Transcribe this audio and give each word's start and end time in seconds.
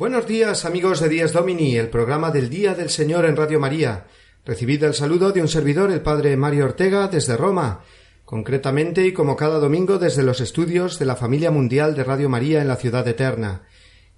Buenos 0.00 0.26
días 0.26 0.64
amigos 0.64 1.00
de 1.00 1.10
Días 1.10 1.34
Domini, 1.34 1.76
el 1.76 1.90
programa 1.90 2.30
del 2.30 2.48
Día 2.48 2.74
del 2.74 2.88
Señor 2.88 3.26
en 3.26 3.36
Radio 3.36 3.60
María. 3.60 4.06
Recibid 4.46 4.82
el 4.84 4.94
saludo 4.94 5.30
de 5.30 5.42
un 5.42 5.48
servidor, 5.48 5.90
el 5.90 6.00
Padre 6.00 6.38
Mario 6.38 6.64
Ortega, 6.64 7.06
desde 7.08 7.36
Roma, 7.36 7.82
concretamente 8.24 9.06
y 9.06 9.12
como 9.12 9.36
cada 9.36 9.58
domingo 9.58 9.98
desde 9.98 10.22
los 10.22 10.40
estudios 10.40 10.98
de 10.98 11.04
la 11.04 11.16
familia 11.16 11.50
mundial 11.50 11.94
de 11.94 12.04
Radio 12.04 12.30
María 12.30 12.62
en 12.62 12.68
la 12.68 12.76
Ciudad 12.76 13.06
Eterna. 13.06 13.64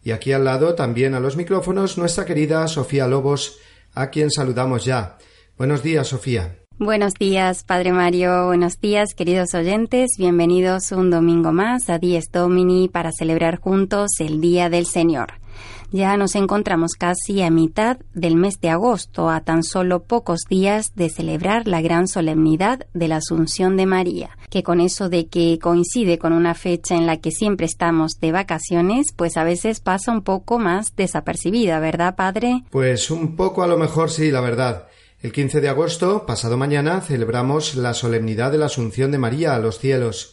Y 0.05 0.13
aquí 0.13 0.31
al 0.31 0.45
lado, 0.45 0.77
también 0.77 1.15
a 1.17 1.21
los 1.21 1.37
micrófonos, 1.37 1.99
nuestra 1.99 2.25
querida 2.25 2.69
Sofía 2.69 3.09
Lobos, 3.09 3.59
a 3.93 4.11
quien 4.11 4.31
saludamos 4.31 4.85
ya. 4.85 5.19
Buenos 5.59 5.83
días, 5.83 6.07
Sofía. 6.07 6.59
Buenos 6.79 7.15
días, 7.15 7.65
Padre 7.65 7.91
Mario. 7.91 8.47
Buenos 8.47 8.81
días, 8.81 9.15
queridos 9.15 9.53
oyentes. 9.55 10.11
Bienvenidos 10.17 10.93
un 10.93 11.11
domingo 11.11 11.51
más 11.51 11.91
a 11.91 11.99
Dies 11.99 12.31
Domini 12.31 12.89
para 12.89 13.11
celebrar 13.11 13.59
juntos 13.59 14.11
el 14.21 14.41
Día 14.41 14.71
del 14.71 14.87
Señor. 14.87 15.42
Ya 15.93 16.17
nos 16.17 16.37
encontramos 16.37 16.95
casi 16.95 17.43
a 17.43 17.51
mitad 17.51 17.99
del 18.15 18.35
mes 18.35 18.59
de 18.63 18.71
agosto, 18.71 19.29
a 19.29 19.43
tan 19.43 19.63
solo 19.63 20.05
pocos 20.05 20.41
días 20.49 20.95
de 20.95 21.11
celebrar 21.11 21.69
la 21.69 21.83
gran 21.83 22.09
solemnidad 22.09 22.87
de 22.95 23.09
la 23.09 23.17
Asunción 23.17 23.77
de 23.77 23.85
María, 23.85 24.31
que 24.49 24.63
con 24.63 24.81
eso 24.81 25.11
de 25.11 25.27
que 25.27 25.59
coincide 25.61 26.19
con 26.19 26.33
una 26.33 26.55
fecha 26.55 26.95
en 26.95 27.07
la 27.07 27.19
que 27.19 27.31
siempre 27.31 27.67
estamos 27.67 28.19
de 28.21 28.33
vacaciones, 28.33 29.13
pues 29.15 29.37
a 29.37 29.45
veces 29.45 29.81
pasa 29.81 30.13
un 30.13 30.23
poco 30.23 30.59
más 30.59 30.97
desapercibida, 30.97 31.79
¿verdad, 31.79 32.17
Padre? 32.17 32.65
Pues 32.71 33.11
un 33.11 33.37
poco 33.37 33.63
a 33.63 33.67
lo 33.67 33.77
mejor 33.77 34.11
sí, 34.11 34.31
la 34.31 34.41
verdad. 34.41 34.89
El 35.21 35.31
15 35.31 35.61
de 35.61 35.69
agosto, 35.69 36.25
pasado 36.25 36.57
mañana, 36.57 37.03
celebramos 37.03 37.75
la 37.75 37.93
solemnidad 37.93 38.51
de 38.51 38.57
la 38.59 38.67
Asunción 38.67 39.13
de 39.13 39.19
María 39.19 39.55
a 39.55 39.59
los 39.59 39.79
cielos 39.79 40.33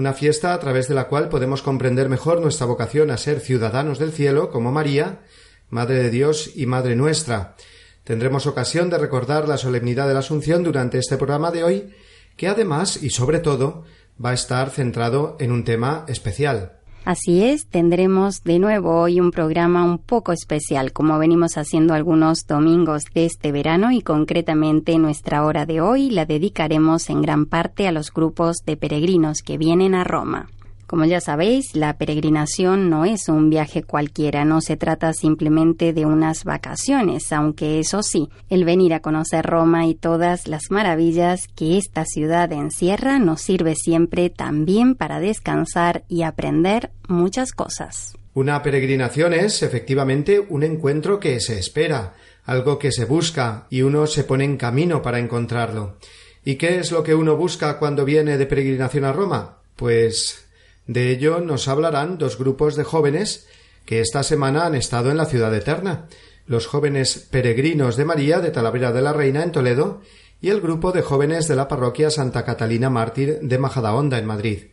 una 0.00 0.14
fiesta 0.14 0.54
a 0.54 0.58
través 0.58 0.88
de 0.88 0.94
la 0.94 1.08
cual 1.08 1.28
podemos 1.28 1.60
comprender 1.60 2.08
mejor 2.08 2.40
nuestra 2.40 2.64
vocación 2.64 3.10
a 3.10 3.18
ser 3.18 3.38
ciudadanos 3.38 3.98
del 3.98 4.12
cielo 4.12 4.50
como 4.50 4.72
María, 4.72 5.20
Madre 5.68 6.02
de 6.02 6.08
Dios 6.08 6.52
y 6.54 6.64
Madre 6.64 6.96
nuestra. 6.96 7.54
Tendremos 8.02 8.46
ocasión 8.46 8.88
de 8.88 8.96
recordar 8.96 9.46
la 9.46 9.58
solemnidad 9.58 10.08
de 10.08 10.14
la 10.14 10.20
Asunción 10.20 10.62
durante 10.62 10.96
este 10.96 11.18
programa 11.18 11.50
de 11.50 11.64
hoy, 11.64 11.94
que 12.38 12.48
además 12.48 13.02
y 13.02 13.10
sobre 13.10 13.40
todo 13.40 13.84
va 14.24 14.30
a 14.30 14.34
estar 14.34 14.70
centrado 14.70 15.36
en 15.38 15.52
un 15.52 15.64
tema 15.64 16.06
especial. 16.08 16.79
Así 17.04 17.42
es, 17.42 17.66
tendremos 17.66 18.44
de 18.44 18.58
nuevo 18.58 19.00
hoy 19.00 19.20
un 19.20 19.30
programa 19.30 19.84
un 19.84 19.98
poco 19.98 20.32
especial, 20.32 20.92
como 20.92 21.18
venimos 21.18 21.56
haciendo 21.56 21.94
algunos 21.94 22.46
domingos 22.46 23.04
de 23.14 23.24
este 23.24 23.52
verano 23.52 23.90
y 23.90 24.02
concretamente 24.02 24.98
nuestra 24.98 25.44
hora 25.44 25.64
de 25.64 25.80
hoy 25.80 26.10
la 26.10 26.26
dedicaremos 26.26 27.08
en 27.08 27.22
gran 27.22 27.46
parte 27.46 27.88
a 27.88 27.92
los 27.92 28.12
grupos 28.12 28.58
de 28.66 28.76
peregrinos 28.76 29.42
que 29.42 29.56
vienen 29.56 29.94
a 29.94 30.04
Roma. 30.04 30.50
Como 30.90 31.04
ya 31.04 31.20
sabéis, 31.20 31.76
la 31.76 31.98
peregrinación 31.98 32.90
no 32.90 33.04
es 33.04 33.28
un 33.28 33.48
viaje 33.48 33.84
cualquiera, 33.84 34.44
no 34.44 34.60
se 34.60 34.76
trata 34.76 35.12
simplemente 35.12 35.92
de 35.92 36.04
unas 36.04 36.42
vacaciones, 36.42 37.30
aunque 37.30 37.78
eso 37.78 38.02
sí, 38.02 38.28
el 38.48 38.64
venir 38.64 38.92
a 38.94 38.98
conocer 38.98 39.46
Roma 39.46 39.86
y 39.86 39.94
todas 39.94 40.48
las 40.48 40.72
maravillas 40.72 41.46
que 41.54 41.78
esta 41.78 42.04
ciudad 42.06 42.50
encierra 42.50 43.20
nos 43.20 43.40
sirve 43.40 43.76
siempre 43.76 44.30
también 44.30 44.96
para 44.96 45.20
descansar 45.20 46.02
y 46.08 46.22
aprender 46.22 46.90
muchas 47.06 47.52
cosas. 47.52 48.14
Una 48.34 48.60
peregrinación 48.60 49.32
es 49.32 49.62
efectivamente 49.62 50.40
un 50.40 50.64
encuentro 50.64 51.20
que 51.20 51.38
se 51.38 51.56
espera, 51.56 52.14
algo 52.46 52.80
que 52.80 52.90
se 52.90 53.04
busca 53.04 53.68
y 53.70 53.82
uno 53.82 54.08
se 54.08 54.24
pone 54.24 54.42
en 54.42 54.56
camino 54.56 55.02
para 55.02 55.20
encontrarlo. 55.20 55.98
¿Y 56.44 56.56
qué 56.56 56.80
es 56.80 56.90
lo 56.90 57.04
que 57.04 57.14
uno 57.14 57.36
busca 57.36 57.78
cuando 57.78 58.04
viene 58.04 58.36
de 58.36 58.46
peregrinación 58.46 59.04
a 59.04 59.12
Roma? 59.12 59.58
Pues 59.76 60.49
de 60.90 61.12
ello 61.12 61.40
nos 61.40 61.68
hablarán 61.68 62.18
dos 62.18 62.36
grupos 62.36 62.74
de 62.74 62.82
jóvenes 62.82 63.46
que 63.84 64.00
esta 64.00 64.24
semana 64.24 64.66
han 64.66 64.74
estado 64.74 65.12
en 65.12 65.18
la 65.18 65.24
ciudad 65.24 65.54
eterna, 65.54 66.08
los 66.46 66.66
jóvenes 66.66 67.28
peregrinos 67.30 67.96
de 67.96 68.04
María 68.04 68.40
de 68.40 68.50
Talavera 68.50 68.90
de 68.90 69.00
la 69.00 69.12
Reina 69.12 69.44
en 69.44 69.52
Toledo 69.52 70.00
y 70.40 70.48
el 70.48 70.60
grupo 70.60 70.90
de 70.90 71.02
jóvenes 71.02 71.46
de 71.46 71.54
la 71.54 71.68
parroquia 71.68 72.10
Santa 72.10 72.44
Catalina 72.44 72.90
Mártir 72.90 73.38
de 73.40 73.56
Majadahonda 73.56 74.18
en 74.18 74.26
Madrid. 74.26 74.64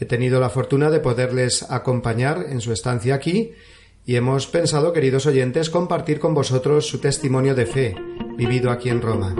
He 0.00 0.04
tenido 0.04 0.40
la 0.40 0.50
fortuna 0.50 0.90
de 0.90 0.98
poderles 0.98 1.64
acompañar 1.70 2.46
en 2.48 2.60
su 2.60 2.72
estancia 2.72 3.14
aquí 3.14 3.52
y 4.04 4.16
hemos 4.16 4.48
pensado, 4.48 4.92
queridos 4.92 5.26
oyentes, 5.26 5.70
compartir 5.70 6.18
con 6.18 6.34
vosotros 6.34 6.88
su 6.88 6.98
testimonio 6.98 7.54
de 7.54 7.66
fe 7.66 7.96
vivido 8.36 8.72
aquí 8.72 8.88
en 8.88 9.00
Roma. 9.00 9.36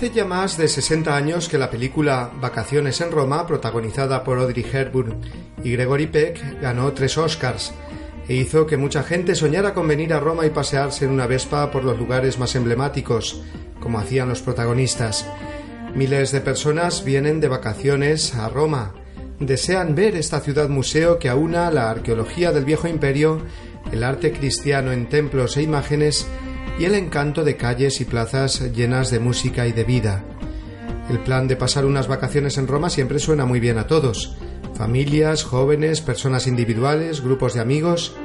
Hace 0.00 0.12
ya 0.12 0.24
más 0.24 0.56
de 0.56 0.66
60 0.66 1.14
años 1.14 1.46
que 1.46 1.58
la 1.58 1.68
película 1.68 2.30
Vacaciones 2.40 3.02
en 3.02 3.10
Roma, 3.10 3.46
protagonizada 3.46 4.24
por 4.24 4.38
Audrey 4.38 4.64
Hepburn 4.64 5.20
y 5.62 5.72
Gregory 5.72 6.06
Peck, 6.06 6.62
ganó 6.62 6.90
tres 6.94 7.18
Oscars 7.18 7.74
e 8.26 8.34
hizo 8.34 8.66
que 8.66 8.78
mucha 8.78 9.02
gente 9.02 9.34
soñara 9.34 9.74
con 9.74 9.86
venir 9.86 10.14
a 10.14 10.18
Roma 10.18 10.46
y 10.46 10.50
pasearse 10.50 11.04
en 11.04 11.10
una 11.10 11.26
Vespa 11.26 11.70
por 11.70 11.84
los 11.84 11.98
lugares 11.98 12.38
más 12.38 12.54
emblemáticos, 12.54 13.42
como 13.78 13.98
hacían 13.98 14.30
los 14.30 14.40
protagonistas. 14.40 15.26
Miles 15.94 16.32
de 16.32 16.40
personas 16.40 17.04
vienen 17.04 17.38
de 17.38 17.48
vacaciones 17.48 18.34
a 18.34 18.48
Roma. 18.48 18.94
Desean 19.38 19.94
ver 19.94 20.16
esta 20.16 20.40
ciudad 20.40 20.70
museo 20.70 21.18
que 21.18 21.28
aúna 21.28 21.70
la 21.70 21.90
arqueología 21.90 22.52
del 22.52 22.64
viejo 22.64 22.88
imperio, 22.88 23.42
el 23.92 24.02
arte 24.02 24.32
cristiano 24.32 24.92
en 24.92 25.10
templos 25.10 25.58
e 25.58 25.62
imágenes 25.62 26.26
y 26.80 26.86
el 26.86 26.94
encanto 26.94 27.44
de 27.44 27.58
calles 27.58 28.00
y 28.00 28.06
plazas 28.06 28.72
llenas 28.72 29.10
de 29.10 29.20
música 29.20 29.66
y 29.66 29.72
de 29.72 29.84
vida. 29.84 30.24
El 31.10 31.18
plan 31.18 31.46
de 31.46 31.54
pasar 31.54 31.84
unas 31.84 32.08
vacaciones 32.08 32.56
en 32.56 32.66
Roma 32.66 32.88
siempre 32.88 33.18
suena 33.18 33.44
muy 33.44 33.60
bien 33.60 33.76
a 33.76 33.86
todos, 33.86 34.34
familias, 34.72 35.44
jóvenes, 35.44 36.00
personas 36.00 36.46
individuales, 36.46 37.20
grupos 37.20 37.52
de 37.52 37.60
amigos. 37.60 38.16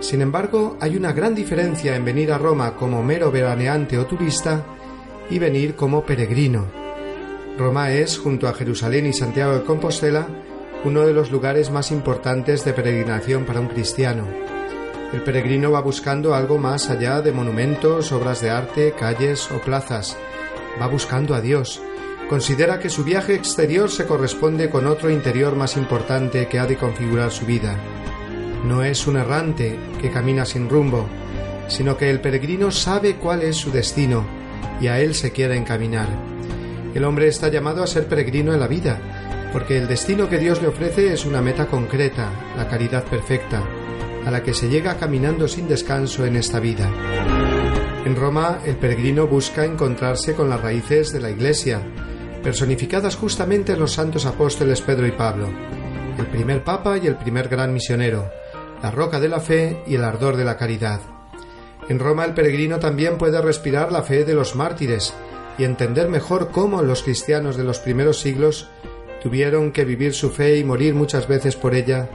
Sin 0.00 0.20
embargo, 0.20 0.76
hay 0.82 0.98
una 0.98 1.14
gran 1.14 1.34
diferencia 1.34 1.96
en 1.96 2.04
venir 2.04 2.30
a 2.30 2.36
Roma 2.36 2.76
como 2.76 3.02
mero 3.02 3.32
veraneante 3.32 3.96
o 3.96 4.04
turista 4.04 4.66
y 5.30 5.38
venir 5.38 5.74
como 5.74 6.04
peregrino. 6.04 6.66
Roma 7.56 7.90
es, 7.92 8.18
junto 8.18 8.48
a 8.48 8.52
Jerusalén 8.52 9.06
y 9.06 9.14
Santiago 9.14 9.54
de 9.54 9.64
Compostela, 9.64 10.28
uno 10.84 11.06
de 11.06 11.14
los 11.14 11.30
lugares 11.30 11.70
más 11.70 11.90
importantes 11.90 12.66
de 12.66 12.74
peregrinación 12.74 13.46
para 13.46 13.60
un 13.60 13.68
cristiano. 13.68 14.57
El 15.12 15.22
peregrino 15.22 15.70
va 15.70 15.80
buscando 15.80 16.34
algo 16.34 16.58
más 16.58 16.90
allá 16.90 17.22
de 17.22 17.32
monumentos, 17.32 18.12
obras 18.12 18.42
de 18.42 18.50
arte, 18.50 18.92
calles 18.92 19.50
o 19.50 19.58
plazas. 19.58 20.18
Va 20.80 20.86
buscando 20.86 21.34
a 21.34 21.40
Dios. 21.40 21.80
Considera 22.28 22.78
que 22.78 22.90
su 22.90 23.04
viaje 23.04 23.34
exterior 23.34 23.90
se 23.90 24.04
corresponde 24.04 24.68
con 24.68 24.86
otro 24.86 25.08
interior 25.08 25.56
más 25.56 25.78
importante 25.78 26.46
que 26.46 26.58
ha 26.58 26.66
de 26.66 26.76
configurar 26.76 27.30
su 27.30 27.46
vida. 27.46 27.74
No 28.66 28.84
es 28.84 29.06
un 29.06 29.16
errante 29.16 29.78
que 29.98 30.10
camina 30.10 30.44
sin 30.44 30.68
rumbo, 30.68 31.06
sino 31.68 31.96
que 31.96 32.10
el 32.10 32.20
peregrino 32.20 32.70
sabe 32.70 33.16
cuál 33.16 33.40
es 33.40 33.56
su 33.56 33.70
destino 33.70 34.26
y 34.78 34.88
a 34.88 35.00
él 35.00 35.14
se 35.14 35.32
quiere 35.32 35.56
encaminar. 35.56 36.08
El 36.94 37.04
hombre 37.04 37.28
está 37.28 37.48
llamado 37.48 37.82
a 37.82 37.86
ser 37.86 38.08
peregrino 38.08 38.52
en 38.52 38.60
la 38.60 38.68
vida, 38.68 38.98
porque 39.54 39.78
el 39.78 39.88
destino 39.88 40.28
que 40.28 40.36
Dios 40.36 40.60
le 40.60 40.68
ofrece 40.68 41.14
es 41.14 41.24
una 41.24 41.40
meta 41.40 41.66
concreta, 41.66 42.30
la 42.58 42.68
caridad 42.68 43.04
perfecta, 43.04 43.62
a 44.24 44.30
la 44.30 44.42
que 44.42 44.54
se 44.54 44.68
llega 44.68 44.96
caminando 44.96 45.48
sin 45.48 45.68
descanso 45.68 46.24
en 46.26 46.36
esta 46.36 46.60
vida. 46.60 46.90
En 48.04 48.16
Roma, 48.16 48.60
el 48.64 48.76
peregrino 48.76 49.26
busca 49.26 49.64
encontrarse 49.64 50.34
con 50.34 50.48
las 50.48 50.60
raíces 50.60 51.12
de 51.12 51.20
la 51.20 51.30
Iglesia, 51.30 51.82
personificadas 52.42 53.16
justamente 53.16 53.72
en 53.72 53.80
los 53.80 53.92
santos 53.92 54.26
apóstoles 54.26 54.80
Pedro 54.80 55.06
y 55.06 55.12
Pablo, 55.12 55.48
el 56.18 56.26
primer 56.26 56.64
papa 56.64 56.98
y 56.98 57.06
el 57.06 57.16
primer 57.16 57.48
gran 57.48 57.72
misionero, 57.72 58.30
la 58.82 58.90
roca 58.90 59.20
de 59.20 59.28
la 59.28 59.40
fe 59.40 59.82
y 59.86 59.96
el 59.96 60.04
ardor 60.04 60.36
de 60.36 60.44
la 60.44 60.56
caridad. 60.56 61.00
En 61.88 61.98
Roma 61.98 62.24
el 62.24 62.34
peregrino 62.34 62.78
también 62.78 63.18
puede 63.18 63.40
respirar 63.40 63.92
la 63.92 64.02
fe 64.02 64.24
de 64.24 64.34
los 64.34 64.54
mártires 64.54 65.14
y 65.58 65.64
entender 65.64 66.08
mejor 66.08 66.50
cómo 66.50 66.82
los 66.82 67.02
cristianos 67.02 67.56
de 67.56 67.64
los 67.64 67.78
primeros 67.78 68.20
siglos 68.20 68.68
Tuvieron 69.22 69.72
que 69.72 69.84
vivir 69.84 70.14
su 70.14 70.30
fe 70.30 70.58
y 70.58 70.64
morir 70.64 70.94
muchas 70.94 71.26
veces 71.26 71.56
por 71.56 71.74
ella 71.74 72.08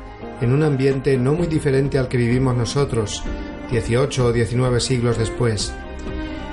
en 0.43 0.51
un 0.51 0.63
ambiente 0.63 1.17
no 1.17 1.33
muy 1.33 1.47
diferente 1.47 1.97
al 1.97 2.09
que 2.09 2.17
vivimos 2.17 2.55
nosotros, 2.55 3.23
18 3.71 4.25
o 4.25 4.33
19 4.33 4.81
siglos 4.81 5.17
después. 5.17 5.73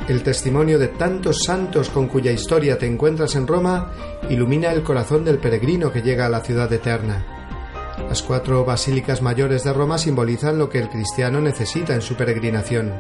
El 0.09 0.23
testimonio 0.23 0.79
de 0.79 0.89
tantos 0.89 1.43
santos 1.45 1.91
con 1.91 2.07
cuya 2.07 2.31
historia 2.31 2.79
te 2.79 2.87
encuentras 2.87 3.35
en 3.35 3.47
Roma 3.47 3.93
ilumina 4.29 4.73
el 4.73 4.83
corazón 4.83 5.25
del 5.25 5.39
peregrino 5.39 5.91
que 5.93 6.03
llega 6.03 6.27
a 6.27 6.29
la 6.29 6.41
ciudad 6.41 6.73
eterna. 6.73 7.27
Las 8.09 8.23
cuatro 8.23 8.65
basílicas 8.65 9.23
mayores 9.23 9.65
de 9.65 9.73
Roma 9.73 9.99
simbolizan 9.99 10.57
lo 10.57 10.69
que 10.69 10.79
el 10.79 10.89
cristiano 10.89 11.41
necesita 11.41 11.95
en 11.95 12.03
su 12.03 12.15
peregrinación. 12.15 12.93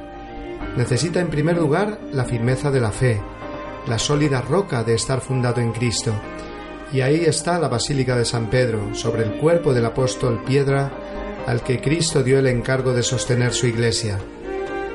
Necesita 0.76 1.20
en 1.20 1.30
primer 1.30 1.56
lugar 1.56 2.00
la 2.12 2.24
firmeza 2.24 2.70
de 2.70 2.80
la 2.80 2.90
fe, 2.90 3.20
la 3.86 3.98
sólida 3.98 4.40
roca 4.40 4.82
de 4.82 4.94
estar 4.94 5.20
fundado 5.20 5.60
en 5.60 5.72
Cristo. 5.72 6.12
Y 6.92 7.02
ahí 7.02 7.24
está 7.24 7.58
la 7.58 7.68
Basílica 7.68 8.16
de 8.16 8.24
San 8.24 8.50
Pedro, 8.50 8.94
sobre 8.94 9.22
el 9.22 9.38
cuerpo 9.38 9.72
del 9.72 9.86
apóstol 9.86 10.42
Piedra, 10.44 10.90
al 11.46 11.62
que 11.62 11.80
Cristo 11.80 12.22
dio 12.22 12.38
el 12.38 12.46
encargo 12.46 12.92
de 12.92 13.02
sostener 13.02 13.52
su 13.52 13.66
iglesia. 13.66 14.18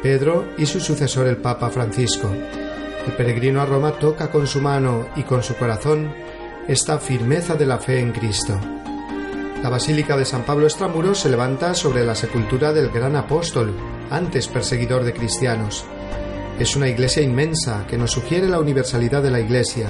Pedro 0.04 0.46
y 0.58 0.66
su 0.66 0.80
sucesor 0.80 1.28
el 1.28 1.38
Papa 1.38 1.70
Francisco. 1.70 2.30
El 3.08 3.14
peregrino 3.14 3.62
a 3.62 3.66
Roma 3.66 3.94
toca 3.94 4.30
con 4.30 4.46
su 4.46 4.62
mano 4.62 5.08
y 5.16 5.24
con 5.24 5.42
su 5.42 5.56
corazón 5.56 6.14
esta 6.68 7.00
firmeza 7.00 7.56
de 7.56 7.66
la 7.66 7.78
fe 7.78 8.00
en 8.00 8.12
Cristo. 8.12 8.60
La 9.64 9.70
Basílica 9.70 10.18
de 10.18 10.26
San 10.26 10.44
Pablo 10.44 10.66
Extramuros 10.66 11.20
se 11.20 11.30
levanta 11.30 11.74
sobre 11.74 12.06
la 12.06 12.14
sepultura 12.14 12.74
del 12.74 12.90
gran 12.90 13.16
apóstol, 13.16 13.74
antes 14.12 14.48
perseguidor 14.48 15.04
de 15.04 15.14
cristianos. 15.14 15.86
Es 16.60 16.76
una 16.76 16.88
iglesia 16.88 17.24
inmensa 17.24 17.86
que 17.88 17.98
nos 17.98 18.12
sugiere 18.12 18.48
la 18.48 18.60
universalidad 18.60 19.24
de 19.24 19.32
la 19.32 19.40
iglesia. 19.40 19.88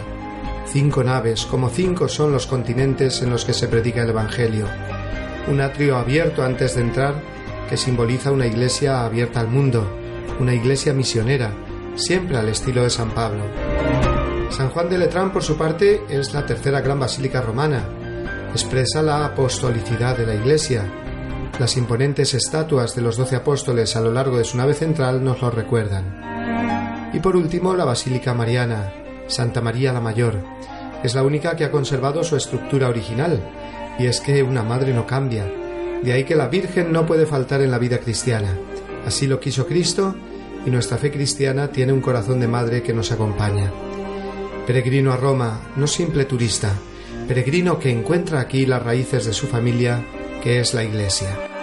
Cinco 0.67 1.03
naves, 1.03 1.45
como 1.45 1.69
cinco 1.69 2.07
son 2.07 2.31
los 2.31 2.47
continentes 2.47 3.21
en 3.21 3.29
los 3.29 3.45
que 3.45 3.53
se 3.53 3.67
predica 3.67 4.01
el 4.01 4.09
Evangelio. 4.09 4.67
Un 5.47 5.61
atrio 5.61 5.97
abierto 5.97 6.43
antes 6.43 6.75
de 6.75 6.81
entrar 6.81 7.21
que 7.69 7.77
simboliza 7.77 8.31
una 8.31 8.47
iglesia 8.47 9.05
abierta 9.05 9.39
al 9.39 9.47
mundo, 9.47 9.87
una 10.39 10.53
iglesia 10.53 10.93
misionera, 10.93 11.51
siempre 11.95 12.37
al 12.37 12.49
estilo 12.49 12.83
de 12.83 12.89
San 12.89 13.11
Pablo. 13.11 13.43
San 14.49 14.69
Juan 14.69 14.89
de 14.89 14.97
Letrán, 14.97 15.31
por 15.31 15.43
su 15.43 15.55
parte, 15.55 16.01
es 16.09 16.33
la 16.33 16.45
tercera 16.45 16.81
gran 16.81 16.99
basílica 16.99 17.41
romana. 17.41 17.83
Expresa 18.51 19.01
la 19.01 19.25
apostolicidad 19.25 20.17
de 20.17 20.25
la 20.25 20.35
iglesia. 20.35 20.83
Las 21.59 21.77
imponentes 21.77 22.33
estatuas 22.33 22.95
de 22.95 23.01
los 23.01 23.17
doce 23.17 23.35
apóstoles 23.35 23.95
a 23.95 24.01
lo 24.01 24.11
largo 24.11 24.37
de 24.37 24.43
su 24.43 24.57
nave 24.57 24.73
central 24.73 25.23
nos 25.23 25.41
lo 25.41 25.51
recuerdan. 25.51 27.11
Y 27.13 27.19
por 27.19 27.35
último, 27.35 27.73
la 27.75 27.85
Basílica 27.85 28.33
Mariana, 28.33 28.91
Santa 29.27 29.61
María 29.61 29.93
la 29.93 30.01
Mayor. 30.01 30.43
Es 31.03 31.15
la 31.15 31.23
única 31.23 31.55
que 31.55 31.65
ha 31.65 31.71
conservado 31.71 32.23
su 32.23 32.35
estructura 32.35 32.89
original, 32.89 33.39
y 33.99 34.07
es 34.07 34.19
que 34.19 34.43
una 34.43 34.63
madre 34.63 34.93
no 34.93 35.05
cambia. 35.05 35.45
De 36.03 36.13
ahí 36.13 36.23
que 36.23 36.35
la 36.35 36.47
Virgen 36.47 36.91
no 36.91 37.05
puede 37.05 37.25
faltar 37.25 37.61
en 37.61 37.71
la 37.71 37.79
vida 37.79 37.99
cristiana. 37.99 38.57
Así 39.05 39.27
lo 39.27 39.39
quiso 39.39 39.67
Cristo 39.67 40.15
y 40.65 40.71
nuestra 40.71 40.97
fe 40.97 41.11
cristiana 41.11 41.67
tiene 41.67 41.93
un 41.93 42.01
corazón 42.01 42.39
de 42.39 42.47
madre 42.47 42.81
que 42.81 42.93
nos 42.93 43.11
acompaña. 43.11 43.71
Peregrino 44.65 45.13
a 45.13 45.17
Roma, 45.17 45.61
no 45.75 45.85
simple 45.85 46.25
turista, 46.25 46.73
peregrino 47.27 47.77
que 47.77 47.91
encuentra 47.91 48.39
aquí 48.39 48.65
las 48.65 48.83
raíces 48.83 49.25
de 49.25 49.33
su 49.33 49.47
familia, 49.47 50.03
que 50.41 50.59
es 50.59 50.73
la 50.73 50.83
Iglesia. 50.83 51.54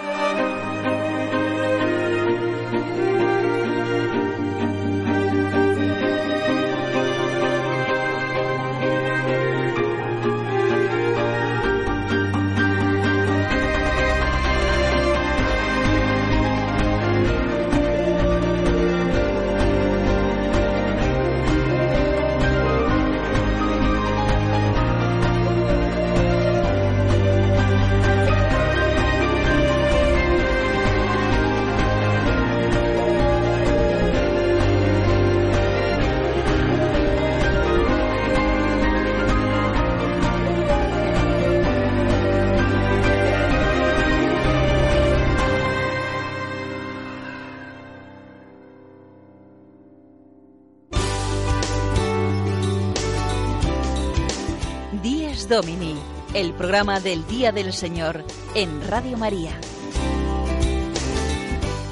Programa 56.73 56.99
del 56.99 57.27
Día 57.27 57.51
del 57.51 57.71
Señor 57.71 58.23
en 58.55 58.81
Radio 58.87 59.15
María. 59.15 59.51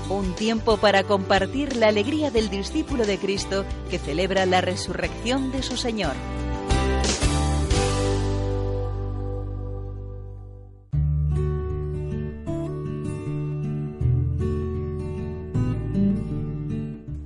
Un 0.09 0.33
tiempo 0.33 0.77
para 0.77 1.03
compartir 1.03 1.75
la 1.75 1.89
alegría 1.89 2.31
del 2.31 2.49
discípulo 2.49 3.05
de 3.05 3.19
Cristo 3.19 3.63
que 3.91 3.99
celebra 3.99 4.47
la 4.47 4.59
resurrección 4.59 5.51
de 5.51 5.61
su 5.61 5.77
Señor. 5.77 6.15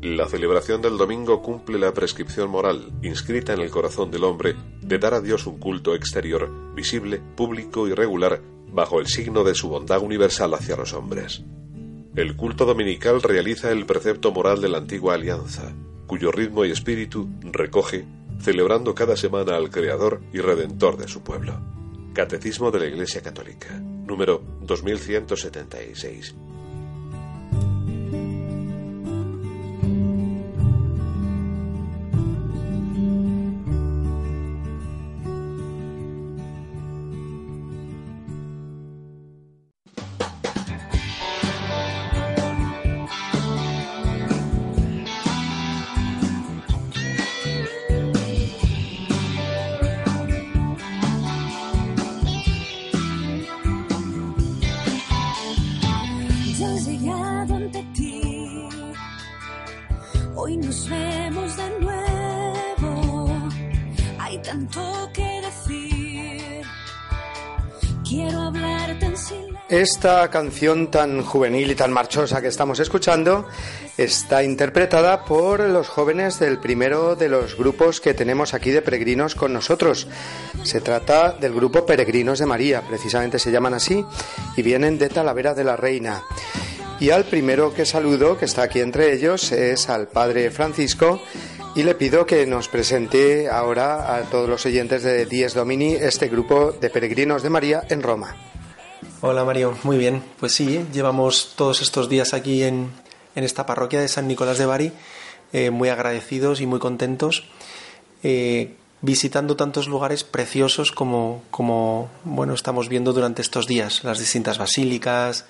La 0.01 0.27
celebración 0.27 0.81
del 0.81 0.97
domingo 0.97 1.41
cumple 1.41 1.79
la 1.79 1.93
prescripción 1.93 2.49
moral, 2.49 2.91
inscrita 3.01 3.53
en 3.53 3.61
el 3.61 3.69
corazón 3.69 4.11
del 4.11 4.25
hombre, 4.25 4.55
de 4.85 4.99
dar 4.99 5.15
a 5.15 5.21
Dios 5.21 5.47
un 5.47 5.57
culto 5.57 5.95
exterior, 5.95 6.49
visible, 6.75 7.19
público 7.35 7.87
y 7.87 7.93
regular, 7.93 8.41
bajo 8.71 8.99
el 8.99 9.07
signo 9.07 9.43
de 9.43 9.55
su 9.55 9.67
bondad 9.67 10.01
universal 10.01 10.53
hacia 10.53 10.75
los 10.75 10.93
hombres. 10.93 11.43
El 12.15 12.35
culto 12.35 12.65
dominical 12.65 13.21
realiza 13.21 13.71
el 13.71 13.85
precepto 13.85 14.31
moral 14.31 14.61
de 14.61 14.69
la 14.69 14.77
antigua 14.77 15.15
alianza, 15.15 15.73
cuyo 16.05 16.31
ritmo 16.31 16.65
y 16.65 16.71
espíritu 16.71 17.27
recoge, 17.41 18.05
celebrando 18.39 18.93
cada 18.93 19.17
semana 19.17 19.55
al 19.55 19.71
Creador 19.71 20.21
y 20.31 20.39
Redentor 20.39 20.97
de 20.97 21.07
su 21.07 21.23
pueblo. 21.23 21.59
Catecismo 22.13 22.69
de 22.69 22.79
la 22.79 22.85
Iglesia 22.85 23.21
Católica, 23.21 23.79
número 23.79 24.41
2176. 24.61 26.35
Esta 69.85 70.31
canción 70.31 70.89
tan 70.89 71.21
juvenil 71.21 71.69
y 71.69 71.75
tan 71.75 71.93
marchosa 71.93 72.41
que 72.41 72.47
estamos 72.47 72.79
escuchando 72.79 73.45
está 73.99 74.41
interpretada 74.41 75.25
por 75.25 75.59
los 75.59 75.89
jóvenes 75.89 76.39
del 76.39 76.57
primero 76.57 77.15
de 77.15 77.29
los 77.29 77.55
grupos 77.55 78.01
que 78.01 78.15
tenemos 78.15 78.55
aquí 78.55 78.71
de 78.71 78.81
peregrinos 78.81 79.35
con 79.35 79.53
nosotros. 79.53 80.07
Se 80.63 80.81
trata 80.81 81.33
del 81.33 81.53
grupo 81.53 81.85
Peregrinos 81.85 82.39
de 82.39 82.47
María, 82.47 82.81
precisamente 82.81 83.37
se 83.37 83.51
llaman 83.51 83.75
así, 83.75 84.03
y 84.57 84.63
vienen 84.63 84.97
de 84.97 85.07
Talavera 85.07 85.53
de 85.53 85.63
la 85.63 85.75
Reina. 85.75 86.23
Y 86.99 87.11
al 87.11 87.25
primero 87.25 87.71
que 87.71 87.85
saludo, 87.85 88.39
que 88.39 88.45
está 88.45 88.63
aquí 88.63 88.79
entre 88.79 89.13
ellos, 89.13 89.51
es 89.51 89.87
al 89.87 90.07
Padre 90.07 90.49
Francisco, 90.49 91.21
y 91.75 91.83
le 91.83 91.93
pido 91.93 92.25
que 92.25 92.47
nos 92.47 92.69
presente 92.69 93.49
ahora 93.49 94.15
a 94.15 94.23
todos 94.23 94.49
los 94.49 94.65
oyentes 94.65 95.03
de 95.03 95.27
Dies 95.27 95.53
Domini 95.53 95.93
este 95.93 96.27
grupo 96.27 96.71
de 96.71 96.89
Peregrinos 96.89 97.43
de 97.43 97.51
María 97.51 97.83
en 97.87 98.01
Roma. 98.01 98.35
Hola 99.27 99.43
Mario, 99.43 99.75
muy 99.81 99.97
bien. 99.97 100.21
Pues 100.39 100.53
sí, 100.53 100.85
llevamos 100.93 101.53
todos 101.55 101.81
estos 101.81 102.09
días 102.09 102.35
aquí 102.35 102.61
en, 102.61 102.91
esta 103.33 103.65
parroquia 103.65 103.99
de 103.99 104.07
San 104.07 104.27
Nicolás 104.27 104.59
de 104.59 104.67
Bari, 104.67 104.91
eh, 105.51 105.71
muy 105.71 105.89
agradecidos 105.89 106.61
y 106.61 106.67
muy 106.67 106.77
contentos. 106.77 107.43
Eh, 108.21 108.75
visitando 109.01 109.55
tantos 109.55 109.87
lugares 109.87 110.23
preciosos 110.23 110.91
como, 110.91 111.41
como 111.49 112.07
bueno, 112.23 112.53
estamos 112.53 112.87
viendo 112.87 113.13
durante 113.13 113.41
estos 113.41 113.65
días, 113.65 114.03
las 114.03 114.19
distintas 114.19 114.59
basílicas 114.59 115.45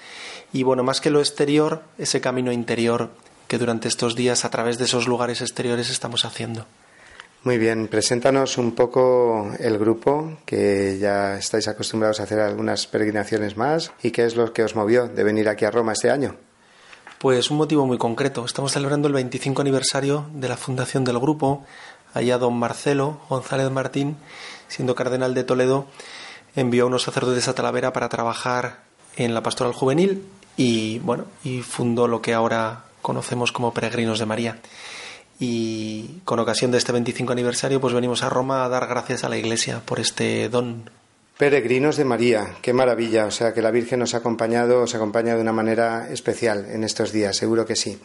y 0.53 0.63
bueno, 0.63 0.83
más 0.83 1.01
que 1.01 1.09
lo 1.09 1.19
exterior, 1.19 1.83
ese 1.97 2.21
camino 2.21 2.53
interior 2.53 3.09
que 3.49 3.57
durante 3.57 3.89
estos 3.89 4.15
días 4.15 4.45
a 4.45 4.51
través 4.51 4.77
de 4.77 4.85
esos 4.85 5.05
lugares 5.05 5.41
exteriores 5.41 5.89
estamos 5.89 6.23
haciendo. 6.23 6.65
Muy 7.45 7.59
bien, 7.59 7.87
preséntanos 7.87 8.57
un 8.57 8.71
poco 8.71 9.51
el 9.59 9.77
grupo, 9.77 10.35
que 10.47 10.97
ya 10.99 11.37
estáis 11.37 11.67
acostumbrados 11.67 12.19
a 12.19 12.23
hacer 12.23 12.39
algunas 12.39 12.87
peregrinaciones 12.87 13.55
más, 13.55 13.91
y 14.01 14.09
qué 14.09 14.25
es 14.25 14.35
lo 14.35 14.51
que 14.51 14.63
os 14.63 14.75
movió 14.75 15.07
de 15.07 15.23
venir 15.23 15.47
aquí 15.47 15.63
a 15.63 15.69
Roma 15.69 15.93
este 15.93 16.09
año. 16.09 16.35
Pues 17.19 17.51
un 17.51 17.57
motivo 17.57 17.85
muy 17.85 17.99
concreto. 17.99 18.43
Estamos 18.45 18.71
celebrando 18.71 19.07
el 19.07 19.13
25 19.13 19.61
aniversario 19.61 20.25
de 20.33 20.49
la 20.49 20.57
fundación 20.57 21.03
del 21.03 21.19
grupo. 21.19 21.63
Allá 22.15 22.39
don 22.39 22.57
Marcelo 22.57 23.21
González 23.29 23.69
Martín, 23.69 24.17
siendo 24.67 24.95
cardenal 24.95 25.35
de 25.35 25.43
Toledo, 25.43 25.85
envió 26.55 26.85
a 26.85 26.87
unos 26.87 27.03
sacerdotes 27.03 27.47
a 27.47 27.53
Talavera 27.53 27.93
para 27.93 28.09
trabajar 28.09 28.79
en 29.17 29.35
la 29.35 29.43
pastoral 29.43 29.73
juvenil 29.73 30.25
y 30.57 30.97
bueno, 30.97 31.25
y 31.43 31.61
fundó 31.61 32.07
lo 32.07 32.23
que 32.23 32.33
ahora 32.33 32.85
conocemos 33.03 33.51
como 33.51 33.71
Peregrinos 33.71 34.17
de 34.17 34.25
María 34.25 34.57
y 35.39 36.21
con 36.23 36.39
ocasión 36.39 36.71
de 36.71 36.77
este 36.77 36.91
25 36.91 37.33
aniversario 37.33 37.81
pues 37.81 37.93
venimos 37.93 38.23
a 38.23 38.29
Roma 38.29 38.65
a 38.65 38.69
dar 38.69 38.87
gracias 38.87 39.23
a 39.23 39.29
la 39.29 39.37
Iglesia 39.37 39.81
por 39.85 39.99
este 39.99 40.49
don. 40.49 40.89
Peregrinos 41.37 41.97
de 41.97 42.05
María, 42.05 42.55
qué 42.61 42.71
maravilla, 42.71 43.25
o 43.25 43.31
sea 43.31 43.53
que 43.53 43.61
la 43.61 43.71
Virgen 43.71 43.99
nos 43.99 44.13
ha 44.13 44.17
acompañado, 44.17 44.83
os 44.83 44.95
acompaña 44.95 45.35
de 45.35 45.41
una 45.41 45.51
manera 45.51 46.07
especial 46.09 46.65
en 46.69 46.85
estos 46.85 47.11
días, 47.11 47.35
seguro 47.35 47.65
que 47.65 47.75
sí. 47.75 47.99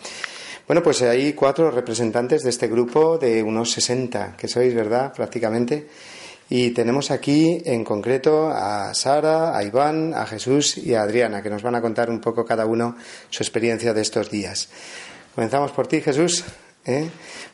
Bueno, 0.67 0.83
pues 0.83 1.03
hay 1.03 1.33
cuatro 1.33 1.71
representantes 1.71 2.43
de 2.43 2.51
este 2.51 2.67
grupo 2.67 3.19
de 3.19 3.43
unos 3.43 3.71
60, 3.73 4.37
que 4.37 4.49
sois, 4.49 4.75
¿verdad? 4.75 5.13
Prácticamente. 5.13 5.89
Y 6.49 6.71
tenemos 6.71 7.13
aquí 7.13 7.63
en 7.65 7.85
concreto 7.85 8.51
a 8.51 8.93
Sara, 8.95 9.57
a 9.57 9.63
Iván, 9.63 10.13
a 10.15 10.27
Jesús 10.27 10.77
y 10.79 10.95
a 10.95 11.03
Adriana, 11.03 11.43
que 11.43 11.51
nos 11.51 11.63
van 11.63 11.77
a 11.77 11.81
contar 11.81 12.11
un 12.11 12.21
poco 12.21 12.45
cada 12.45 12.67
uno 12.67 12.97
su 13.31 13.43
experiencia 13.43 13.95
de 13.95 14.03
estos 14.03 14.31
días. 14.31 14.69
Comenzamos 15.35 15.71
por 15.71 15.87
ti, 15.87 16.01
Jesús. 16.01 16.45
¿Eh? 16.85 17.11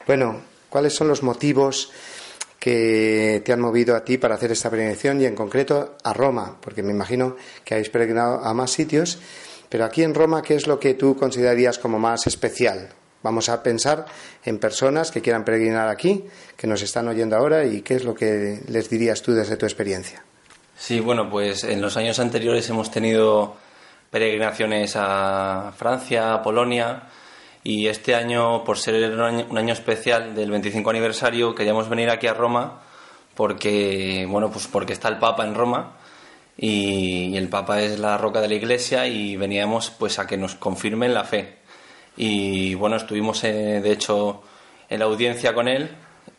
Bueno, 0.07 0.41
¿cuáles 0.69 0.95
son 0.95 1.09
los 1.09 1.23
motivos 1.23 1.91
que 2.59 3.43
te 3.45 3.53
han 3.53 3.61
movido 3.61 3.95
a 3.95 4.05
ti 4.05 4.19
para 4.19 4.35
hacer 4.35 4.53
esta 4.53 4.71
peregrinación 4.71 5.21
y 5.21 5.27
en 5.27 5.35
concreto 5.35 5.97
a 6.03 6.13
Roma? 6.13 6.57
Porque 6.61 6.83
me 6.83 6.93
imagino 6.93 7.37
que 7.65 7.75
habéis 7.75 7.91
peregrinado 7.91 8.45
a 8.45 8.55
más 8.55 8.71
sitios, 8.71 9.19
pero 9.69 9.85
aquí 9.85 10.03
en 10.03 10.15
Roma, 10.15 10.43
¿qué 10.43 10.55
es 10.55 10.67
lo 10.67 10.79
que 10.79 10.95
tú 10.95 11.17
considerarías 11.17 11.79
como 11.79 11.99
más 11.99 12.27
especial? 12.27 12.91
Vamos 13.23 13.49
a 13.49 13.63
pensar 13.63 14.07
en 14.45 14.59
personas 14.59 15.11
que 15.11 15.21
quieran 15.21 15.45
peregrinar 15.45 15.89
aquí, 15.89 16.25
que 16.57 16.67
nos 16.67 16.83
están 16.83 17.09
oyendo 17.09 17.37
ahora 17.37 17.65
y 17.65 17.83
qué 17.83 17.95
es 17.95 18.05
lo 18.05 18.15
que 18.15 18.61
les 18.69 18.89
dirías 18.89 19.23
tú 19.23 19.33
desde 19.33 19.57
tu 19.57 19.67
experiencia. 19.67 20.23
Sí, 20.79 21.01
bueno, 21.01 21.29
pues 21.29 21.65
en 21.65 21.81
los 21.81 21.97
años 21.97 22.19
anteriores 22.21 22.69
hemos 22.69 22.91
tenido 22.91 23.57
peregrinaciones 24.11 24.95
a 24.95 25.73
Francia, 25.77 26.35
a 26.35 26.43
Polonia, 26.43 27.03
y 27.69 27.89
este 27.89 28.15
año, 28.15 28.63
por 28.63 28.79
ser 28.79 29.11
un 29.13 29.59
año, 29.59 29.73
especial 29.73 30.37
del 30.37 30.53
25 30.53 30.89
aniversario, 30.89 31.53
queríamos 31.53 31.89
venir 31.89 32.11
aquí 32.11 32.29
a 32.29 32.33
Roma 32.33 32.81
porque, 33.35 34.25
bueno, 34.29 34.53
pues 34.53 34.69
porque 34.69 34.93
está 34.93 35.09
el 35.09 35.19
Papa 35.19 35.45
en 35.45 35.57
Roma 35.57 35.97
y, 36.57 37.37
el 37.37 37.49
Papa 37.49 37.83
es 37.83 37.99
la 37.99 38.19
roca 38.19 38.41
de 38.41 38.47
la 38.47 38.55
Iglesia 38.55 39.09
y 39.09 39.37
veníamos 39.37 39.91
pues 39.91 40.21
a 40.21 40.29
que 40.29 40.37
nos 40.37 40.55
confirmen 40.55 41.13
la 41.13 41.25
fe. 41.25 41.57
Y 42.17 42.77
bueno, 42.77 42.95
estuvimos 42.95 43.43
eh, 43.43 43.81
de 43.83 43.91
hecho 43.91 44.45
en 44.89 45.01
la 45.01 45.07
audiencia 45.07 45.53
con 45.53 45.67
él 45.67 45.91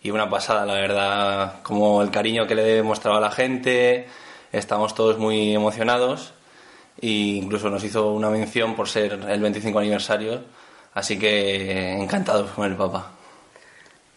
y 0.01 0.11
una 0.11 0.29
pasada, 0.29 0.65
la 0.65 0.75
verdad, 0.75 1.61
como 1.61 2.01
el 2.01 2.09
cariño 2.09 2.47
que 2.47 2.55
le 2.55 2.63
demostraba 2.63 3.17
a 3.17 3.21
la 3.21 3.31
gente, 3.31 4.07
estamos 4.53 4.95
todos 4.95 5.17
muy 5.17 5.53
emocionados 5.53 6.31
e 7.01 7.09
incluso 7.09 7.69
nos 7.69 7.83
hizo 7.83 8.13
una 8.13 8.29
mención 8.29 8.75
por 8.77 8.87
ser 8.87 9.19
el 9.27 9.41
25 9.41 9.77
aniversario 9.77 10.55
Así 10.97 11.19
que 11.19 11.93
encantado 11.93 12.51
con 12.55 12.65
el 12.65 12.75
Papa. 12.75 13.11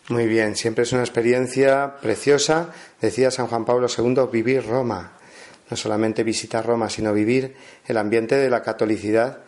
Muy 0.09 0.27
bien, 0.27 0.57
siempre 0.57 0.85
es 0.85 0.93
una 0.95 1.03
experiencia 1.03 1.97
preciosa. 2.01 2.71
Decía 3.03 3.31
San 3.31 3.49
Juan 3.49 3.67
Pablo 3.67 3.87
II, 3.87 4.23
vivir 4.33 4.65
Roma. 4.65 5.13
No 5.69 5.77
solamente 5.77 6.25
visitar 6.25 6.65
Roma, 6.65 6.89
sino 6.89 7.13
vivir 7.13 7.55
el 7.85 7.99
ambiente 7.99 8.37
de 8.37 8.49
la 8.49 8.63
catolicidad 8.63 9.41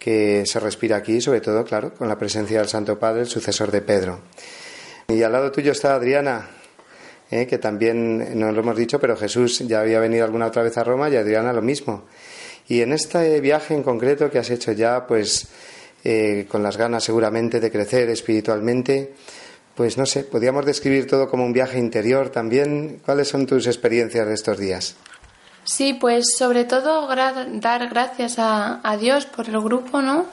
que 0.00 0.44
se 0.46 0.58
respira 0.58 0.96
aquí, 0.96 1.20
sobre 1.20 1.40
todo, 1.40 1.64
claro, 1.64 1.94
con 1.94 2.08
la 2.08 2.18
presencia 2.18 2.58
del 2.58 2.68
Santo 2.68 2.98
Padre, 2.98 3.20
el 3.20 3.28
sucesor 3.28 3.70
de 3.70 3.82
Pedro. 3.82 4.18
Y 5.06 5.22
al 5.22 5.30
lado 5.30 5.52
tuyo 5.52 5.70
está 5.70 5.94
Adriana, 5.94 6.50
¿eh? 7.30 7.46
que 7.46 7.58
también 7.58 8.36
no 8.36 8.50
lo 8.50 8.62
hemos 8.62 8.76
dicho, 8.76 8.98
pero 8.98 9.16
Jesús 9.16 9.60
ya 9.60 9.82
había 9.82 10.00
venido 10.00 10.24
alguna 10.24 10.46
otra 10.46 10.64
vez 10.64 10.76
a 10.76 10.82
Roma 10.82 11.08
y 11.08 11.14
Adriana 11.14 11.52
lo 11.52 11.62
mismo. 11.62 12.06
Y 12.66 12.80
en 12.80 12.92
este 12.92 13.40
viaje 13.40 13.74
en 13.74 13.84
concreto 13.84 14.28
que 14.28 14.40
has 14.40 14.50
hecho 14.50 14.72
ya, 14.72 15.06
pues 15.06 15.48
eh, 16.04 16.46
con 16.48 16.62
las 16.62 16.76
ganas 16.76 17.04
seguramente 17.04 17.60
de 17.60 17.70
crecer 17.70 18.08
espiritualmente. 18.08 19.14
Pues 19.74 19.96
no 19.96 20.06
sé, 20.06 20.24
podríamos 20.24 20.66
describir 20.66 21.06
todo 21.06 21.28
como 21.28 21.44
un 21.44 21.52
viaje 21.52 21.78
interior 21.78 22.30
también. 22.30 23.00
¿Cuáles 23.04 23.28
son 23.28 23.46
tus 23.46 23.66
experiencias 23.66 24.26
de 24.26 24.34
estos 24.34 24.58
días? 24.58 24.96
Sí, 25.64 25.94
pues 25.94 26.34
sobre 26.36 26.64
todo 26.64 27.06
dar 27.06 27.88
gracias 27.88 28.38
a, 28.38 28.80
a, 28.82 28.96
Dios 28.96 29.26
por 29.26 29.48
el 29.48 29.60
grupo, 29.60 30.02
¿no? 30.02 30.26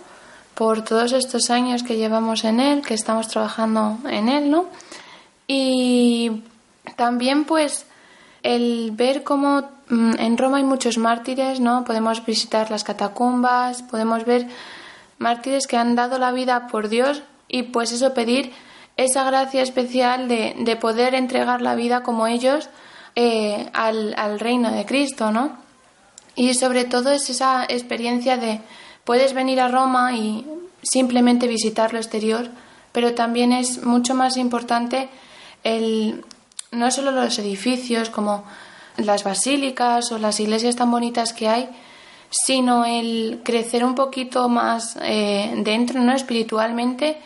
Por 0.55 0.83
todos 0.83 1.11
estos 1.11 1.49
años 1.49 1.83
que 1.83 1.97
llevamos 1.97 2.43
en 2.43 2.59
él, 2.59 2.81
que 2.81 2.93
estamos 2.93 3.27
trabajando 3.27 3.99
en 4.09 4.29
él, 4.29 4.49
¿no? 4.49 4.67
Y 5.47 6.43
también 6.95 7.45
pues 7.45 7.85
el 8.43 8.91
ver 8.93 9.23
cómo 9.23 9.69
mm, 9.89 10.13
en 10.19 10.37
Roma 10.37 10.57
hay 10.57 10.63
muchos 10.63 10.97
mártires, 10.97 11.59
¿no? 11.59 11.83
Podemos 11.83 12.25
visitar 12.25 12.71
las 12.71 12.83
catacumbas, 12.83 13.83
podemos 13.83 14.25
ver 14.25 14.47
mártires 15.17 15.67
que 15.67 15.77
han 15.77 15.95
dado 15.95 16.19
la 16.19 16.31
vida 16.31 16.67
por 16.67 16.89
Dios 16.89 17.23
y 17.47 17.63
pues 17.63 17.91
eso 17.91 18.13
pedir 18.13 18.51
esa 18.97 19.23
gracia 19.23 19.61
especial 19.61 20.27
de, 20.27 20.55
de 20.59 20.75
poder 20.75 21.15
entregar 21.15 21.61
la 21.61 21.75
vida 21.75 22.03
como 22.03 22.27
ellos 22.27 22.69
eh, 23.15 23.69
al, 23.73 24.13
al, 24.17 24.39
reino 24.39 24.71
de 24.71 24.85
Cristo, 24.85 25.31
¿no? 25.31 25.57
Y 26.35 26.53
sobre 26.53 26.85
todo 26.85 27.11
es 27.11 27.29
esa 27.29 27.63
experiencia 27.67 28.37
de 28.37 28.61
puedes 29.03 29.33
venir 29.33 29.59
a 29.59 29.69
Roma 29.69 30.13
y 30.13 30.45
simplemente 30.83 31.47
visitar 31.47 31.93
lo 31.93 31.99
exterior, 31.99 32.49
pero 32.91 33.13
también 33.13 33.53
es 33.53 33.83
mucho 33.83 34.13
más 34.13 34.37
importante 34.37 35.09
el 35.63 36.23
no 36.71 36.91
solo 36.91 37.11
los 37.11 37.39
edificios 37.39 38.09
como 38.09 38.43
las 38.97 39.23
basílicas 39.23 40.11
o 40.11 40.17
las 40.17 40.39
iglesias 40.39 40.75
tan 40.75 40.91
bonitas 40.91 41.33
que 41.33 41.47
hay, 41.47 41.69
sino 42.29 42.85
el 42.85 43.41
crecer 43.43 43.83
un 43.83 43.95
poquito 43.95 44.49
más 44.49 44.97
eh, 45.01 45.53
dentro, 45.63 45.99
¿no? 45.99 46.13
Espiritualmente. 46.13 47.17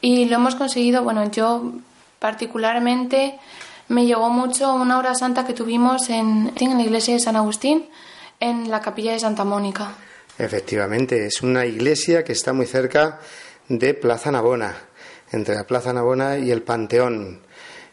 Y 0.00 0.24
lo 0.26 0.36
hemos 0.36 0.54
conseguido, 0.54 1.02
bueno, 1.02 1.30
yo 1.30 1.72
particularmente 2.18 3.38
me 3.88 4.06
llegó 4.06 4.30
mucho 4.30 4.72
una 4.74 4.98
hora 4.98 5.14
santa 5.14 5.46
que 5.46 5.52
tuvimos 5.52 6.08
en, 6.10 6.52
en 6.56 6.76
la 6.76 6.82
iglesia 6.82 7.14
de 7.14 7.20
San 7.20 7.36
Agustín, 7.36 7.88
en 8.38 8.70
la 8.70 8.80
capilla 8.80 9.12
de 9.12 9.18
Santa 9.18 9.44
Mónica. 9.44 9.92
Efectivamente, 10.38 11.26
es 11.26 11.42
una 11.42 11.66
iglesia 11.66 12.24
que 12.24 12.32
está 12.32 12.52
muy 12.52 12.66
cerca 12.66 13.18
de 13.68 13.94
Plaza 13.94 14.30
Navona, 14.30 14.74
entre 15.32 15.54
la 15.54 15.64
Plaza 15.64 15.92
Navona 15.92 16.38
y 16.38 16.50
el 16.50 16.62
Panteón. 16.62 17.40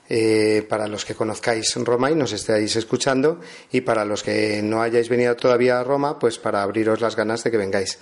Eh, 0.09 0.65
para 0.69 0.87
los 0.87 1.03
que 1.03 1.15
conozcáis 1.15 1.75
Roma 1.75 2.09
y 2.09 2.15
nos 2.15 2.31
estéis 2.31 2.77
escuchando 2.77 3.41
y 3.73 3.81
para 3.81 4.05
los 4.05 4.23
que 4.23 4.61
no 4.63 4.81
hayáis 4.81 5.09
venido 5.09 5.35
todavía 5.35 5.79
a 5.79 5.83
Roma, 5.83 6.17
pues 6.17 6.37
para 6.37 6.63
abriros 6.63 7.01
las 7.01 7.17
ganas 7.17 7.43
de 7.43 7.51
que 7.51 7.57
vengáis. 7.57 7.99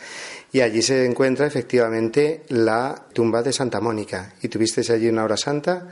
Y 0.52 0.62
allí 0.62 0.84
se 0.84 1.04
encuentra 1.04 1.48
efectivamente 1.48 2.44
la 2.50 3.08
tumba 3.12 3.42
de 3.42 3.52
Santa 3.52 3.82
Mónica. 3.82 4.34
Y 4.44 4.50
tuvisteis 4.50 4.92
allí 4.92 5.10
una 5.10 5.24
hora 5.24 5.36
santa, 5.36 5.88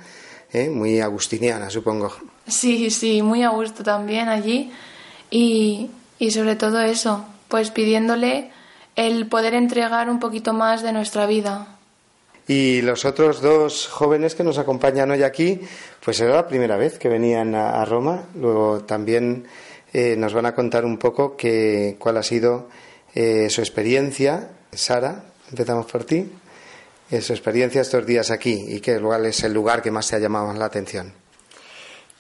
¿eh? 0.51 0.70
muy 0.70 1.01
agustiniana, 1.01 1.72
supongo. 1.72 2.13
Sí, 2.48 2.91
sí, 2.91 3.24
muy 3.24 3.41
a 3.41 3.50
gusto 3.50 3.84
también 3.84 4.29
allí. 4.29 4.72
Y, 5.32 5.89
y 6.20 6.29
sobre 6.29 6.55
todo 6.55 6.79
eso, 6.82 7.25
pues 7.48 7.72
pidiéndole 7.72 8.51
el 8.96 9.27
poder 9.27 9.55
entregar 9.55 10.10
un 10.10 10.20
poquito 10.20 10.53
más 10.53 10.84
de 10.84 10.93
nuestra 10.93 11.25
vida. 11.25 11.73
Y 12.47 12.81
los 12.81 13.05
otros 13.05 13.41
dos 13.41 13.88
jóvenes 13.88 14.35
que 14.35 14.43
nos 14.43 14.57
acompañan 14.57 15.12
hoy 15.12 15.23
aquí, 15.23 15.62
pues 16.03 16.19
era 16.19 16.35
la 16.35 16.47
primera 16.47 16.75
vez 16.75 17.00
que 17.00 17.07
venían 17.07 17.55
a, 17.55 17.83
Roma. 17.85 18.25
Luego 18.35 18.83
también 18.83 19.47
eh, 19.93 20.15
nos 20.17 20.33
van 20.33 20.45
a 20.45 20.55
contar 20.55 20.83
un 20.83 20.97
poco 20.97 21.38
que, 21.38 21.95
cuál 21.97 22.17
ha 22.17 22.23
sido 22.23 22.67
eh, 23.15 23.50
su 23.50 23.62
experiencia. 23.62 24.50
Sara, 24.71 25.23
empezamos 25.50 25.85
por 25.85 26.03
ti. 26.03 26.29
Eh, 27.09 27.21
su 27.21 27.31
experiencia 27.31 27.81
estos 27.81 28.05
días 28.05 28.31
aquí 28.31 28.65
y 28.67 28.79
qué 28.81 29.00
cuál 29.00 29.25
es 29.25 29.43
el 29.43 29.53
lugar 29.53 29.81
que 29.81 29.91
más 29.91 30.07
te 30.09 30.15
ha 30.17 30.19
llamado 30.19 30.51
la 30.53 30.65
atención. 30.65 31.13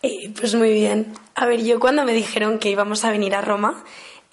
pues 0.01 0.55
muy 0.55 0.71
bien. 0.71 1.13
A 1.35 1.45
ver, 1.47 1.63
yo 1.63 1.79
cuando 1.79 2.05
me 2.05 2.13
dijeron 2.13 2.59
que 2.59 2.69
íbamos 2.69 3.03
a 3.03 3.11
venir 3.11 3.35
a 3.35 3.41
Roma, 3.41 3.83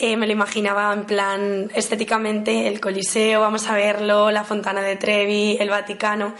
eh, 0.02 0.16
me 0.16 0.26
lo 0.26 0.32
imaginaba 0.32 0.94
en 0.94 1.04
plan 1.04 1.70
estéticamente 1.74 2.66
el 2.68 2.80
Coliseo, 2.80 3.40
vamos 3.40 3.68
a 3.68 3.74
verlo, 3.74 4.30
la 4.30 4.44
Fontana 4.44 4.80
de 4.80 4.96
Trevi, 4.96 5.58
el 5.60 5.68
Vaticano, 5.68 6.32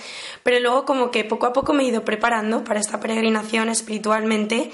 pero 0.42 0.58
luego 0.60 0.86
como 0.86 1.10
que 1.10 1.24
poco 1.24 1.44
a 1.44 1.52
poco 1.52 1.74
me 1.74 1.82
he 1.82 1.88
ido 1.88 2.02
preparando 2.02 2.64
para 2.64 2.80
esta 2.80 3.00
peregrinación 3.00 3.68
espiritualmente 3.68 4.70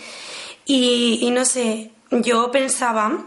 y, 0.66 1.28
no 1.32 1.44
sé, 1.44 1.90
yo 2.12 2.52
pensaba 2.52 3.24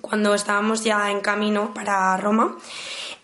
cuando 0.00 0.34
estábamos 0.34 0.84
ya 0.84 1.10
en 1.10 1.20
camino 1.20 1.74
para 1.74 2.16
Roma, 2.16 2.56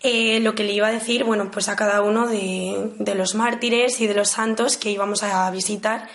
eh, 0.01 0.41
lo 0.41 0.55
que 0.55 0.65
le 0.65 0.73
iba 0.73 0.87
a 0.87 0.91
decir, 0.91 1.23
bueno, 1.23 1.49
pues 1.49 1.69
a 1.69 1.77
cada 1.77 2.01
uno 2.01 2.27
de, 2.27 2.91
de, 2.99 3.15
los 3.15 3.35
mártires 3.35 4.01
y 4.01 4.07
de 4.07 4.15
los 4.15 4.29
santos 4.29 4.75
que 4.75 4.91
íbamos 4.91 5.23
a 5.23 5.49
visitar. 5.49 6.09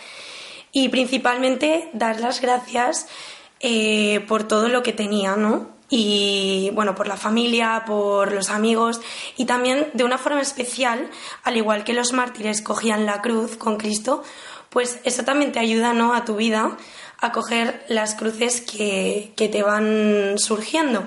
Y 0.73 0.91
principalmente 0.91 1.89
dar 1.95 2.21
las 2.21 2.43
gracias 2.43 3.07
eh, 3.61 4.25
por 4.29 4.47
todo 4.47 4.69
lo 4.69 4.83
que 4.83 4.93
tenía, 4.93 5.37
¿no? 5.37 5.69
Y 5.91 6.71
bueno, 6.75 6.95
por 6.95 7.09
la 7.09 7.17
familia, 7.17 7.85
por 7.87 8.33
los 8.33 8.51
amigos 8.51 9.01
y 9.37 9.47
también 9.47 9.89
de 9.95 10.05
una 10.05 10.19
forma 10.19 10.41
especial, 10.43 11.09
al 11.45 11.57
igual 11.57 11.85
que 11.85 11.95
los 11.95 12.13
mártires 12.13 12.61
cogían 12.61 13.07
la 13.07 13.23
cruz 13.23 13.57
con 13.57 13.79
Cristo, 13.79 14.23
pues 14.69 15.01
eso 15.05 15.25
también 15.25 15.53
te 15.53 15.61
ayuda, 15.61 15.95
¿no? 15.95 16.15
A 16.15 16.25
tu 16.25 16.37
vida 16.37 16.77
a 17.21 17.33
coger 17.33 17.85
las 17.89 18.15
cruces 18.15 18.61
que, 18.61 19.33
que 19.35 19.49
te 19.49 19.63
van 19.63 20.39
surgiendo. 20.39 21.05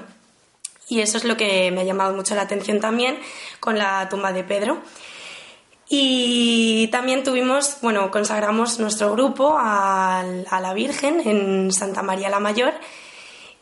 Y 0.89 0.99
eso 0.99 1.17
es 1.17 1.23
lo 1.23 1.37
que 1.37 1.71
me 1.71 1.81
ha 1.81 1.85
llamado 1.85 2.13
mucho 2.13 2.35
la 2.35 2.41
atención 2.41 2.81
también 2.81 3.17
con 3.61 3.77
la 3.77 4.09
tumba 4.09 4.33
de 4.33 4.43
Pedro. 4.43 4.81
Y 5.93 6.87
también 6.87 7.21
tuvimos, 7.21 7.79
bueno, 7.81 8.11
consagramos 8.11 8.79
nuestro 8.79 9.11
grupo 9.11 9.57
a, 9.59 10.23
la 10.49 10.73
Virgen 10.73 11.19
en 11.27 11.73
Santa 11.73 12.01
María 12.01 12.29
la 12.29 12.39
Mayor. 12.39 12.73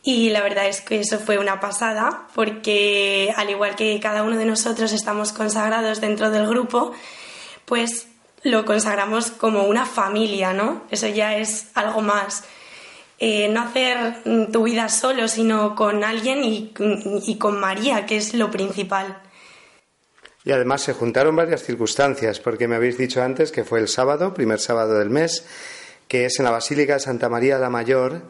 Y 0.04 0.30
la 0.30 0.40
verdad 0.40 0.68
es 0.68 0.80
que 0.80 1.00
eso 1.00 1.18
fue 1.18 1.38
una 1.38 1.58
pasada, 1.58 2.28
porque 2.36 3.34
al 3.36 3.50
igual 3.50 3.74
que 3.74 3.98
cada 3.98 4.22
uno 4.22 4.36
de 4.36 4.44
nosotros 4.44 4.92
estamos 4.92 5.32
consagrados 5.32 6.00
dentro 6.00 6.30
del 6.30 6.46
grupo, 6.46 6.92
pues 7.64 8.06
lo 8.44 8.64
consagramos 8.64 9.32
como 9.32 9.64
una 9.64 9.84
familia, 9.84 10.52
¿no? 10.52 10.82
Eso 10.88 11.08
ya 11.08 11.36
es 11.36 11.72
algo 11.74 12.00
más. 12.00 12.44
Eh, 13.18 13.48
no 13.48 13.62
hacer 13.62 14.22
tu 14.52 14.62
vida 14.62 14.88
solo, 14.88 15.26
sino 15.26 15.74
con 15.74 16.04
alguien 16.04 16.44
y 16.44 17.36
con 17.40 17.58
María, 17.58 18.06
que 18.06 18.18
es 18.18 18.34
lo 18.34 18.52
principal. 18.52 19.20
Y 20.44 20.52
además 20.52 20.82
se 20.82 20.94
juntaron 20.94 21.36
varias 21.36 21.62
circunstancias, 21.62 22.40
porque 22.40 22.66
me 22.66 22.76
habéis 22.76 22.96
dicho 22.96 23.22
antes 23.22 23.52
que 23.52 23.64
fue 23.64 23.78
el 23.80 23.88
sábado, 23.88 24.32
primer 24.32 24.58
sábado 24.58 24.98
del 24.98 25.10
mes, 25.10 25.44
que 26.08 26.24
es 26.24 26.38
en 26.38 26.44
la 26.44 26.50
Basílica 26.50 26.94
de 26.94 27.00
Santa 27.00 27.28
María 27.28 27.58
la 27.58 27.70
Mayor, 27.70 28.22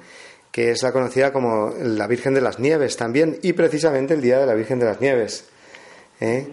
que 0.51 0.73
es 0.73 0.83
la 0.83 0.93
conocida 0.93 1.33
como 1.33 1.73
la 1.81 2.07
Virgen 2.07 2.35
de 2.35 2.41
las 2.41 2.59
Nieves 2.59 2.97
también, 2.97 3.39
y 3.43 3.53
precisamente 3.53 4.15
el 4.15 4.21
Día 4.21 4.39
de 4.41 4.47
la 4.47 4.55
Virgen 4.55 4.81
de 4.81 4.87
las 4.87 5.01
Nieves. 5.01 5.45
¿eh? 6.21 6.49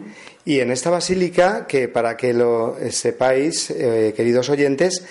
Y 0.46 0.60
en 0.60 0.72
esta 0.72 0.90
basílica, 0.90 1.66
que 1.68 1.88
para 1.88 2.16
que 2.16 2.34
lo 2.34 2.78
sepáis, 2.92 3.72
eh, 3.72 4.14
queridos 4.16 4.50
oyentes, 4.50 5.04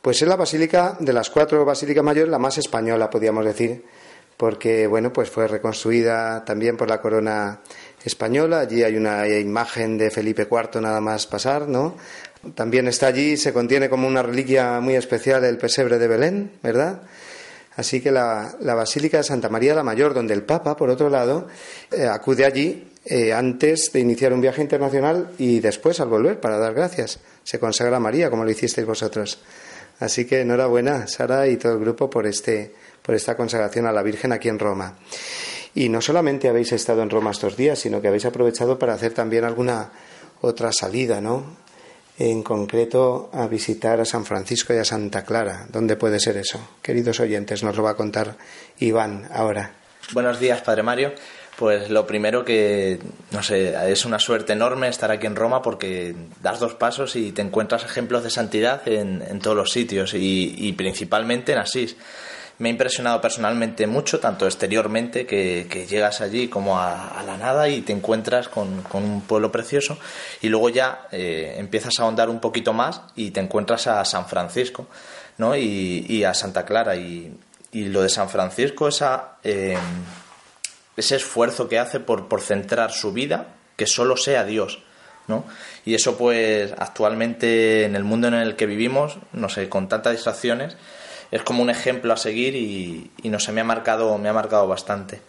pues 0.00 0.22
es 0.22 0.28
la 0.28 0.36
basílica 0.36 0.96
de 0.98 1.12
las 1.12 1.28
cuatro 1.28 1.64
basílicas 1.64 2.02
mayores 2.02 2.30
la 2.30 2.38
más 2.38 2.56
española, 2.56 3.10
podríamos 3.10 3.44
decir, 3.44 3.84
porque 4.36 4.86
bueno, 4.86 5.12
pues 5.12 5.28
fue 5.28 5.46
reconstruida 5.46 6.42
también 6.44 6.76
por 6.78 6.88
la 6.88 7.00
corona 7.00 7.60
española. 8.04 8.60
Allí 8.60 8.82
hay 8.82 8.96
una 8.96 9.26
imagen 9.28 9.98
de 9.98 10.10
Felipe 10.10 10.48
IV 10.50 10.80
nada 10.80 11.00
más 11.00 11.26
pasar, 11.26 11.68
¿no? 11.68 11.96
También 12.54 12.88
está 12.88 13.08
allí, 13.08 13.36
se 13.36 13.52
contiene 13.52 13.90
como 13.90 14.08
una 14.08 14.22
reliquia 14.22 14.80
muy 14.80 14.94
especial 14.94 15.44
el 15.44 15.58
pesebre 15.58 15.98
de 15.98 16.08
Belén, 16.08 16.52
¿verdad? 16.62 17.02
Así 17.76 18.00
que 18.00 18.10
la, 18.10 18.56
Basílica 18.60 19.18
de 19.18 19.24
Santa 19.24 19.48
María 19.48 19.74
la 19.74 19.82
Mayor, 19.82 20.14
donde 20.14 20.34
el 20.34 20.42
Papa, 20.42 20.76
por 20.76 20.90
otro 20.90 21.08
lado, 21.08 21.48
eh, 21.90 22.06
acude 22.06 22.44
allí 22.44 22.88
eh, 23.04 23.32
antes 23.32 23.90
de 23.92 24.00
iniciar 24.00 24.32
un 24.32 24.40
viaje 24.40 24.62
internacional 24.62 25.32
y 25.38 25.60
después 25.60 26.00
al 26.00 26.08
volver 26.08 26.40
para 26.40 26.58
dar 26.58 26.74
gracias. 26.74 27.20
Se 27.44 27.58
consagra 27.58 27.98
a 27.98 28.00
María, 28.00 28.30
como 28.30 28.44
lo 28.44 28.50
hicisteis 28.50 28.86
vosotros. 28.86 29.40
Así 29.98 30.24
que 30.24 30.40
enhorabuena, 30.40 31.06
Sara 31.06 31.46
y 31.46 31.56
todo 31.56 31.74
el 31.74 31.80
grupo, 31.80 32.08
por, 32.08 32.26
este, 32.26 32.74
por 33.02 33.14
esta 33.14 33.36
consagración 33.36 33.86
a 33.86 33.92
la 33.92 34.02
Virgen 34.02 34.32
aquí 34.32 34.48
en 34.48 34.58
Roma. 34.58 34.98
Y 35.74 35.88
no 35.88 36.00
solamente 36.00 36.48
habéis 36.48 36.72
estado 36.72 37.02
en 37.02 37.10
Roma 37.10 37.30
estos 37.30 37.56
días, 37.56 37.78
sino 37.78 38.00
que 38.00 38.08
habéis 38.08 38.26
aprovechado 38.26 38.78
para 38.78 38.94
hacer 38.94 39.12
también 39.12 39.44
alguna 39.44 39.90
otra 40.40 40.72
salida, 40.72 41.20
¿no? 41.20 41.44
En 42.18 42.42
concreto, 42.42 43.30
a 43.32 43.46
visitar 43.46 44.00
a 44.00 44.04
San 44.04 44.26
Francisco 44.26 44.74
y 44.74 44.78
a 44.78 44.84
Santa 44.84 45.24
Clara. 45.24 45.66
¿Dónde 45.70 45.96
puede 45.96 46.20
ser 46.20 46.36
eso? 46.36 46.60
Queridos 46.82 47.20
oyentes, 47.20 47.62
nos 47.62 47.76
lo 47.76 47.82
va 47.82 47.90
a 47.90 47.96
contar 47.96 48.36
Iván 48.78 49.26
ahora. 49.32 49.72
Buenos 50.12 50.38
días, 50.38 50.60
Padre 50.60 50.82
Mario. 50.82 51.12
Pues 51.56 51.90
lo 51.90 52.06
primero 52.06 52.44
que, 52.44 52.98
no 53.32 53.42
sé, 53.42 53.74
es 53.90 54.04
una 54.04 54.18
suerte 54.18 54.54
enorme 54.54 54.88
estar 54.88 55.10
aquí 55.10 55.26
en 55.26 55.36
Roma 55.36 55.62
porque 55.62 56.14
das 56.42 56.58
dos 56.58 56.74
pasos 56.74 57.16
y 57.16 57.32
te 57.32 57.42
encuentras 57.42 57.84
ejemplos 57.84 58.24
de 58.24 58.30
santidad 58.30 58.86
en, 58.88 59.40
todos 59.40 59.56
los 59.56 59.70
sitios 59.70 60.14
y, 60.14 60.54
y 60.56 60.72
principalmente 60.72 61.52
en 61.52 61.58
Asís 61.58 61.96
me 62.60 62.68
ha 62.68 62.72
impresionado 62.72 63.22
personalmente 63.22 63.86
mucho, 63.86 64.20
tanto 64.20 64.44
exteriormente, 64.44 65.24
que, 65.24 65.86
llegas 65.88 66.20
allí 66.20 66.48
como 66.48 66.78
a, 66.78 67.22
la 67.26 67.38
nada 67.38 67.70
y 67.70 67.80
te 67.80 67.94
encuentras 67.94 68.48
con, 68.48 68.84
un 68.92 69.22
pueblo 69.22 69.50
precioso, 69.50 69.98
y 70.42 70.50
luego 70.50 70.68
ya 70.68 71.08
eh, 71.10 71.54
empiezas 71.56 71.94
a 71.98 72.02
ahondar 72.02 72.28
un 72.28 72.38
poquito 72.38 72.74
más 72.74 73.00
y 73.16 73.30
te 73.30 73.40
encuentras 73.40 73.86
a 73.86 74.04
San 74.04 74.26
Francisco 74.26 74.86
¿no? 75.38 75.56
y, 75.56 76.22
a 76.22 76.34
Santa 76.34 76.66
Clara. 76.66 76.96
Y, 76.96 77.34
lo 77.72 78.02
de 78.02 78.10
San 78.10 78.28
Francisco, 78.28 78.88
esa, 78.88 79.36
eh, 79.42 79.78
ese 80.96 81.16
esfuerzo 81.16 81.66
que 81.66 81.78
hace 81.78 81.98
por, 81.98 82.28
por 82.28 82.42
centrar 82.42 82.92
su 82.92 83.12
vida, 83.12 83.54
que 83.76 83.86
solo 83.86 84.18
sea 84.18 84.44
Dios. 84.44 84.80
¿no? 85.28 85.46
Y 85.86 85.94
eso 85.94 86.18
pues 86.18 86.74
actualmente 86.76 87.84
en 87.84 87.96
el 87.96 88.04
mundo 88.04 88.28
en 88.28 88.34
el 88.34 88.56
que 88.56 88.66
vivimos, 88.66 89.16
no 89.32 89.48
sé, 89.48 89.70
con 89.70 89.88
tantas 89.88 90.12
distracciones, 90.12 90.76
es 91.30 91.42
como 91.42 91.62
un 91.62 91.70
ejemplo 91.70 92.12
a 92.12 92.16
seguir 92.16 92.54
y, 92.54 93.10
no 93.24 93.38
sé, 93.38 93.52
me 93.52 93.60
ha 93.60 93.64
marcado, 93.64 94.18
me 94.18 94.28
ha 94.28 94.32
marcado 94.32 94.66
bastante. 94.66 95.20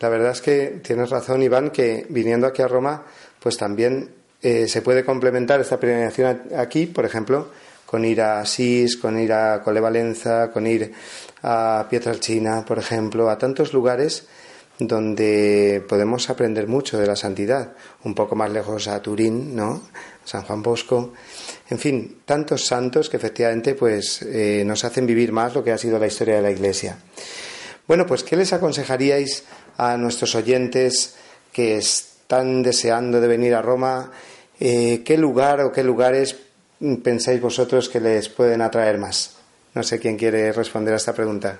La 0.00 0.08
verdad 0.08 0.32
es 0.32 0.40
que 0.40 0.80
tienes 0.82 1.10
razón, 1.10 1.42
Iván, 1.42 1.70
que 1.70 2.06
viniendo 2.08 2.46
aquí 2.46 2.62
a 2.62 2.68
Roma, 2.68 3.04
pues 3.40 3.56
también 3.56 4.10
eh, 4.40 4.66
se 4.68 4.82
puede 4.82 5.04
complementar 5.04 5.60
esta 5.60 5.78
peregrinación 5.78 6.42
aquí, 6.56 6.86
por 6.86 7.04
ejemplo, 7.04 7.48
con 7.86 8.04
ir 8.04 8.20
a 8.20 8.40
Asís, 8.40 8.96
con 8.96 9.18
ir 9.18 9.32
a 9.32 9.62
Colevalenza, 9.62 10.50
con 10.50 10.66
ir 10.66 10.92
a 11.42 11.86
Pietralcina, 11.90 12.64
por 12.64 12.78
ejemplo, 12.78 13.28
a 13.28 13.38
tantos 13.38 13.72
lugares 13.72 14.26
donde 14.86 15.84
podemos 15.88 16.28
aprender 16.30 16.66
mucho 16.66 16.98
de 16.98 17.06
la 17.06 17.16
santidad, 17.16 17.72
un 18.04 18.14
poco 18.14 18.36
más 18.36 18.50
lejos 18.50 18.88
a 18.88 19.00
Turín, 19.02 19.54
¿no? 19.54 19.82
San 20.24 20.42
Juan 20.42 20.62
Bosco, 20.62 21.12
en 21.68 21.78
fin, 21.78 22.18
tantos 22.24 22.66
santos 22.66 23.08
que 23.08 23.16
efectivamente 23.16 23.74
pues 23.74 24.22
eh, 24.22 24.62
nos 24.64 24.84
hacen 24.84 25.06
vivir 25.06 25.32
más 25.32 25.54
lo 25.54 25.64
que 25.64 25.72
ha 25.72 25.78
sido 25.78 25.98
la 25.98 26.06
historia 26.06 26.36
de 26.36 26.42
la 26.42 26.50
Iglesia. 26.50 26.98
Bueno, 27.88 28.06
pues 28.06 28.22
¿qué 28.22 28.36
les 28.36 28.52
aconsejaríais 28.52 29.44
a 29.76 29.96
nuestros 29.96 30.34
oyentes 30.34 31.16
que 31.52 31.76
están 31.76 32.62
deseando 32.62 33.20
de 33.20 33.28
venir 33.28 33.54
a 33.54 33.62
Roma? 33.62 34.12
Eh, 34.60 35.02
¿Qué 35.04 35.18
lugar 35.18 35.60
o 35.60 35.72
qué 35.72 35.82
lugares 35.82 36.36
pensáis 37.02 37.40
vosotros 37.40 37.88
que 37.88 38.00
les 38.00 38.28
pueden 38.28 38.62
atraer 38.62 38.98
más? 38.98 39.36
No 39.74 39.82
sé 39.82 39.98
quién 39.98 40.16
quiere 40.16 40.52
responder 40.52 40.94
a 40.94 40.98
esta 40.98 41.14
pregunta. 41.14 41.58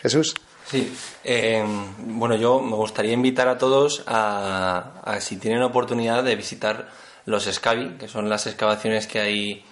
Jesús. 0.00 0.34
Sí, 0.72 0.90
eh, 1.22 1.62
bueno, 1.98 2.34
yo 2.34 2.62
me 2.62 2.76
gustaría 2.76 3.12
invitar 3.12 3.46
a 3.46 3.58
todos 3.58 4.04
a, 4.06 5.18
si 5.20 5.36
tienen 5.36 5.62
oportunidad 5.62 6.24
de 6.24 6.34
visitar 6.34 6.88
los 7.26 7.44
Scavi, 7.44 7.98
que 7.98 8.08
son 8.08 8.30
las 8.30 8.46
excavaciones 8.46 9.06
que 9.06 9.20
hay 9.20 9.64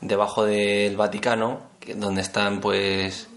debajo 0.00 0.44
del 0.44 0.96
Vaticano, 0.96 1.60
donde 1.94 2.22
están 2.22 2.60
pues 2.60 3.28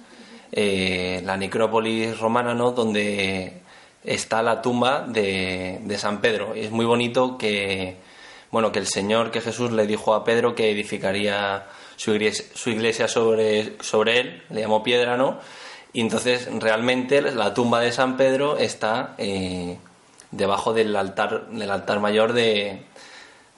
eh, 0.52 1.22
la 1.24 1.38
necrópolis 1.38 2.20
romana, 2.20 2.56
¿no? 2.56 2.72
Donde 2.72 3.62
está 4.04 4.42
la 4.42 4.64
tumba 4.64 5.06
de, 5.08 5.78
de 5.84 5.98
San 6.00 6.22
Pedro. 6.22 6.56
Es 6.56 6.72
muy 6.72 6.86
bonito 6.88 7.38
que, 7.38 7.98
bueno, 8.50 8.72
que 8.72 8.80
el 8.80 8.88
Señor, 8.88 9.30
que 9.30 9.42
Jesús 9.42 9.72
le 9.72 9.86
dijo 9.86 10.16
a 10.16 10.24
Pedro 10.24 10.56
que 10.56 10.72
edificaría 10.72 11.68
su 11.98 12.16
iglesia, 12.16 12.46
su 12.56 12.72
iglesia 12.72 13.08
sobre, 13.08 13.78
sobre 13.80 14.22
él, 14.22 14.44
le 14.50 14.62
llamó 14.62 14.82
piedra, 14.82 15.18
¿no? 15.18 15.38
Y 15.94 16.02
entonces 16.02 16.48
realmente 16.60 17.22
la 17.22 17.54
tumba 17.54 17.82
de 17.82 17.92
San 17.92 18.16
Pedro 18.16 18.58
está 18.58 19.16
eh, 19.18 19.78
debajo 20.32 20.74
del 20.74 20.96
altar, 20.96 21.50
del 21.50 21.70
altar 21.70 22.00
mayor 22.00 22.34
de, 22.34 22.84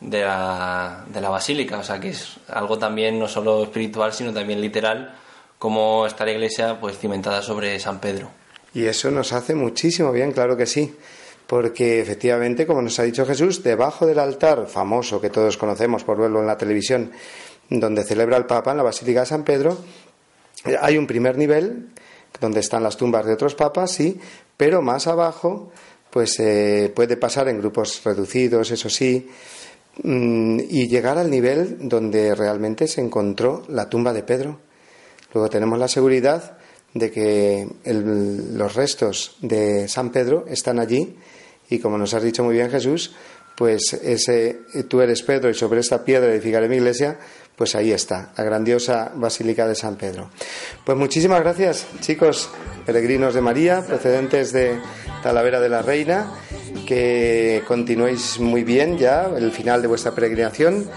de 0.02 0.22
la, 0.22 1.06
de 1.08 1.22
la 1.22 1.30
basílica, 1.30 1.80
o 1.80 1.84
sea 1.84 2.00
que 2.00 2.10
es 2.10 2.38
algo 2.48 2.78
también 2.78 3.20
no 3.20 3.28
solo 3.28 3.64
espiritual, 3.64 4.14
sino 4.14 4.34
también 4.34 4.60
literal, 4.62 5.16
como 5.60 6.06
está 6.08 6.26
la 6.26 6.32
iglesia 6.32 6.80
pues 6.80 6.98
cimentada 6.98 7.42
sobre 7.42 7.80
San 7.80 8.00
Pedro. 8.00 8.30
Y 8.74 8.86
eso 8.86 9.12
nos 9.12 9.32
hace 9.34 9.54
muchísimo 9.54 10.12
bien, 10.12 10.32
claro 10.32 10.58
que 10.58 10.66
sí, 10.66 10.96
porque 11.46 12.02
efectivamente, 12.02 12.66
como 12.66 12.82
nos 12.82 12.98
ha 13.00 13.04
dicho 13.04 13.26
Jesús, 13.26 13.62
debajo 13.62 14.08
del 14.08 14.18
altar 14.18 14.66
famoso 14.66 15.22
que 15.22 15.30
todos 15.30 15.58
conocemos 15.58 16.04
por 16.04 16.18
verlo 16.20 16.40
en 16.40 16.48
la 16.48 16.58
televisión, 16.58 17.12
donde 17.70 18.04
celebra 18.04 18.38
el 18.38 18.46
Papa 18.46 18.72
en 18.72 18.78
la 18.78 18.84
Basílica 18.84 19.22
de 19.22 19.26
San 19.28 19.44
Pedro, 19.44 19.78
hay 20.82 20.98
un 20.98 21.06
primer 21.06 21.38
nivel 21.38 21.90
donde 22.44 22.60
están 22.60 22.84
las 22.84 22.98
tumbas 22.98 23.26
de 23.26 23.32
otros 23.32 23.56
papas, 23.56 23.92
sí, 23.92 24.20
pero 24.58 24.82
más 24.82 25.08
abajo, 25.08 25.72
pues 26.10 26.38
eh, 26.42 26.92
puede 26.94 27.16
pasar 27.16 27.48
en 27.48 27.60
grupos 27.60 28.04
reducidos, 28.04 28.70
eso 28.70 28.90
sí, 28.90 29.30
mm, 30.04 30.60
y 30.70 30.90
llegar 30.90 31.18
al 31.18 31.30
nivel 31.30 31.88
donde 31.88 32.36
realmente 32.36 32.90
se 32.90 33.00
encontró 33.00 33.64
la 33.70 33.88
tumba 33.88 34.12
de 34.12 34.24
Pedro. 34.24 34.60
Luego 35.34 35.50
tenemos 35.50 35.80
la 35.80 35.88
seguridad 35.88 36.58
de 36.94 37.12
que 37.12 37.66
los 37.86 38.76
restos 38.76 39.38
de 39.40 39.88
San 39.88 40.12
Pedro 40.12 40.44
están 40.48 40.80
allí 40.80 41.16
y 41.70 41.80
como 41.80 41.98
nos 41.98 42.14
has 42.14 42.24
dicho 42.24 42.44
muy 42.44 42.56
bien 42.56 42.70
Jesús, 42.70 43.16
pues 43.56 43.94
ese 43.94 44.62
tú 44.88 45.02
eres 45.02 45.22
Pedro 45.22 45.50
y 45.50 45.54
sobre 45.54 45.80
esta 45.80 46.04
piedra 46.04 46.32
edificaré 46.32 46.68
mi 46.68 46.78
iglesia, 46.78 47.18
pues 47.56 47.76
ahí 47.76 47.92
está, 47.92 48.32
la 48.36 48.44
grandiosa 48.44 49.12
Basílica 49.16 49.68
de 49.68 49.76
San 49.76 49.96
Pedro. 49.96 50.30
Pues 50.84 50.98
muchísimas 50.98 51.42
gracias, 51.42 51.86
chicos, 52.02 52.50
peregrinos 52.86 53.34
de 53.34 53.42
María, 53.42 53.84
procedentes 53.86 54.52
de 54.52 54.80
Talavera 55.22 55.60
de 55.60 55.70
la 55.70 55.82
Reina, 55.82 56.34
que 56.88 57.64
continuéis 57.68 58.40
muy 58.40 58.64
bien 58.64 58.98
ya 58.98 59.30
el 59.36 59.52
final 59.52 59.82
de 59.82 59.88
vuestra 59.88 60.14
peregrinación 60.14 60.90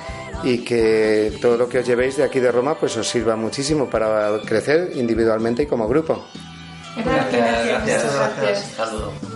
y 0.42 0.58
que 0.58 1.32
todo 1.40 1.56
lo 1.56 1.68
que 1.68 1.78
os 1.78 1.86
llevéis 1.86 2.16
de 2.16 2.24
aquí 2.24 2.40
de 2.40 2.52
Roma 2.52 2.78
pues 2.78 2.96
os 2.96 3.08
sirva 3.08 3.36
muchísimo 3.36 3.88
para 3.88 4.40
crecer 4.44 4.92
individualmente 4.96 5.64
y 5.64 5.66
como 5.66 5.86
grupo. 5.88 6.24
Gracias, 6.96 7.66
gracias. 7.66 8.76
gracias. 8.76 9.35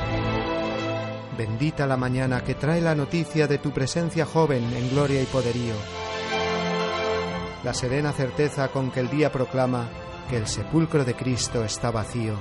Bendita 1.37 1.87
la 1.87 1.97
mañana 1.97 2.43
que 2.43 2.55
trae 2.55 2.81
la 2.81 2.93
noticia 2.93 3.47
de 3.47 3.57
tu 3.57 3.71
presencia 3.71 4.25
joven 4.25 4.63
en 4.75 4.89
gloria 4.89 5.21
y 5.21 5.25
poderío. 5.25 5.75
La 7.63 7.73
serena 7.73 8.11
certeza 8.11 8.67
con 8.69 8.91
que 8.91 8.99
el 8.99 9.09
día 9.09 9.31
proclama 9.31 9.89
que 10.29 10.37
el 10.37 10.47
sepulcro 10.47 11.05
de 11.05 11.13
Cristo 11.13 11.63
está 11.63 11.91
vacío. 11.91 12.35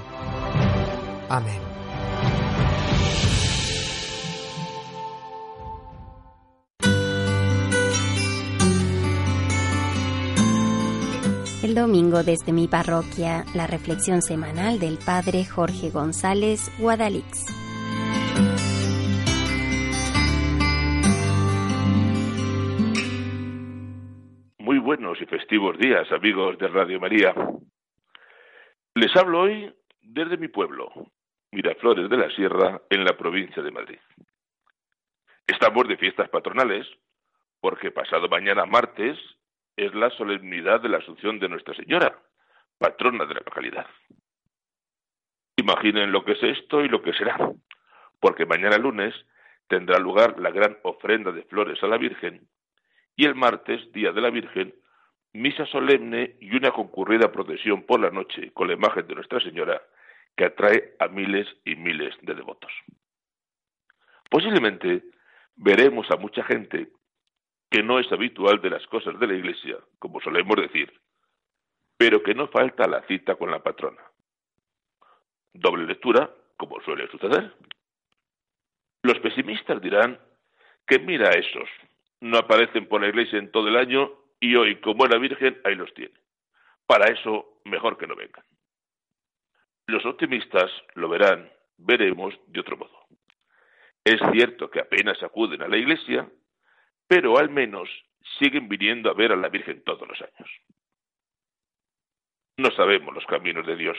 Amén. 1.29 1.61
El 11.63 11.75
domingo 11.77 12.25
desde 12.25 12.53
mi 12.53 12.67
parroquia, 12.67 13.45
la 13.55 13.69
reflexión 13.69 14.23
semanal 14.23 14.81
del 14.81 14.99
Padre 14.99 15.45
Jorge 15.45 15.91
González 15.91 16.69
Guadalix. 16.81 17.60
Y 25.19 25.27
festivos 25.27 25.77
días, 25.77 26.11
amigos 26.13 26.57
de 26.59 26.69
Radio 26.69 27.01
María. 27.01 27.35
Les 28.95 29.15
hablo 29.17 29.41
hoy 29.41 29.75
desde 30.01 30.37
mi 30.37 30.47
pueblo, 30.47 30.89
Miraflores 31.51 32.09
de 32.09 32.17
la 32.17 32.31
Sierra, 32.31 32.81
en 32.89 33.05
la 33.05 33.17
provincia 33.17 33.61
de 33.61 33.73
Madrid. 33.73 33.99
Estamos 35.47 35.89
de 35.89 35.97
fiestas 35.97 36.29
patronales 36.29 36.87
porque 37.61 37.91
pasado 37.91 38.29
mañana 38.29 38.67
martes 38.67 39.19
es 39.77 39.93
la 39.95 40.11
solemnidad 40.11 40.81
de 40.81 40.91
la 40.91 40.99
Asunción 40.99 41.41
de 41.41 41.49
Nuestra 41.49 41.75
Señora, 41.75 42.17
patrona 42.79 43.27
de 43.27 43.35
la 43.35 43.43
localidad. 43.45 43.87
Imaginen 45.57 46.13
lo 46.13 46.25
que 46.25 46.33
es 46.33 46.43
esto 46.43 46.85
y 46.85 46.89
lo 46.89 47.03
que 47.03 47.15
será, 47.15 47.37
porque 48.21 48.47
mañana 48.47 48.79
lunes 48.79 49.15
tendrá 49.67 49.99
lugar 49.99 50.39
la 50.39 50.51
gran 50.51 50.79
ofrenda 50.85 51.33
de 51.33 51.43
flores 51.43 51.83
a 51.83 51.89
la 51.89 51.99
Virgen 51.99 52.47
y 53.17 53.25
el 53.25 53.35
martes, 53.35 53.91
Día 53.93 54.13
de 54.13 54.21
la 54.21 54.31
Virgen, 54.31 54.73
misa 55.33 55.67
solemne 55.67 56.37
y 56.41 56.57
una 56.57 56.73
concurrida 56.73 57.31
procesión 57.31 57.83
por 57.83 58.01
la 58.01 58.11
noche 58.11 58.53
con 58.53 58.69
la 58.69 58.75
imagen 58.75 59.07
de 59.07 59.15
Nuestra 59.15 59.41
Señora 59.41 59.81
que 60.37 60.47
atrae 60.47 60.95
a 60.99 61.09
miles 61.09 61.47
y 61.65 61.77
miles 61.77 62.15
de 62.23 62.35
devotos. 62.35 62.73
Posiblemente 64.29 65.05
veremos 65.57 66.11
a 66.11 66.17
mucha 66.17 66.43
gente 66.45 66.89
que 67.71 67.83
no 67.83 67.99
es 67.99 68.11
habitual 68.11 68.61
de 68.61 68.71
las 68.71 68.87
cosas 68.87 69.19
de 69.19 69.27
la 69.27 69.35
Iglesia, 69.35 69.77
como 69.99 70.21
solemos 70.21 70.57
decir, 70.57 70.93
pero 71.97 72.23
que 72.23 72.35
no 72.35 72.49
falta 72.49 72.89
la 72.89 73.03
cita 73.03 73.37
con 73.37 73.51
la 73.51 73.63
patrona. 73.63 74.03
Doble 75.53 75.87
lectura, 75.87 76.31
como 76.57 76.81
suele 76.81 77.09
suceder. 77.09 77.53
Los 79.03 79.19
pesimistas 79.21 79.81
dirán 79.81 80.19
que 80.87 80.99
mira 80.99 81.29
a 81.29 81.33
esos, 81.33 81.69
no 82.21 82.39
aparecen 82.39 82.87
por 82.87 83.01
la 83.01 83.09
iglesia 83.09 83.39
en 83.39 83.51
todo 83.51 83.69
el 83.69 83.77
año 83.77 84.11
y 84.41 84.57
hoy, 84.57 84.81
como 84.81 85.05
era 85.05 85.19
virgen, 85.19 85.61
ahí 85.65 85.75
los 85.75 85.93
tiene. 85.95 86.15
Para 86.87 87.13
eso, 87.13 87.61
mejor 87.65 87.99
que 87.99 88.07
no 88.07 88.17
vengan. 88.17 88.45
Los 89.87 90.05
optimistas 90.07 90.71
lo 90.95 91.09
verán, 91.09 91.51
veremos 91.77 92.35
de 92.47 92.61
otro 92.61 92.77
modo. 92.77 93.07
Es 94.05 94.19
cierto 94.33 94.71
que 94.71 94.81
apenas 94.81 95.23
acuden 95.23 95.63
a 95.63 95.69
la 95.69 95.77
iglesia, 95.77 96.29
pero 97.07 97.39
al 97.39 97.51
menos 97.51 97.89
siguen 98.39 98.69
viniendo 98.69 99.11
a 99.11 99.15
ver 99.15 99.33
a 99.33 99.37
la 99.37 99.49
Virgen 99.49 99.83
todos 99.85 100.09
los 100.09 100.21
años. 100.21 100.51
No 102.57 102.71
sabemos 102.73 103.15
los 103.15 103.27
caminos 103.27 103.67
de 103.67 103.77
Dios, 103.77 103.99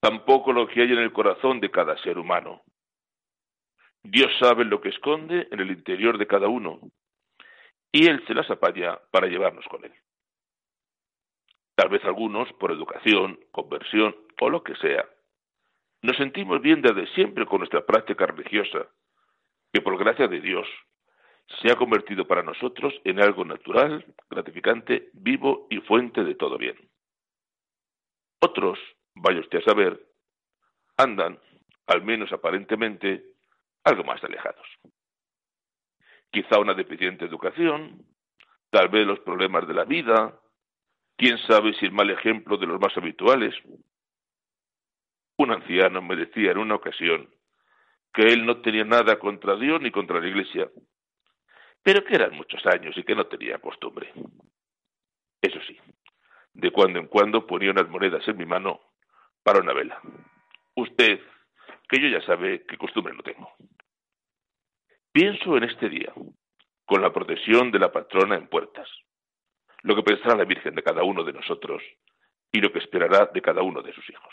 tampoco 0.00 0.52
lo 0.52 0.66
que 0.66 0.82
hay 0.82 0.92
en 0.92 0.98
el 0.98 1.12
corazón 1.12 1.60
de 1.60 1.70
cada 1.70 1.96
ser 1.98 2.18
humano. 2.18 2.62
Dios 4.02 4.30
sabe 4.38 4.64
lo 4.64 4.80
que 4.80 4.88
esconde 4.88 5.46
en 5.50 5.60
el 5.60 5.70
interior 5.70 6.16
de 6.16 6.26
cada 6.26 6.48
uno 6.48 6.80
y 7.92 8.06
Él 8.06 8.24
se 8.26 8.34
las 8.34 8.50
apaña 8.50 8.98
para 9.10 9.26
llevarnos 9.26 9.66
con 9.66 9.84
Él. 9.84 9.92
Tal 11.74 11.88
vez 11.88 12.04
algunos, 12.04 12.52
por 12.54 12.72
educación, 12.72 13.40
conversión 13.52 14.14
o 14.40 14.50
lo 14.50 14.62
que 14.62 14.74
sea, 14.76 15.08
nos 16.02 16.16
sentimos 16.16 16.60
bien 16.60 16.82
desde 16.82 17.06
siempre 17.14 17.46
con 17.46 17.58
nuestra 17.58 17.84
práctica 17.84 18.26
religiosa, 18.26 18.88
que 19.72 19.80
por 19.80 19.98
gracia 19.98 20.28
de 20.28 20.40
Dios 20.40 20.66
se 21.60 21.70
ha 21.70 21.76
convertido 21.76 22.26
para 22.26 22.42
nosotros 22.42 22.94
en 23.04 23.20
algo 23.20 23.44
natural, 23.44 24.04
gratificante, 24.30 25.10
vivo 25.12 25.66
y 25.70 25.78
fuente 25.78 26.24
de 26.24 26.34
todo 26.34 26.56
bien. 26.56 26.76
Otros, 28.40 28.78
vaya 29.14 29.40
usted 29.40 29.58
a 29.58 29.64
saber, 29.64 30.00
andan, 30.96 31.38
al 31.86 32.02
menos 32.02 32.32
aparentemente, 32.32 33.24
algo 33.84 34.04
más 34.04 34.22
alejados. 34.22 34.66
Quizá 36.30 36.58
una 36.58 36.74
deficiente 36.74 37.24
educación, 37.24 38.04
tal 38.70 38.88
vez 38.88 39.06
los 39.06 39.20
problemas 39.20 39.66
de 39.66 39.74
la 39.74 39.84
vida, 39.84 40.38
quién 41.16 41.38
sabe 41.38 41.74
si 41.74 41.86
el 41.86 41.92
mal 41.92 42.10
ejemplo 42.10 42.56
de 42.56 42.66
los 42.66 42.80
más 42.80 42.96
habituales. 42.96 43.54
Un 45.36 45.50
anciano 45.50 46.00
me 46.02 46.16
decía 46.16 46.52
en 46.52 46.58
una 46.58 46.76
ocasión 46.76 47.28
que 48.12 48.22
él 48.22 48.46
no 48.46 48.60
tenía 48.60 48.84
nada 48.84 49.18
contra 49.18 49.56
Dios 49.56 49.80
ni 49.80 49.90
contra 49.90 50.20
la 50.20 50.28
Iglesia, 50.28 50.70
pero 51.82 52.04
que 52.04 52.14
eran 52.14 52.36
muchos 52.36 52.64
años 52.66 52.96
y 52.96 53.02
que 53.04 53.14
no 53.14 53.26
tenía 53.26 53.58
costumbre. 53.58 54.12
Eso 55.40 55.58
sí, 55.66 55.78
de 56.54 56.70
cuando 56.70 56.98
en 56.98 57.06
cuando 57.06 57.46
ponía 57.46 57.70
unas 57.70 57.88
monedas 57.88 58.26
en 58.28 58.36
mi 58.36 58.44
mano 58.44 58.80
para 59.42 59.60
una 59.60 59.72
vela. 59.72 60.00
Usted, 60.74 61.20
que 61.88 62.00
yo 62.00 62.08
ya 62.08 62.24
sabe 62.26 62.64
qué 62.66 62.76
costumbre 62.76 63.14
no 63.14 63.22
tengo. 63.22 63.50
Pienso 65.12 65.56
en 65.56 65.64
este 65.64 65.88
día, 65.88 66.12
con 66.84 67.02
la 67.02 67.12
protección 67.12 67.72
de 67.72 67.80
la 67.80 67.90
patrona 67.90 68.36
en 68.36 68.46
puertas, 68.46 68.88
lo 69.82 69.96
que 69.96 70.04
pensará 70.04 70.36
la 70.36 70.44
Virgen 70.44 70.76
de 70.76 70.84
cada 70.84 71.02
uno 71.02 71.24
de 71.24 71.32
nosotros 71.32 71.82
y 72.52 72.60
lo 72.60 72.70
que 72.70 72.78
esperará 72.78 73.26
de 73.26 73.42
cada 73.42 73.62
uno 73.62 73.82
de 73.82 73.92
sus 73.92 74.08
hijos. 74.08 74.32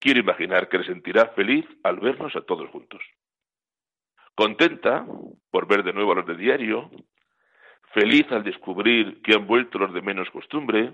Quiero 0.00 0.18
imaginar 0.18 0.68
que 0.68 0.78
le 0.78 0.84
sentirá 0.84 1.28
feliz 1.28 1.64
al 1.84 2.00
vernos 2.00 2.34
a 2.34 2.40
todos 2.40 2.68
juntos. 2.70 3.00
Contenta 4.34 5.06
por 5.52 5.68
ver 5.68 5.84
de 5.84 5.92
nuevo 5.92 6.10
a 6.10 6.16
los 6.16 6.26
de 6.26 6.34
diario, 6.34 6.90
feliz 7.92 8.26
al 8.32 8.42
descubrir 8.42 9.22
que 9.22 9.34
han 9.34 9.46
vuelto 9.46 9.78
los 9.78 9.94
de 9.94 10.02
menos 10.02 10.28
costumbre, 10.30 10.92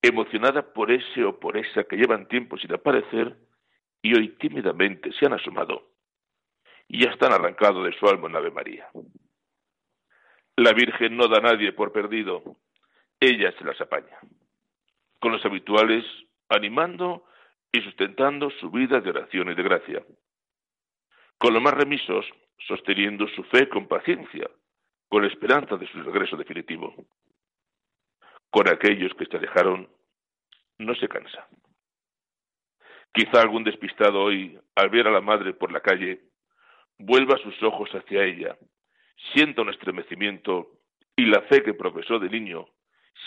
emocionada 0.00 0.72
por 0.72 0.92
ese 0.92 1.24
o 1.24 1.40
por 1.40 1.56
esa 1.56 1.82
que 1.82 1.96
llevan 1.96 2.28
tiempo 2.28 2.56
sin 2.56 2.72
aparecer 2.72 3.36
y 4.00 4.14
hoy 4.14 4.28
tímidamente 4.36 5.10
se 5.12 5.26
han 5.26 5.32
asomado 5.32 5.89
y 6.92 7.04
ya 7.04 7.10
están 7.10 7.32
arrancados 7.32 7.84
de 7.84 7.96
su 7.96 8.08
alma 8.08 8.28
en 8.28 8.34
Ave 8.34 8.50
María. 8.50 8.88
La 10.56 10.72
Virgen 10.72 11.16
no 11.16 11.28
da 11.28 11.38
a 11.38 11.40
nadie 11.40 11.72
por 11.72 11.92
perdido, 11.92 12.42
ella 13.20 13.52
se 13.56 13.64
las 13.64 13.80
apaña, 13.80 14.18
con 15.20 15.30
los 15.30 15.44
habituales 15.44 16.04
animando 16.48 17.26
y 17.70 17.80
sustentando 17.82 18.50
su 18.50 18.72
vida 18.72 19.00
de 19.00 19.10
oración 19.10 19.52
y 19.52 19.54
de 19.54 19.62
gracia, 19.62 20.04
con 21.38 21.54
los 21.54 21.62
más 21.62 21.74
remisos 21.74 22.26
sosteniendo 22.66 23.28
su 23.28 23.44
fe 23.44 23.68
con 23.68 23.86
paciencia, 23.86 24.50
con 25.08 25.22
la 25.22 25.28
esperanza 25.28 25.76
de 25.76 25.86
su 25.86 26.02
regreso 26.02 26.36
definitivo. 26.36 26.92
Con 28.50 28.68
aquellos 28.68 29.14
que 29.14 29.26
se 29.26 29.36
alejaron, 29.36 29.88
no 30.78 30.94
se 30.96 31.08
cansa. 31.08 31.46
Quizá 33.12 33.40
algún 33.40 33.62
despistado 33.62 34.20
hoy, 34.20 34.58
al 34.74 34.90
ver 34.90 35.06
a 35.06 35.12
la 35.12 35.20
madre 35.20 35.54
por 35.54 35.70
la 35.70 35.80
calle, 35.80 36.29
vuelva 37.00 37.38
sus 37.38 37.60
ojos 37.62 37.90
hacia 37.90 38.24
ella, 38.24 38.56
sienta 39.32 39.62
un 39.62 39.70
estremecimiento 39.70 40.68
y 41.16 41.26
la 41.26 41.42
fe 41.42 41.62
que 41.62 41.74
profesó 41.74 42.18
de 42.18 42.28
niño 42.28 42.66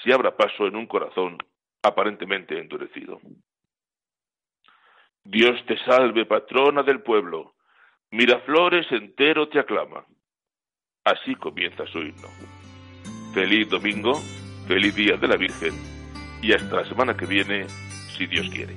se 0.04 0.14
abra 0.14 0.36
paso 0.36 0.68
en 0.68 0.76
un 0.76 0.88
corazón 0.88 1.38
aparentemente 1.82 2.58
endurecido. 2.58 3.20
Dios 5.24 5.64
te 5.66 5.78
salve, 5.86 6.26
patrona 6.26 6.84
del 6.84 7.02
pueblo, 7.02 7.56
Miraflores 8.12 8.92
entero 8.92 9.50
te 9.50 9.60
aclama. 9.60 10.06
Así 11.04 11.34
comienza 11.36 11.86
su 11.88 12.00
himno. 12.00 12.28
Feliz 13.34 13.68
domingo, 13.70 14.14
feliz 14.68 14.96
día 14.96 15.18
de 15.18 15.28
la 15.28 15.36
Virgen 15.36 15.74
y 16.42 16.54
hasta 16.54 16.76
la 16.76 16.86
semana 16.86 17.18
que 17.18 17.26
viene, 17.26 17.68
si 18.16 18.28
Dios 18.28 18.50
quiere. 18.50 18.76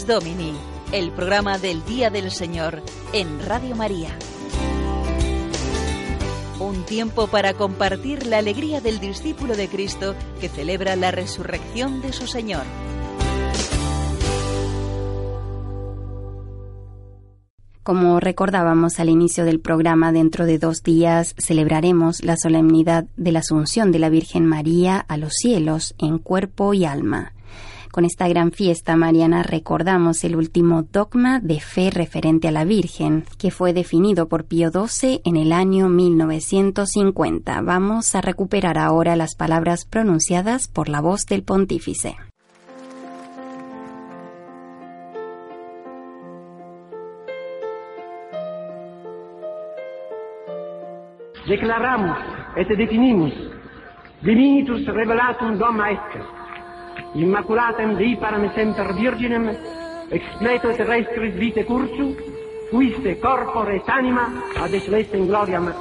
Domini, 0.00 0.54
el 0.90 1.12
programa 1.12 1.58
del 1.58 1.84
Día 1.84 2.08
del 2.08 2.30
Señor 2.30 2.82
en 3.12 3.44
Radio 3.44 3.76
María. 3.76 4.08
Un 6.58 6.84
tiempo 6.84 7.26
para 7.26 7.52
compartir 7.52 8.26
la 8.26 8.38
alegría 8.38 8.80
del 8.80 9.00
discípulo 9.00 9.54
de 9.54 9.68
Cristo 9.68 10.14
que 10.40 10.48
celebra 10.48 10.96
la 10.96 11.10
resurrección 11.10 12.00
de 12.00 12.14
su 12.14 12.26
Señor. 12.26 12.62
Como 17.82 18.18
recordábamos 18.18 18.98
al 18.98 19.10
inicio 19.10 19.44
del 19.44 19.60
programa, 19.60 20.10
dentro 20.10 20.46
de 20.46 20.58
dos 20.58 20.82
días 20.82 21.34
celebraremos 21.36 22.24
la 22.24 22.36
solemnidad 22.38 23.04
de 23.16 23.32
la 23.32 23.40
Asunción 23.40 23.92
de 23.92 23.98
la 23.98 24.08
Virgen 24.08 24.46
María 24.46 24.96
a 24.96 25.18
los 25.18 25.34
cielos 25.34 25.94
en 25.98 26.18
cuerpo 26.18 26.72
y 26.72 26.86
alma. 26.86 27.34
Con 27.92 28.06
esta 28.06 28.26
gran 28.26 28.52
fiesta 28.52 28.96
mariana 28.96 29.42
recordamos 29.42 30.24
el 30.24 30.34
último 30.34 30.82
dogma 30.82 31.40
de 31.40 31.60
fe 31.60 31.90
referente 31.90 32.48
a 32.48 32.50
la 32.50 32.64
Virgen, 32.64 33.24
que 33.38 33.50
fue 33.50 33.74
definido 33.74 34.28
por 34.28 34.46
Pío 34.46 34.70
XII 34.70 35.20
en 35.26 35.36
el 35.36 35.52
año 35.52 35.90
1950. 35.90 37.60
Vamos 37.60 38.14
a 38.14 38.22
recuperar 38.22 38.78
ahora 38.78 39.14
las 39.14 39.34
palabras 39.34 39.84
pronunciadas 39.84 40.68
por 40.68 40.88
la 40.88 41.02
voz 41.02 41.26
del 41.26 41.42
pontífice. 41.42 42.16
Declaramos 51.46 52.16
et 52.56 52.68
definimos 52.68 53.34
divinitus 54.22 54.86
revelatum 54.86 55.58
doma 55.58 55.90
est 55.90 56.41
immaculatem 57.14 57.96
Dei 57.96 58.16
param 58.16 58.50
semper 58.54 58.94
virginem, 58.94 59.48
ex 60.10 60.22
terrestris 60.76 61.34
vite 61.34 61.64
cursu, 61.64 62.14
fuiste 62.70 63.18
corpore 63.20 63.76
et 63.76 63.88
anima 63.88 64.28
ad 64.56 64.72
in 64.72 65.26
gloriam 65.26 65.72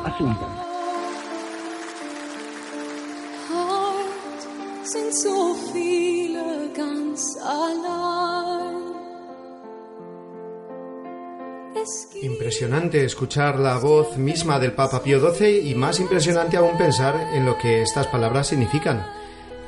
sind 4.91 5.13
so 5.13 5.55
viele 5.73 6.69
ganz 6.75 7.37
allein. 7.43 8.81
Impresionante 12.21 13.05
escuchar 13.05 13.57
la 13.59 13.77
voz 13.77 14.17
misma 14.17 14.59
del 14.59 14.73
Papa 14.73 15.01
Pío 15.01 15.19
XII 15.19 15.69
y 15.69 15.75
más 15.75 15.99
impresionante 15.99 16.57
aún 16.57 16.77
pensar 16.77 17.15
en 17.33 17.45
lo 17.45 17.57
que 17.57 17.81
estas 17.81 18.07
palabras 18.07 18.47
significan 18.47 19.05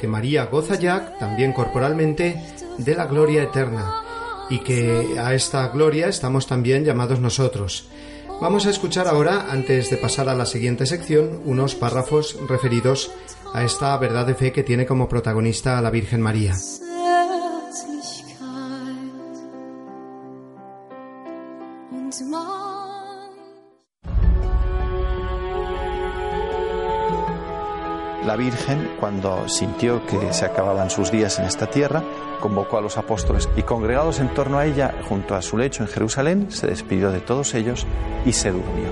que 0.03 0.07
María 0.09 0.47
goza 0.47 0.75
ya, 0.75 1.15
también 1.17 1.53
corporalmente, 1.53 2.35
de 2.77 2.93
la 2.93 3.05
gloria 3.05 3.43
eterna 3.43 3.89
y 4.49 4.59
que 4.59 5.17
a 5.17 5.33
esta 5.33 5.69
gloria 5.69 6.09
estamos 6.09 6.45
también 6.45 6.83
llamados 6.83 7.21
nosotros. 7.21 7.87
Vamos 8.41 8.65
a 8.65 8.69
escuchar 8.69 9.07
ahora, 9.07 9.47
antes 9.49 9.89
de 9.89 9.95
pasar 9.95 10.27
a 10.27 10.35
la 10.35 10.45
siguiente 10.45 10.85
sección, 10.87 11.39
unos 11.45 11.75
párrafos 11.75 12.37
referidos 12.49 13.11
a 13.53 13.63
esta 13.63 13.95
verdad 13.97 14.27
de 14.27 14.35
fe 14.35 14.51
que 14.51 14.63
tiene 14.63 14.85
como 14.85 15.07
protagonista 15.07 15.77
a 15.77 15.81
la 15.81 15.89
Virgen 15.89 16.19
María. 16.19 16.53
La 28.33 28.37
Virgen, 28.37 28.95
cuando 28.99 29.47
sintió 29.47 30.07
que 30.07 30.33
se 30.33 30.45
acababan 30.45 30.89
sus 30.89 31.11
días 31.11 31.37
en 31.37 31.45
esta 31.45 31.67
tierra, 31.67 32.01
convocó 32.39 32.79
a 32.79 32.81
los 32.81 32.97
apóstoles 32.97 33.47
y 33.55 33.61
congregados 33.61 34.19
en 34.19 34.33
torno 34.33 34.57
a 34.57 34.65
ella, 34.65 34.91
junto 35.07 35.35
a 35.35 35.41
su 35.43 35.55
lecho 35.55 35.83
en 35.83 35.87
Jerusalén, 35.87 36.49
se 36.49 36.65
despidió 36.65 37.11
de 37.11 37.21
todos 37.21 37.53
ellos 37.53 37.85
y 38.25 38.33
se 38.33 38.49
durmió. 38.49 38.89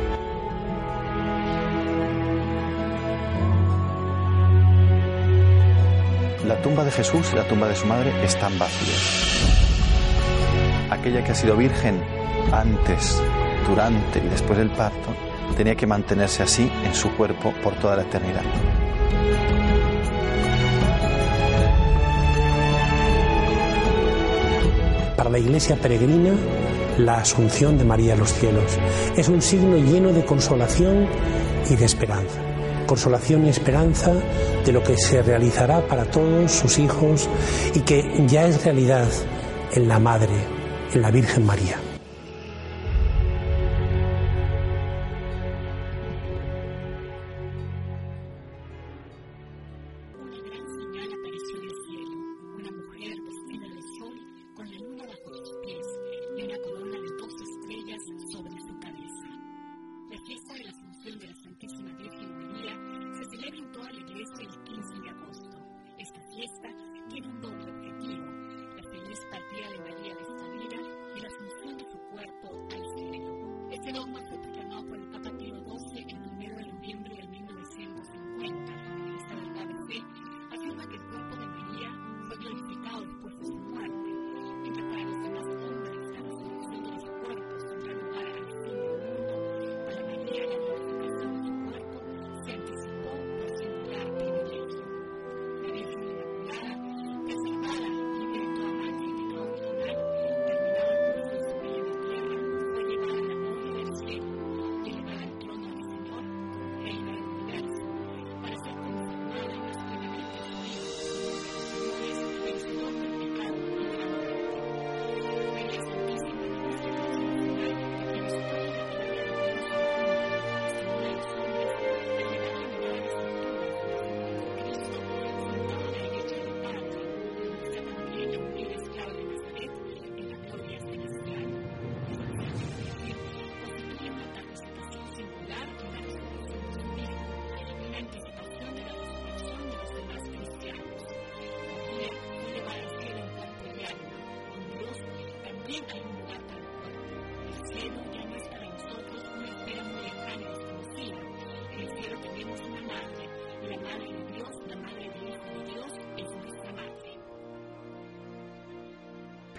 La 6.46 6.62
tumba 6.62 6.84
de 6.84 6.92
Jesús 6.92 7.28
y 7.34 7.36
la 7.36 7.48
tumba 7.48 7.68
de 7.68 7.76
su 7.76 7.88
madre 7.88 8.14
están 8.24 8.60
vacías. 8.60 9.58
Aquella 10.92 11.24
que 11.24 11.32
ha 11.32 11.36
sido 11.36 11.58
virgen 11.58 12.00
antes, 12.52 13.20
durante 13.68 14.20
y 14.20 14.30
después 14.30 14.60
del 14.60 14.70
parto, 14.70 15.16
tenía 15.58 15.74
que 15.74 15.88
mantenerse 15.88 16.44
así 16.44 16.72
en 16.86 16.94
su 16.94 17.10
cuerpo 17.18 17.52
por 17.64 17.74
toda 17.74 17.96
la 17.96 18.04
eternidad. 18.04 18.44
La 25.32 25.39
iglesia 25.39 25.78
peregrina, 25.78 26.34
la 26.98 27.20
asunción 27.20 27.78
de 27.78 27.86
María 27.86 28.15
a 28.15 28.17
los 28.17 28.34
cielos 28.34 28.78
es 29.15 29.30
un 29.30 29.41
signo 29.41 29.78
lleno 29.78 30.12
de 30.12 30.26
consolación 30.26 31.08
y 31.70 31.76
de 31.78 31.86
esperanza. 31.86 32.41
Consolación 32.86 33.46
y 33.46 33.50
esperanza 33.50 34.13
de 34.65 34.72
lo 34.74 34.84
que 34.84 34.98
se 34.98 35.22
realizará 35.22 35.88
para 35.88 36.04
todos 36.04 36.52
sus 36.52 36.80
hijos 36.80 37.30
y 37.74 37.80
que 37.80 38.26
ya 38.28 38.46
es 38.46 38.65
realidad 38.65 39.08
en 39.72 39.88
la 39.88 40.00
Madre, 40.00 40.36
en 40.94 41.02
la 41.02 41.12
Virgen 41.12 41.46
María. 41.46 41.78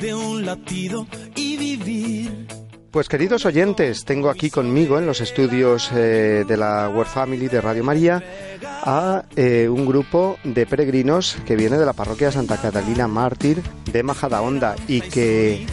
De 0.00 0.14
un 0.14 0.44
latido 0.44 1.06
y 1.34 1.56
vivir. 1.56 2.46
Pues 2.90 3.08
queridos 3.08 3.44
oyentes, 3.44 4.04
tengo 4.04 4.30
aquí 4.30 4.48
conmigo 4.48 4.98
en 4.98 5.04
los 5.04 5.20
estudios 5.20 5.90
eh, 5.94 6.44
de 6.48 6.56
la 6.56 6.88
World 6.88 7.12
Family 7.12 7.48
de 7.48 7.60
Radio 7.60 7.84
María 7.84 8.22
a 8.62 9.24
eh, 9.36 9.68
un 9.68 9.84
grupo 9.84 10.38
de 10.44 10.64
peregrinos 10.64 11.36
que 11.44 11.56
viene 11.56 11.76
de 11.76 11.84
la 11.84 11.92
parroquia 11.92 12.32
Santa 12.32 12.56
Catalina 12.56 13.06
Mártir 13.06 13.62
de 13.92 14.02
Majadahonda 14.02 14.76
y 14.88 15.02
que 15.02 15.66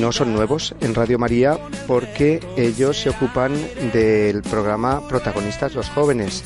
no 0.00 0.10
son 0.10 0.32
nuevos 0.32 0.74
en 0.80 0.94
Radio 0.96 1.18
María 1.18 1.58
porque 1.86 2.40
ellos 2.56 2.98
se 2.98 3.10
ocupan 3.10 3.52
del 3.92 4.42
programa 4.42 5.06
Protagonistas 5.06 5.74
los 5.74 5.90
Jóvenes, 5.90 6.42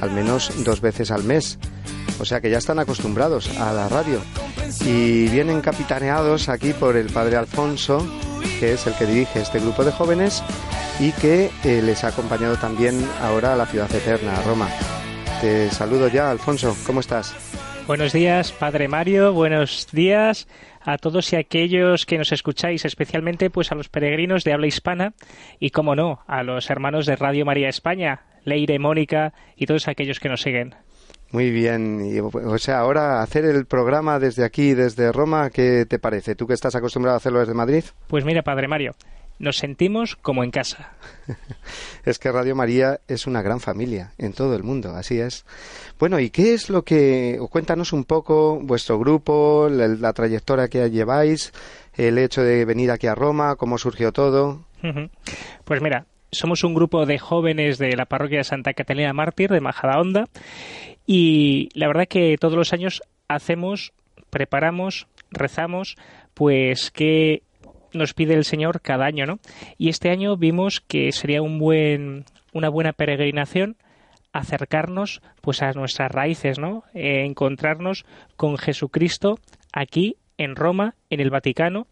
al 0.00 0.12
menos 0.12 0.52
dos 0.62 0.80
veces 0.80 1.10
al 1.10 1.24
mes. 1.24 1.58
O 2.20 2.24
sea 2.24 2.40
que 2.40 2.50
ya 2.50 2.58
están 2.58 2.78
acostumbrados 2.78 3.48
a 3.58 3.72
la 3.72 3.88
radio 3.88 4.20
y 4.84 5.28
vienen 5.28 5.60
capitaneados 5.60 6.48
aquí 6.48 6.72
por 6.72 6.96
el 6.96 7.06
padre 7.06 7.36
Alfonso, 7.36 8.06
que 8.60 8.72
es 8.72 8.86
el 8.86 8.94
que 8.94 9.06
dirige 9.06 9.40
este 9.40 9.60
grupo 9.60 9.84
de 9.84 9.92
jóvenes 9.92 10.42
y 11.00 11.12
que 11.12 11.50
eh, 11.64 11.82
les 11.82 12.04
ha 12.04 12.08
acompañado 12.08 12.56
también 12.56 13.04
ahora 13.20 13.52
a 13.52 13.56
la 13.56 13.66
ciudad 13.66 13.92
eterna, 13.94 14.36
a 14.36 14.42
Roma. 14.42 14.68
Te 15.40 15.70
saludo 15.70 16.08
ya, 16.08 16.30
Alfonso, 16.30 16.76
¿cómo 16.86 17.00
estás? 17.00 17.34
Buenos 17.86 18.12
días, 18.12 18.52
Padre 18.52 18.86
Mario, 18.86 19.32
buenos 19.32 19.88
días 19.92 20.46
a 20.80 20.98
todos 20.98 21.32
y 21.32 21.36
aquellos 21.36 22.06
que 22.06 22.18
nos 22.18 22.32
escucháis, 22.32 22.84
especialmente 22.84 23.50
pues 23.50 23.72
a 23.72 23.74
los 23.74 23.88
peregrinos 23.88 24.44
de 24.44 24.52
habla 24.52 24.66
hispana 24.66 25.14
y, 25.58 25.70
como 25.70 25.96
no, 25.96 26.20
a 26.26 26.42
los 26.42 26.70
hermanos 26.70 27.06
de 27.06 27.16
Radio 27.16 27.44
María 27.44 27.68
España, 27.68 28.22
Leire, 28.44 28.78
Mónica 28.78 29.32
y 29.56 29.66
todos 29.66 29.88
aquellos 29.88 30.20
que 30.20 30.28
nos 30.28 30.42
siguen. 30.42 30.74
Muy 31.32 31.50
bien, 31.50 32.04
y, 32.04 32.20
o 32.20 32.58
sea, 32.58 32.80
ahora 32.80 33.22
hacer 33.22 33.46
el 33.46 33.64
programa 33.64 34.18
desde 34.18 34.44
aquí, 34.44 34.74
desde 34.74 35.10
Roma, 35.12 35.48
¿qué 35.48 35.86
te 35.86 35.98
parece? 35.98 36.34
¿Tú 36.34 36.46
que 36.46 36.52
estás 36.52 36.74
acostumbrado 36.74 37.14
a 37.14 37.16
hacerlo 37.16 37.40
desde 37.40 37.54
Madrid? 37.54 37.84
Pues 38.06 38.26
mira, 38.26 38.42
Padre 38.42 38.68
Mario, 38.68 38.94
nos 39.38 39.56
sentimos 39.56 40.14
como 40.16 40.44
en 40.44 40.50
casa. 40.50 40.92
es 42.04 42.18
que 42.18 42.30
Radio 42.30 42.54
María 42.54 43.00
es 43.08 43.26
una 43.26 43.40
gran 43.40 43.60
familia 43.60 44.12
en 44.18 44.34
todo 44.34 44.54
el 44.54 44.62
mundo, 44.62 44.90
así 44.94 45.20
es. 45.20 45.46
Bueno, 45.98 46.20
¿y 46.20 46.28
qué 46.28 46.52
es 46.52 46.68
lo 46.68 46.82
que... 46.82 47.38
cuéntanos 47.50 47.94
un 47.94 48.04
poco 48.04 48.60
vuestro 48.60 48.98
grupo, 48.98 49.68
la, 49.70 49.88
la 49.88 50.12
trayectoria 50.12 50.68
que 50.68 50.90
lleváis, 50.90 51.52
el 51.94 52.18
hecho 52.18 52.42
de 52.42 52.66
venir 52.66 52.90
aquí 52.90 53.06
a 53.06 53.14
Roma, 53.14 53.56
cómo 53.56 53.78
surgió 53.78 54.12
todo? 54.12 54.66
Pues 55.64 55.80
mira, 55.80 56.04
somos 56.30 56.64
un 56.64 56.74
grupo 56.74 57.06
de 57.06 57.18
jóvenes 57.18 57.78
de 57.78 57.96
la 57.96 58.06
parroquia 58.06 58.38
de 58.38 58.44
Santa 58.44 58.72
Catalina 58.72 59.12
Mártir 59.12 59.50
de 59.50 59.60
Majadahonda 59.60 60.24
y 61.06 61.68
la 61.74 61.86
verdad 61.86 62.08
que 62.08 62.36
todos 62.38 62.54
los 62.54 62.72
años 62.72 63.02
hacemos, 63.28 63.92
preparamos, 64.30 65.06
rezamos, 65.30 65.96
pues 66.34 66.90
que 66.90 67.42
nos 67.92 68.14
pide 68.14 68.34
el 68.34 68.44
Señor 68.44 68.80
cada 68.80 69.06
año, 69.06 69.26
¿no? 69.26 69.38
Y 69.78 69.88
este 69.88 70.10
año 70.10 70.36
vimos 70.36 70.80
que 70.80 71.12
sería 71.12 71.42
un 71.42 71.58
buen, 71.58 72.24
una 72.52 72.68
buena 72.68 72.92
peregrinación 72.92 73.76
acercarnos 74.32 75.20
pues 75.42 75.62
a 75.62 75.72
nuestras 75.72 76.10
raíces, 76.10 76.58
¿no? 76.58 76.84
Eh, 76.94 77.24
encontrarnos 77.24 78.04
con 78.36 78.56
Jesucristo 78.56 79.38
aquí 79.72 80.16
en 80.38 80.56
Roma, 80.56 80.94
en 81.10 81.20
el 81.20 81.30
Vaticano, 81.30 81.86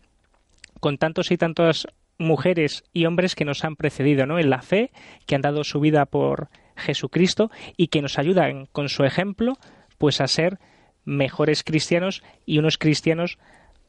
con 0.81 0.97
tantos 0.97 1.31
y 1.31 1.37
tantas 1.37 1.87
mujeres 2.19 2.85
y 2.93 3.07
hombres 3.07 3.35
que 3.35 3.45
nos 3.45 3.65
han 3.65 3.77
precedido, 3.77 4.27
¿no? 4.27 4.39
En 4.39 4.51
la 4.51 4.63
fe, 4.63 4.91
que 5.27 5.35
han 5.35 5.43
dado 5.43 5.65
su 5.65 5.81
vida 5.81 6.07
por 6.07 6.49
Jesucristo 6.77 7.51
y 7.77 7.89
que 7.89 8.03
nos 8.03 8.19
ayudan 8.19 8.67
con 8.67 8.89
su 8.89 9.05
ejemplo, 9.05 9.55
pues 9.99 10.21
a 10.21 10.27
ser 10.27 10.59
mejores 11.05 11.65
cristianos 11.65 12.23
y 12.47 12.59
unos 12.59 12.79
cristianos 12.79 13.39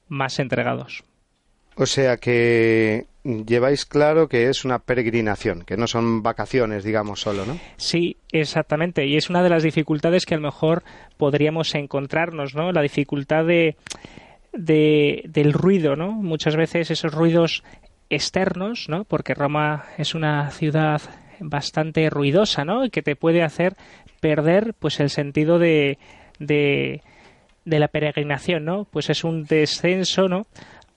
más 0.07 0.39
entregados. 0.39 1.03
O 1.75 1.85
sea 1.85 2.17
que 2.17 3.05
lleváis 3.23 3.85
claro 3.85 4.27
que 4.27 4.49
es 4.49 4.65
una 4.65 4.79
peregrinación, 4.79 5.63
que 5.63 5.77
no 5.77 5.87
son 5.87 6.21
vacaciones, 6.23 6.83
digamos, 6.83 7.21
solo, 7.21 7.45
¿no? 7.45 7.57
Sí, 7.77 8.17
exactamente. 8.31 9.05
Y 9.05 9.15
es 9.15 9.29
una 9.29 9.43
de 9.43 9.49
las 9.49 9.63
dificultades 9.63 10.25
que 10.25 10.33
a 10.33 10.37
lo 10.37 10.43
mejor 10.43 10.83
podríamos 11.17 11.73
encontrarnos, 11.75 12.55
¿no? 12.55 12.71
La 12.71 12.81
dificultad 12.81 13.45
de, 13.45 13.77
de 14.53 15.23
del 15.27 15.53
ruido, 15.53 15.95
¿no? 15.95 16.11
Muchas 16.11 16.55
veces 16.55 16.91
esos 16.91 17.13
ruidos 17.13 17.63
externos, 18.09 18.87
¿no? 18.89 19.05
Porque 19.05 19.33
Roma 19.33 19.85
es 19.97 20.13
una 20.13 20.51
ciudad 20.51 21.01
bastante 21.41 22.09
ruidosa, 22.09 22.63
¿no? 22.63 22.85
Y 22.85 22.89
que 22.89 23.01
te 23.01 23.15
puede 23.15 23.43
hacer 23.43 23.75
perder, 24.19 24.73
pues, 24.79 24.99
el 24.99 25.09
sentido 25.09 25.59
de, 25.59 25.97
de, 26.39 27.01
de 27.65 27.79
la 27.79 27.87
peregrinación, 27.87 28.63
¿no? 28.65 28.85
Pues 28.85 29.09
es 29.09 29.23
un 29.23 29.43
descenso, 29.43 30.27
¿no? 30.27 30.45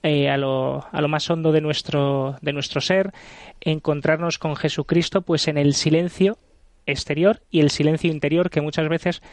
Eh, 0.03 0.29
a, 0.29 0.37
lo, 0.37 0.85
a 0.91 1.01
lo 1.01 1.07
más 1.07 1.29
hondo 1.31 1.51
de 1.51 1.61
nuestro, 1.61 2.37
de 2.41 2.53
nuestro 2.53 2.79
ser, 2.79 3.11
encontrarnos 3.59 4.37
con 4.37 4.55
Jesucristo, 4.55 5.23
pues 5.23 5.47
en 5.47 5.57
el 5.57 5.73
silencio 5.73 6.37
exterior 6.85 7.41
y 7.49 7.61
el 7.61 7.71
silencio 7.71 8.11
interior 8.11 8.51
que 8.51 8.61
muchas 8.61 8.87
veces 8.87 9.23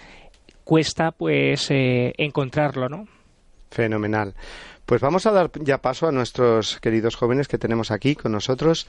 cuesta, 0.65 1.11
pues, 1.11 1.71
eh, 1.71 2.15
encontrarlo, 2.17 2.89
¿no? 2.89 3.07
Fenomenal. 3.71 4.35
Pues 4.87 5.01
vamos 5.01 5.27
a 5.27 5.33
dar 5.33 5.51
ya 5.61 5.79
paso 5.79 6.09
a 6.09 6.13
nuestros 6.13 6.81
queridos 6.81 7.17
jóvenes 7.17 7.49
que 7.49 7.59
tenemos 7.59 7.91
aquí 7.91 8.15
con 8.15 8.33
nosotros 8.33 8.87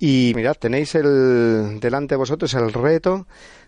Y 0.00 0.32
mirad, 0.36 0.56
tenéis 0.58 0.94
el, 0.94 1.78
delante 1.80 2.14
de 2.14 2.18
vosotros 2.18 2.54
el 2.54 2.72
reto 2.72 3.26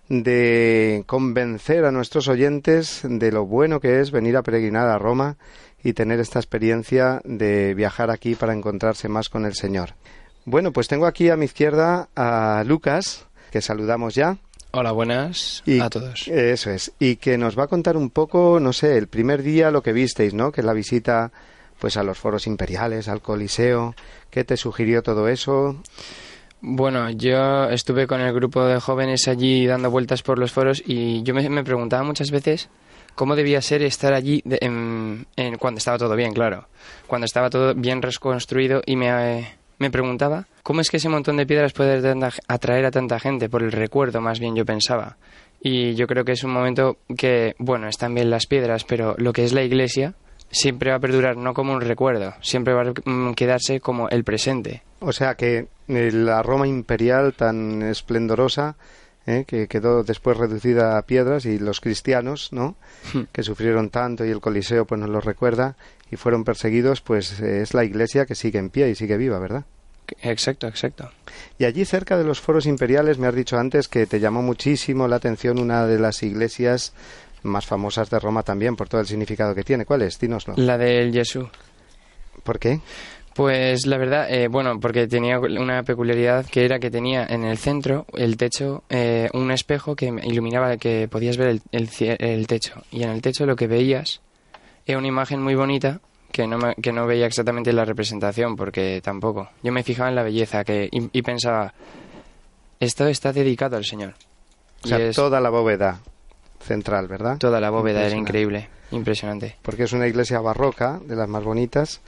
de 0.09 1.05
convencer 1.07 1.85
a 1.85 1.93
nuestros 1.93 2.29
oyentes 2.29 3.01
de 3.05 3.31
lo 3.33 3.47
bueno 3.47 3.81
que 3.81 4.01
es 4.01 4.11
venir 4.11 4.37
a 4.37 4.43
peregrinar 4.43 4.89
a 4.89 4.99
Roma 4.99 5.37
y 5.83 5.93
tener 5.93 6.21
esta 6.21 6.39
experiencia 6.39 7.21
de 7.25 7.75
viajar 7.75 8.11
aquí 8.11 8.35
para 8.35 8.53
encontrarse 8.53 9.09
más 9.09 9.29
con 9.29 9.45
el 9.47 9.55
Señor. 9.55 9.95
Bueno, 10.45 10.73
pues 10.73 10.89
tengo 10.89 11.07
aquí 11.07 11.31
a 11.31 11.37
mi 11.37 11.45
izquierda 11.47 12.09
a 12.17 12.65
Lucas, 12.67 13.27
que 13.51 13.61
saludamos 13.63 14.15
ya. 14.15 14.37
Hola, 14.73 14.93
buenas 14.93 15.63
Y- 15.67 15.81
a 15.81 15.91
todos. 15.91 16.29
Eso 16.29 16.71
es. 16.71 16.93
Y 16.99 17.17
que 17.17 17.39
nos 17.39 17.59
va 17.59 17.65
a 17.65 17.69
contar 17.69 17.97
un 17.97 18.11
poco, 18.11 18.59
no 18.61 18.73
sé, 18.73 18.97
el 18.97 19.09
primer 19.09 19.43
día 19.43 19.71
lo 19.71 19.83
que 19.83 19.93
visteis, 19.93 20.33
¿no? 20.35 20.53
Que 20.53 20.61
es 20.61 20.65
la 20.65 20.73
visita 20.73 21.33
pues 21.81 21.97
a 21.97 22.03
los 22.03 22.19
foros 22.19 22.47
imperiales, 22.47 23.09
al 23.09 23.21
Coliseo. 23.23 23.95
¿Qué 24.31 24.45
te 24.45 24.57
sugirió 24.57 25.03
todo 25.03 25.29
eso? 25.29 25.77
Bueno, 26.61 27.09
yo 27.11 27.65
estuve 27.71 28.07
con 28.07 28.21
el 28.21 28.35
grupo 28.35 28.65
de 28.67 28.81
jóvenes 28.81 29.27
allí 29.29 29.67
dando 29.67 29.91
vueltas 29.91 30.23
por 30.23 30.39
los 30.39 30.53
foros 30.53 30.83
y 30.87 31.23
yo 31.23 31.33
me, 31.35 31.65
preguntaba 31.65 32.03
muchas 32.03 32.31
veces 32.31 32.69
cómo 33.15 33.35
debía 33.35 33.63
ser 33.63 33.83
estar 33.83 34.13
allí 34.13 34.43
de- 34.45 34.59
en- 34.61 35.27
cuando 35.59 35.79
estaba 35.79 35.97
todo 35.99 36.15
bien, 36.17 36.35
claro. 36.35 36.69
Cuando 37.07 37.25
estaba 37.25 37.49
todo 37.49 37.75
bien 37.75 38.03
reconstruido 38.03 38.83
y 38.85 38.97
me, 38.97 39.49
me 39.79 39.91
preguntaba 39.91 40.47
cómo 40.63 40.83
es 40.83 40.91
que 40.91 40.99
ese 40.99 41.09
montón 41.09 41.39
de 41.39 41.47
piedras 41.47 41.73
puede 41.73 42.03
atraer 42.47 42.85
a 42.85 42.91
tanta 42.91 43.19
gente, 43.19 43.49
por 43.49 43.63
el 43.63 43.73
recuerdo 43.73 44.21
más 44.21 44.39
bien 44.39 44.55
yo 44.55 44.67
pensaba. 44.67 45.17
Y 45.63 45.95
yo 45.95 46.07
creo 46.07 46.25
que 46.25 46.33
es 46.33 46.45
un 46.45 46.53
momento 46.53 46.99
que, 47.17 47.55
bueno, 47.59 47.89
están 47.89 48.15
bien 48.15 48.29
las 48.31 48.47
piedras, 48.47 48.85
pero 48.85 49.15
lo 49.19 49.33
que 49.33 49.45
es 49.45 49.53
la 49.55 49.63
iglesia 49.63 50.15
siempre 50.51 50.91
va 50.91 50.97
a 50.97 51.01
perdurar 51.01 51.37
no 51.37 51.55
como 51.55 51.73
un 51.73 51.81
recuerdo, 51.81 52.35
siempre 52.41 52.75
va 52.75 52.83
a 52.83 52.93
mm, 53.05 53.35
quedarse 53.35 53.81
como 53.81 54.09
el 54.09 54.25
presente. 54.25 54.83
O 55.01 55.13
sea 55.13 55.35
que 55.35 55.69
eh, 55.89 56.11
la 56.13 56.43
Roma 56.43 56.67
imperial 56.67 57.35
tan 57.35 57.83
esplendorosa, 57.83 58.77
¿eh? 59.27 59.45
que 59.47 59.69
quedó 59.69 60.03
después 60.03 60.37
reducida 60.37 60.99
a 60.99 61.03
piedras, 61.03 61.47
y 61.47 61.59
los 61.59 61.81
cristianos, 61.81 62.53
¿no? 62.53 62.77
que 63.33 63.43
sufrieron 63.43 63.91
tanto 63.91 64.25
y 64.25 64.31
el 64.31 64.41
Coliseo 64.41 64.85
pues 64.85 65.01
nos 65.01 65.11
lo 65.11 65.21
recuerda 65.21 65.77
y 66.11 66.17
fueron 66.17 66.45
perseguidos, 66.45 67.01
pues 67.01 67.41
eh, 67.41 67.63
es 67.63 67.75
la 67.75 67.85
iglesia 67.85 68.27
que 68.27 68.35
sigue 68.35 68.59
en 68.59 68.71
pie 68.71 68.91
y 68.91 68.95
sigue 68.95 69.17
viva, 69.17 69.39
¿verdad? 69.39 69.65
Exacto, 70.23 70.67
exacto. 70.67 71.11
Y 71.59 71.65
allí 71.65 71.85
cerca 71.85 72.19
de 72.19 72.25
los 72.25 72.41
foros 72.41 72.67
imperiales 72.67 73.19
me 73.19 73.29
has 73.29 73.35
dicho 73.35 73.57
antes 73.57 73.87
que 73.87 74.07
te 74.07 74.19
llamó 74.19 74.43
muchísimo 74.43 75.07
la 75.07 75.17
atención 75.17 75.59
una 75.61 75.87
de 75.87 76.01
las 76.01 76.23
iglesias 76.25 76.93
más 77.43 77.67
famosas 77.67 78.11
de 78.11 78.19
Roma 78.19 78.43
también 78.43 78.77
por 78.77 78.89
todo 78.89 79.01
el 79.01 79.07
significado 79.07 79.55
que 79.55 79.63
tiene. 79.65 79.85
¿Cuál 79.85 80.03
es? 80.03 80.19
Dínoslo. 80.19 80.55
La 80.57 80.77
del 80.79 81.13
Jesús. 81.13 81.49
¿Por 82.43 82.59
qué? 82.59 82.81
Pues 83.35 83.87
la 83.87 83.97
verdad, 83.97 84.31
eh, 84.31 84.49
bueno, 84.49 84.81
porque 84.81 85.07
tenía 85.07 85.39
una 85.39 85.83
peculiaridad 85.85 86.45
que 86.47 86.65
era 86.65 86.79
que 86.79 86.91
tenía 86.91 87.25
en 87.27 87.45
el 87.45 87.59
centro, 87.59 88.05
el 88.15 88.37
techo, 88.37 88.83
eh, 88.91 89.29
un 89.35 89.51
espejo 89.53 89.95
que 89.95 90.07
iluminaba, 90.25 90.77
que 90.77 91.07
podías 91.09 91.37
ver 91.37 91.49
el, 91.49 91.63
el 91.73 91.89
el 92.19 92.47
techo. 92.47 92.83
Y 92.91 93.03
en 93.05 93.11
el 93.11 93.23
techo 93.23 93.47
lo 93.47 93.55
que 93.57 93.67
veías 93.69 94.21
era 94.85 94.99
una 94.99 95.07
imagen 95.09 95.41
muy 95.43 95.55
bonita 95.55 96.01
que 96.33 96.47
no, 96.47 96.59
me- 96.59 96.75
que 96.75 96.93
no 96.93 97.07
veía 97.07 97.27
exactamente 97.27 97.73
la 97.73 97.85
representación, 97.85 98.57
porque 98.57 99.01
tampoco. 99.03 99.49
Yo 99.63 99.73
me 99.73 99.83
fijaba 99.85 100.09
en 100.09 100.17
la 100.17 100.23
belleza 100.25 100.65
que, 100.65 100.89
y, 100.91 101.09
y 101.17 101.23
pensaba, 101.23 101.73
esto 102.81 103.07
está 103.07 103.33
dedicado 103.33 103.77
al 103.77 103.85
Señor. 103.85 104.15
O 104.85 104.89
sea, 104.89 104.99
Y 104.99 105.03
es- 105.03 105.17
toda 105.17 105.41
la 105.41 105.51
bóveda 105.51 106.01
central, 106.61 107.09
¿verdad? 107.09 107.39
Toda 107.39 107.61
la 107.61 107.71
bóveda 107.71 108.05
era 108.05 108.17
increíble, 108.17 108.69
impresionante. 108.91 109.57
Porque 109.63 109.85
es 109.85 109.93
una 109.93 110.07
iglesia 110.07 110.41
barroca, 110.41 111.01
de 111.05 111.17
las 111.17 111.29
más 111.29 111.45
bonitas, 111.45 112.01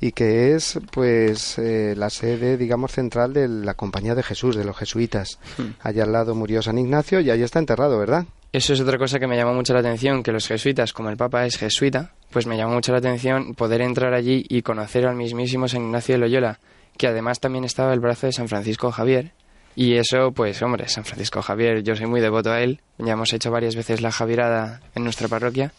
y 0.00 0.12
que 0.12 0.54
es, 0.54 0.78
pues, 0.92 1.58
eh, 1.58 1.94
la 1.96 2.10
sede, 2.10 2.56
digamos, 2.56 2.92
central 2.92 3.32
de 3.32 3.48
la 3.48 3.74
Compañía 3.74 4.14
de 4.14 4.22
Jesús, 4.22 4.56
de 4.56 4.64
los 4.64 4.76
jesuitas. 4.76 5.38
Hmm. 5.56 5.70
Allá 5.80 6.04
al 6.04 6.12
lado 6.12 6.34
murió 6.34 6.60
San 6.62 6.78
Ignacio 6.78 7.20
y 7.20 7.30
ahí 7.30 7.42
está 7.42 7.58
enterrado, 7.58 7.98
¿verdad? 7.98 8.26
Eso 8.52 8.72
es 8.72 8.80
otra 8.80 8.98
cosa 8.98 9.18
que 9.18 9.26
me 9.26 9.36
llamó 9.36 9.52
mucho 9.54 9.72
la 9.72 9.80
atención, 9.80 10.22
que 10.22 10.30
los 10.30 10.46
jesuitas, 10.46 10.92
como 10.92 11.10
el 11.10 11.16
Papa 11.16 11.44
es 11.46 11.56
jesuita, 11.56 12.12
pues 12.30 12.46
me 12.46 12.56
llamó 12.56 12.74
mucho 12.74 12.92
la 12.92 12.98
atención 12.98 13.54
poder 13.54 13.80
entrar 13.80 14.14
allí 14.14 14.44
y 14.48 14.62
conocer 14.62 15.06
al 15.06 15.16
mismísimo 15.16 15.66
San 15.68 15.82
Ignacio 15.82 16.14
de 16.14 16.20
Loyola, 16.20 16.60
que 16.96 17.08
además 17.08 17.40
también 17.40 17.64
estaba 17.64 17.92
el 17.92 18.00
brazo 18.00 18.26
de 18.26 18.32
San 18.32 18.48
Francisco 18.48 18.92
Javier. 18.92 19.32
Y 19.76 19.94
eso, 19.94 20.32
pues 20.32 20.62
hombre, 20.62 20.88
San 20.88 21.04
Francisco 21.04 21.42
Javier, 21.42 21.82
yo 21.82 21.96
soy 21.96 22.06
muy 22.06 22.20
devoto 22.20 22.52
a 22.52 22.60
él, 22.60 22.80
ya 22.98 23.14
hemos 23.14 23.32
hecho 23.32 23.50
varias 23.50 23.74
veces 23.74 24.00
la 24.00 24.12
Javierada 24.12 24.80
en 24.94 25.02
nuestra 25.02 25.26
parroquia, 25.26 25.72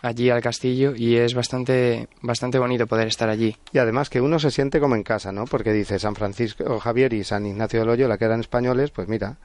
allí 0.00 0.30
al 0.30 0.40
castillo, 0.40 0.94
y 0.96 1.16
es 1.16 1.34
bastante, 1.34 2.08
bastante 2.22 2.58
bonito 2.58 2.86
poder 2.86 3.08
estar 3.08 3.28
allí. 3.28 3.56
Y 3.72 3.78
además 3.78 4.08
que 4.08 4.20
uno 4.20 4.38
se 4.38 4.50
siente 4.50 4.80
como 4.80 4.94
en 4.94 5.02
casa, 5.02 5.30
¿no? 5.32 5.44
Porque 5.44 5.72
dice 5.72 5.98
San 5.98 6.14
Francisco 6.14 6.78
Javier 6.78 7.12
y 7.12 7.24
San 7.24 7.44
Ignacio 7.44 7.80
de 7.80 7.86
Loyola, 7.86 8.16
que 8.16 8.24
eran 8.24 8.40
españoles, 8.40 8.90
pues 8.90 9.08
mira. 9.08 9.36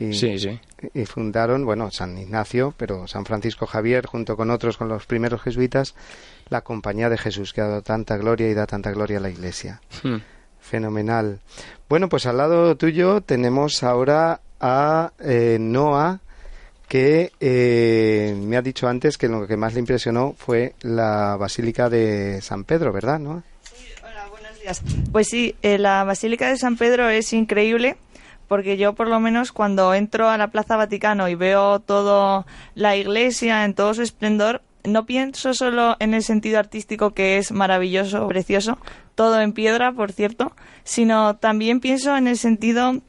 Y, 0.00 0.12
Sí, 0.12 0.36
sí. 0.40 0.58
Y 0.92 1.04
fundaron, 1.06 1.64
bueno, 1.64 1.88
San 1.92 2.18
Ignacio, 2.18 2.74
pero 2.76 3.06
San 3.06 3.24
Francisco 3.24 3.66
Javier, 3.66 4.06
junto 4.06 4.36
con 4.36 4.50
otros, 4.50 4.76
con 4.76 4.88
los 4.88 5.06
primeros 5.06 5.40
jesuitas, 5.40 5.94
la 6.48 6.62
Compañía 6.62 7.08
de 7.08 7.16
Jesús, 7.16 7.52
que 7.52 7.60
ha 7.60 7.68
dado 7.68 7.82
tanta 7.82 8.16
gloria 8.16 8.50
y 8.50 8.54
da 8.54 8.66
tanta 8.66 8.90
gloria 8.90 9.18
a 9.18 9.20
la 9.20 9.30
Iglesia. 9.30 9.80
Hmm. 10.02 10.16
Fenomenal. 10.64 11.40
Bueno, 11.88 12.08
pues 12.08 12.24
al 12.24 12.38
lado 12.38 12.74
tuyo 12.76 13.20
tenemos 13.20 13.82
ahora 13.82 14.40
a 14.60 15.12
eh, 15.20 15.58
Noah, 15.60 16.20
que 16.88 17.32
eh, 17.38 18.34
me 18.36 18.56
ha 18.56 18.62
dicho 18.62 18.88
antes 18.88 19.18
que 19.18 19.28
lo 19.28 19.46
que 19.46 19.58
más 19.58 19.74
le 19.74 19.80
impresionó 19.80 20.34
fue 20.38 20.74
la 20.80 21.36
Basílica 21.36 21.90
de 21.90 22.40
San 22.40 22.64
Pedro, 22.64 22.92
¿verdad, 22.92 23.18
Noah? 23.18 23.42
días. 24.62 24.82
Pues 25.12 25.28
sí, 25.28 25.54
eh, 25.60 25.76
la 25.76 26.04
Basílica 26.04 26.48
de 26.48 26.56
San 26.56 26.78
Pedro 26.78 27.10
es 27.10 27.34
increíble 27.34 27.98
porque 28.48 28.78
yo 28.78 28.94
por 28.94 29.08
lo 29.08 29.20
menos 29.20 29.52
cuando 29.52 29.92
entro 29.92 30.30
a 30.30 30.38
la 30.38 30.48
Plaza 30.48 30.76
Vaticano 30.76 31.28
y 31.28 31.34
veo 31.34 31.80
todo 31.80 32.46
la 32.74 32.96
iglesia 32.96 33.64
en 33.64 33.74
todo 33.74 33.92
su 33.92 34.02
esplendor, 34.02 34.62
no 34.84 35.06
pienso 35.06 35.54
solo 35.54 35.96
en 35.98 36.14
el 36.14 36.22
sentido 36.22 36.58
artístico 36.58 37.12
que 37.12 37.38
es 37.38 37.52
maravilloso, 37.52 38.26
precioso, 38.28 38.78
todo 39.14 39.40
en 39.40 39.52
piedra, 39.52 39.92
por 39.92 40.12
cierto, 40.12 40.52
sino 40.84 41.36
también 41.36 41.80
pienso 41.80 42.16
en 42.16 42.28
el 42.28 42.36
sentido 42.36 43.00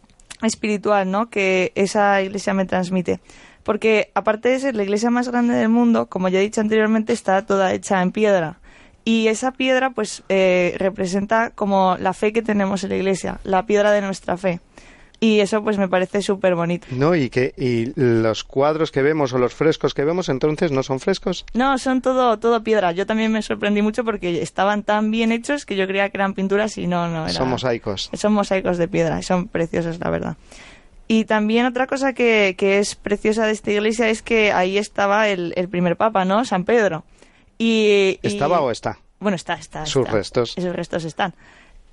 espiritual, 0.42 1.12
¿no? 1.12 1.30
Que 1.30 1.72
esa 1.76 2.22
iglesia 2.22 2.54
me 2.54 2.66
transmite. 2.66 3.20
Porque 3.64 4.12
aparte 4.14 4.50
de 4.50 4.60
ser 4.60 4.76
la 4.76 4.84
iglesia 4.84 5.10
más 5.10 5.28
grande 5.28 5.56
del 5.56 5.70
mundo, 5.70 6.08
como 6.08 6.30
ya 6.30 6.40
he 6.40 6.44
dicho 6.44 6.62
anteriormente, 6.62 7.14
está 7.14 7.46
toda 7.46 7.74
hecha 7.74 8.02
en 8.02 8.12
piedra. 8.12 8.60
Y 9.04 9.28
esa 9.28 9.52
piedra, 9.52 9.92
pues, 9.92 10.24
eh, 10.30 10.76
representa 10.78 11.52
como 11.52 11.98
la 12.00 12.14
fe 12.14 12.34
que 12.34 12.42
tenemos 12.42 12.84
en 12.84 12.90
la 12.90 12.96
iglesia, 12.96 13.40
la 13.44 13.66
piedra 13.66 13.92
de 13.92 14.02
nuestra 14.02 14.38
fe. 14.38 14.62
Y 15.20 15.40
eso, 15.40 15.64
pues, 15.64 15.78
me 15.78 15.88
parece 15.88 16.22
súper 16.22 16.56
bonito. 16.56 16.88
No, 16.92 17.16
y 17.16 17.30
que 17.30 17.54
y 17.58 17.94
los 18.00 18.44
cuadros 18.44 18.92
que 18.92 19.02
vemos 19.02 19.32
o 19.34 19.38
los 19.38 19.54
frescos 19.54 19.94
que 19.94 20.04
vemos 20.04 20.28
entonces 20.30 20.72
no 20.72 20.84
son 20.84 21.00
frescos. 21.00 21.46
No, 21.54 21.78
son 21.78 22.02
todo, 22.02 22.38
todo 22.38 22.64
piedra. 22.64 22.92
Yo 22.92 23.06
también 23.06 23.32
me 23.32 23.42
sorprendí 23.42 23.82
mucho 23.82 24.04
porque 24.04 24.42
estaban 24.42 24.84
tan 24.84 25.12
bien 25.12 25.32
hechos 25.32 25.66
que 25.66 25.76
yo 25.76 25.88
creía 25.88 26.10
que 26.10 26.18
eran 26.18 26.34
pinturas 26.34 26.78
y 26.78 26.88
no, 26.88 27.08
no. 27.08 27.24
Era... 27.24 27.34
Son 27.34 27.48
mosaicos. 27.50 28.10
Son 28.14 28.34
mosaicos 28.34 28.78
de 28.78 28.88
piedra 28.88 29.18
y 29.20 29.24
son 29.24 29.48
preciosos, 29.48 30.00
la 30.00 30.10
verdad. 30.10 30.38
Y 31.08 31.26
también 31.26 31.66
otra 31.68 31.86
cosa 31.88 32.14
que, 32.14 32.56
que 32.58 32.80
es 32.80 32.96
preciosa 32.96 33.46
de 33.46 33.52
esta 33.54 33.72
iglesia 33.72 34.10
es 34.10 34.22
que 34.22 34.52
ahí 34.52 34.78
estaba 34.78 35.30
el, 35.30 35.54
el 35.56 35.70
primer 35.70 35.98
papa, 35.98 36.26
¿no? 36.26 36.44
San 36.46 36.66
Pedro. 36.66 37.04
Y, 37.58 38.20
y- 38.22 38.28
¿Estaba 38.28 38.60
o 38.62 38.72
está? 38.72 39.00
Bueno, 39.20 39.36
está, 39.36 39.54
está. 39.54 39.86
Sus 39.86 40.04
está. 40.06 40.12
restos. 40.18 40.54
Esos 40.58 40.76
restos 40.76 41.06
están. 41.06 41.34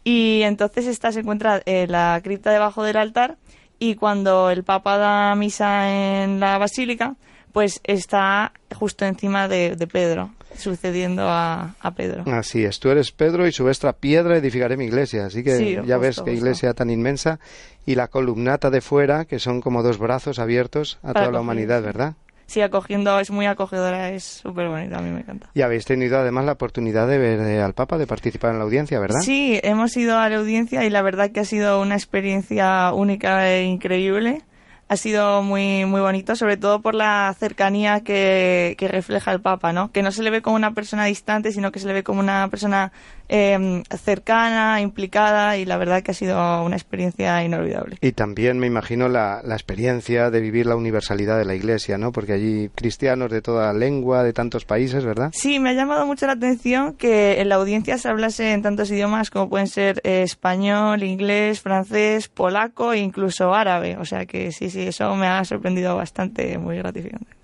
Y 0.05 0.43
entonces 0.43 0.87
esta 0.87 1.13
se 1.13 1.21
encuentra 1.21 1.63
en 1.65 1.93
la 1.93 2.21
cripta 2.23 2.51
debajo 2.51 2.83
del 2.83 2.97
altar 2.97 3.37
y 3.79 3.95
cuando 3.95 4.51
el 4.51 4.65
Papa 4.65 4.97
da 4.99 5.35
misa 5.35 6.23
en 6.25 6.41
la 6.41 6.59
basílica, 6.59 7.15
pues 7.53 7.81
está 7.85 8.53
justo 8.75 9.05
encima 9.05 9.47
de, 9.47 9.77
de 9.77 9.87
Pedro, 9.87 10.31
sucediendo 10.57 11.29
a, 11.29 11.75
a 11.81 11.91
Pedro. 11.93 12.25
Así 12.33 12.65
es, 12.65 12.81
tú 12.81 12.89
eres 12.91 13.13
Pedro 13.13 13.47
y 13.47 13.53
su 13.53 13.63
vuestra 13.65 13.93
piedra 13.93 14.39
edificaré 14.39 14.77
mi 14.77 14.87
iglesia. 14.87 15.27
Así 15.27 15.45
que 15.45 15.57
Sí, 15.59 15.75
ya 15.75 15.81
justo, 15.81 15.99
ves 16.01 16.17
qué 16.17 16.21
justo. 16.23 16.31
iglesia 16.33 16.75
tan 16.75 16.91
inmensa. 16.91 17.39
Y 17.85 17.97
la 17.97 18.09
columnata 18.09 18.71
de 18.71 18.81
fuera, 18.81 19.25
que 19.25 19.39
son 19.39 19.61
como 19.61 19.83
dos 19.83 19.99
brazos 19.99 20.39
abiertos 20.39 20.99
a 21.03 21.09
Para 21.13 21.21
toda 21.27 21.33
la 21.33 21.41
humanidad. 21.41 21.83
¿verdad? 21.83 22.15
Sí, 22.53 22.61
acogiendo, 22.61 23.19
es 23.19 23.31
muy 23.31 23.47
acogedora, 23.47 24.11
es 24.11 24.25
súper 24.25 24.69
bonita, 24.69 24.99
a 24.99 25.01
mí 25.01 25.09
me 25.11 25.21
encanta. 25.21 25.49
Y 25.55 25.63
habéis 25.63 25.87
tenido 25.87 26.19
además 26.19 26.45
la 26.45 26.53
oportunidad 26.53 27.09
de 27.09 27.17
ver 27.17 27.41
eh, 27.41 27.63
al 27.63 27.73
Papa, 27.73 27.97
de 27.97 28.07
participar 28.07 28.51
en 28.51 28.59
la 28.59 28.65
audiencia, 28.65 29.01
¿verdad? 29.01 29.21
Sí, 29.23 29.59
hemos 29.63 29.97
ido 29.97 30.19
a 30.19 30.29
la 30.29 30.37
audiencia 30.37 30.85
y 30.85 30.91
la 30.91 31.01
verdad 31.01 31.31
que 31.31 31.41
ha 31.41 31.47
sido 31.47 31.81
una 31.81 31.95
experiencia 31.95 32.93
única 32.93 33.49
e 33.49 33.65
increíble. 33.65 34.43
ha 34.89 34.99
sido 34.99 35.43
muy, 35.43 35.87
muy 35.87 36.03
bonito, 36.03 36.37
sobre 36.37 36.59
todo 36.59 36.83
por 36.83 36.95
la 36.95 37.35
cercanía 37.39 38.01
que, 38.01 38.75
que 38.77 38.87
refleja 38.89 39.33
el 39.33 39.41
Papa, 39.41 39.73
¿no? 39.73 39.91
Que 39.91 40.03
no 40.03 40.13
se 40.13 40.23
le 40.23 40.29
ve 40.29 40.43
como 40.43 40.57
una 40.57 40.73
persona 40.75 41.07
distante, 41.07 41.53
sino 41.53 41.73
que 41.73 41.81
se 41.81 41.87
le 41.87 41.95
ve 41.95 42.03
como 42.03 42.21
una 42.21 42.49
persona 42.49 42.93
eh, 43.35 43.83
cercana, 43.97 44.83
implicada, 44.83 45.57
y 45.57 45.65
la 45.65 45.79
verdad 45.79 46.03
que 46.03 46.11
ha 46.11 46.15
sido 46.15 46.63
una 46.63 46.77
experiencia 46.77 47.43
inolvidable. 47.43 47.97
Y 48.03 48.13
también 48.13 48.59
me 48.59 48.67
imagino 48.67 49.09
la, 49.09 49.41
la 49.43 49.55
experiencia 49.55 50.31
de 50.31 50.41
vivir 50.41 50.67
la 50.67 50.77
universalidad 50.77 51.39
de 51.39 51.47
la 51.47 51.55
Iglesia, 51.55 51.97
¿no? 51.97 52.13
Porque 52.13 52.35
allí 52.35 52.69
cristianos 52.75 53.31
de 53.31 53.41
toda 53.41 53.73
lengua, 53.73 54.23
de 54.23 54.35
tantos 54.35 54.67
países, 54.67 55.07
¿verdad? 55.07 55.31
Sí, 55.33 55.59
me 55.59 55.71
ha 55.71 55.73
llamado 55.73 56.05
mucho 56.05 56.27
la 56.27 56.35
atención 56.35 56.93
que 56.93 57.41
en 57.41 57.49
la 57.49 57.55
audiencia 57.55 57.97
se 57.97 58.09
hablase 58.09 58.53
en 58.53 58.61
tantos 58.61 58.91
idiomas 58.91 59.31
como 59.31 59.49
pueden 59.49 59.67
ser 59.67 60.03
eh, 60.05 60.23
español, 60.23 61.03
inglés, 61.03 61.63
francés, 61.63 62.29
polaco 62.29 62.93
e 62.93 62.99
incluso 62.99 63.55
árabe. 63.55 63.97
O 63.99 64.05
sea 64.05 64.27
que 64.27 64.53
sí, 64.53 64.69
sí, 64.69 64.83
eso 64.83 65.17
me 65.17 65.27
ha 65.27 65.43
sorprendido 65.47 65.97
bastante, 65.97 66.59
muy 66.59 66.77
gratificante. 66.77 67.42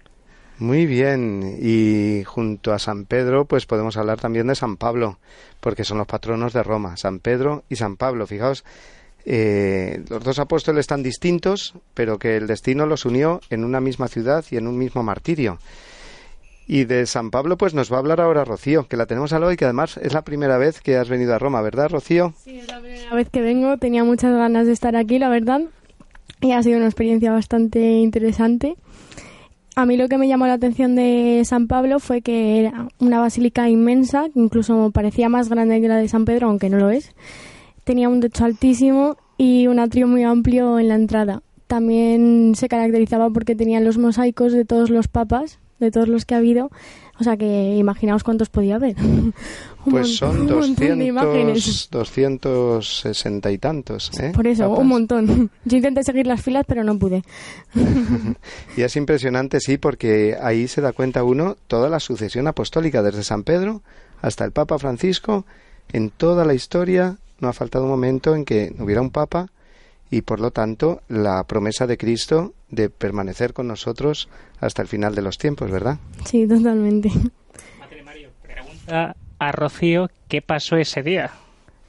Muy 0.58 0.86
bien, 0.86 1.56
y 1.62 2.24
junto 2.24 2.72
a 2.72 2.80
San 2.80 3.04
Pedro, 3.04 3.44
pues 3.44 3.64
podemos 3.64 3.96
hablar 3.96 4.18
también 4.18 4.48
de 4.48 4.56
San 4.56 4.76
Pablo, 4.76 5.18
porque 5.60 5.84
son 5.84 5.98
los 5.98 6.06
patronos 6.08 6.52
de 6.52 6.64
Roma, 6.64 6.96
San 6.96 7.20
Pedro 7.20 7.62
y 7.68 7.76
San 7.76 7.96
Pablo. 7.96 8.26
Fijaos, 8.26 8.64
eh, 9.24 10.02
los 10.08 10.24
dos 10.24 10.40
apóstoles 10.40 10.80
están 10.80 11.04
distintos, 11.04 11.74
pero 11.94 12.18
que 12.18 12.36
el 12.36 12.48
destino 12.48 12.86
los 12.86 13.04
unió 13.04 13.40
en 13.50 13.62
una 13.62 13.80
misma 13.80 14.08
ciudad 14.08 14.44
y 14.50 14.56
en 14.56 14.66
un 14.66 14.76
mismo 14.76 15.04
martirio. 15.04 15.58
Y 16.66 16.84
de 16.84 17.06
San 17.06 17.30
Pablo, 17.30 17.56
pues 17.56 17.72
nos 17.72 17.92
va 17.92 17.96
a 17.96 18.00
hablar 18.00 18.20
ahora 18.20 18.44
Rocío, 18.44 18.88
que 18.88 18.96
la 18.96 19.06
tenemos 19.06 19.32
al 19.32 19.44
hoy, 19.44 19.56
que 19.56 19.64
además 19.64 19.96
es 20.02 20.12
la 20.12 20.22
primera 20.22 20.58
vez 20.58 20.80
que 20.80 20.96
has 20.96 21.08
venido 21.08 21.34
a 21.34 21.38
Roma, 21.38 21.62
¿verdad, 21.62 21.88
Rocío? 21.88 22.34
Sí, 22.42 22.58
es 22.58 22.66
la 22.66 22.80
primera 22.80 23.14
vez 23.14 23.30
que 23.30 23.42
vengo, 23.42 23.78
tenía 23.78 24.02
muchas 24.02 24.34
ganas 24.34 24.66
de 24.66 24.72
estar 24.72 24.96
aquí, 24.96 25.20
la 25.20 25.28
verdad, 25.28 25.62
y 26.40 26.50
ha 26.50 26.62
sido 26.64 26.78
una 26.78 26.86
experiencia 26.86 27.30
bastante 27.30 27.78
interesante. 27.78 28.76
A 29.76 29.86
mí 29.86 29.96
lo 29.96 30.08
que 30.08 30.18
me 30.18 30.26
llamó 30.26 30.46
la 30.46 30.54
atención 30.54 30.96
de 30.96 31.42
San 31.44 31.68
Pablo 31.68 32.00
fue 32.00 32.20
que 32.20 32.58
era 32.58 32.88
una 32.98 33.20
basílica 33.20 33.68
inmensa, 33.68 34.24
que 34.32 34.40
incluso 34.40 34.90
parecía 34.90 35.28
más 35.28 35.48
grande 35.48 35.80
que 35.80 35.88
la 35.88 35.96
de 35.96 36.08
San 36.08 36.24
Pedro, 36.24 36.48
aunque 36.48 36.68
no 36.68 36.78
lo 36.78 36.90
es. 36.90 37.14
Tenía 37.84 38.08
un 38.08 38.20
techo 38.20 38.44
altísimo 38.44 39.16
y 39.36 39.68
un 39.68 39.78
atrio 39.78 40.08
muy 40.08 40.24
amplio 40.24 40.78
en 40.78 40.88
la 40.88 40.96
entrada. 40.96 41.42
También 41.68 42.54
se 42.56 42.68
caracterizaba 42.68 43.30
porque 43.30 43.54
tenía 43.54 43.80
los 43.80 43.98
mosaicos 43.98 44.52
de 44.52 44.64
todos 44.64 44.90
los 44.90 45.06
papas, 45.06 45.60
de 45.78 45.90
todos 45.90 46.08
los 46.08 46.24
que 46.24 46.34
ha 46.34 46.38
habido. 46.38 46.70
O 47.20 47.24
sea 47.24 47.36
que 47.36 47.76
imaginaos 47.76 48.22
cuántos 48.24 48.48
podía 48.48 48.76
haber. 48.76 48.96
Pues 49.88 50.20
montón- 50.20 50.36
son 50.36 50.40
un 50.40 50.58
montón 50.58 50.98
de 50.98 51.04
imágenes. 51.06 51.88
200, 51.90 52.42
260 52.52 53.50
y 53.52 53.58
tantos, 53.58 54.10
¿eh? 54.20 54.32
Por 54.34 54.46
eso, 54.46 54.68
un 54.68 54.86
montón. 54.86 55.50
Yo 55.64 55.76
intenté 55.78 56.02
seguir 56.02 56.26
las 56.26 56.42
filas, 56.42 56.66
pero 56.68 56.84
no 56.84 56.98
pude. 56.98 57.22
Y 58.76 58.82
es 58.82 58.96
impresionante, 58.96 59.60
sí, 59.60 59.78
porque 59.78 60.36
ahí 60.42 60.68
se 60.68 60.80
da 60.82 60.92
cuenta 60.92 61.24
uno 61.24 61.56
toda 61.68 61.88
la 61.88 62.00
sucesión 62.00 62.46
apostólica, 62.48 63.02
desde 63.02 63.24
San 63.24 63.44
Pedro 63.44 63.82
hasta 64.20 64.44
el 64.44 64.52
Papa 64.52 64.78
Francisco, 64.78 65.46
en 65.92 66.10
toda 66.10 66.44
la 66.44 66.52
historia 66.54 67.16
no 67.40 67.48
ha 67.48 67.52
faltado 67.52 67.84
un 67.84 67.90
momento 67.90 68.34
en 68.34 68.44
que 68.44 68.74
hubiera 68.80 69.00
un 69.00 69.10
Papa 69.10 69.48
y 70.10 70.22
por 70.22 70.40
lo 70.40 70.50
tanto 70.50 71.00
la 71.08 71.44
promesa 71.44 71.86
de 71.86 71.96
Cristo 71.96 72.52
de 72.70 72.90
permanecer 72.90 73.52
con 73.52 73.66
nosotros 73.68 74.28
hasta 74.60 74.82
el 74.82 74.88
final 74.88 75.14
de 75.14 75.22
los 75.22 75.38
tiempos, 75.38 75.70
¿verdad? 75.70 75.98
Sí, 76.24 76.46
totalmente. 76.46 77.10
A, 78.90 79.14
a 79.38 79.52
Rocío, 79.52 80.10
¿qué 80.28 80.40
pasó 80.42 80.76
ese 80.76 81.02
día? 81.02 81.30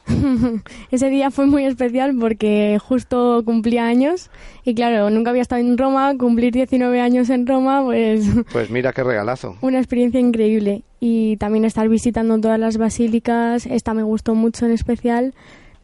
Ese 0.92 1.10
día 1.10 1.30
fue 1.30 1.46
muy 1.46 1.66
especial 1.66 2.16
porque 2.20 2.80
justo 2.82 3.44
cumplía 3.46 3.86
años 3.86 4.32
y 4.66 4.74
claro, 4.74 5.10
nunca 5.12 5.30
había 5.30 5.44
estado 5.44 5.62
en 5.62 5.78
Roma, 5.78 6.18
cumplir 6.18 6.52
19 6.52 7.00
años 7.00 7.30
en 7.30 7.46
Roma, 7.46 7.84
pues 7.84 8.26
Pues 8.52 8.72
mira 8.72 8.92
qué 8.92 9.04
regalazo. 9.04 9.56
una 9.62 9.78
experiencia 9.78 10.20
increíble 10.20 10.82
y 11.00 11.38
también 11.38 11.64
estar 11.64 11.88
visitando 11.90 12.40
todas 12.42 12.60
las 12.60 12.78
basílicas, 12.78 13.68
esta 13.68 13.94
me 13.94 14.02
gustó 14.04 14.34
mucho 14.36 14.66
en 14.66 14.72
especial. 14.72 15.34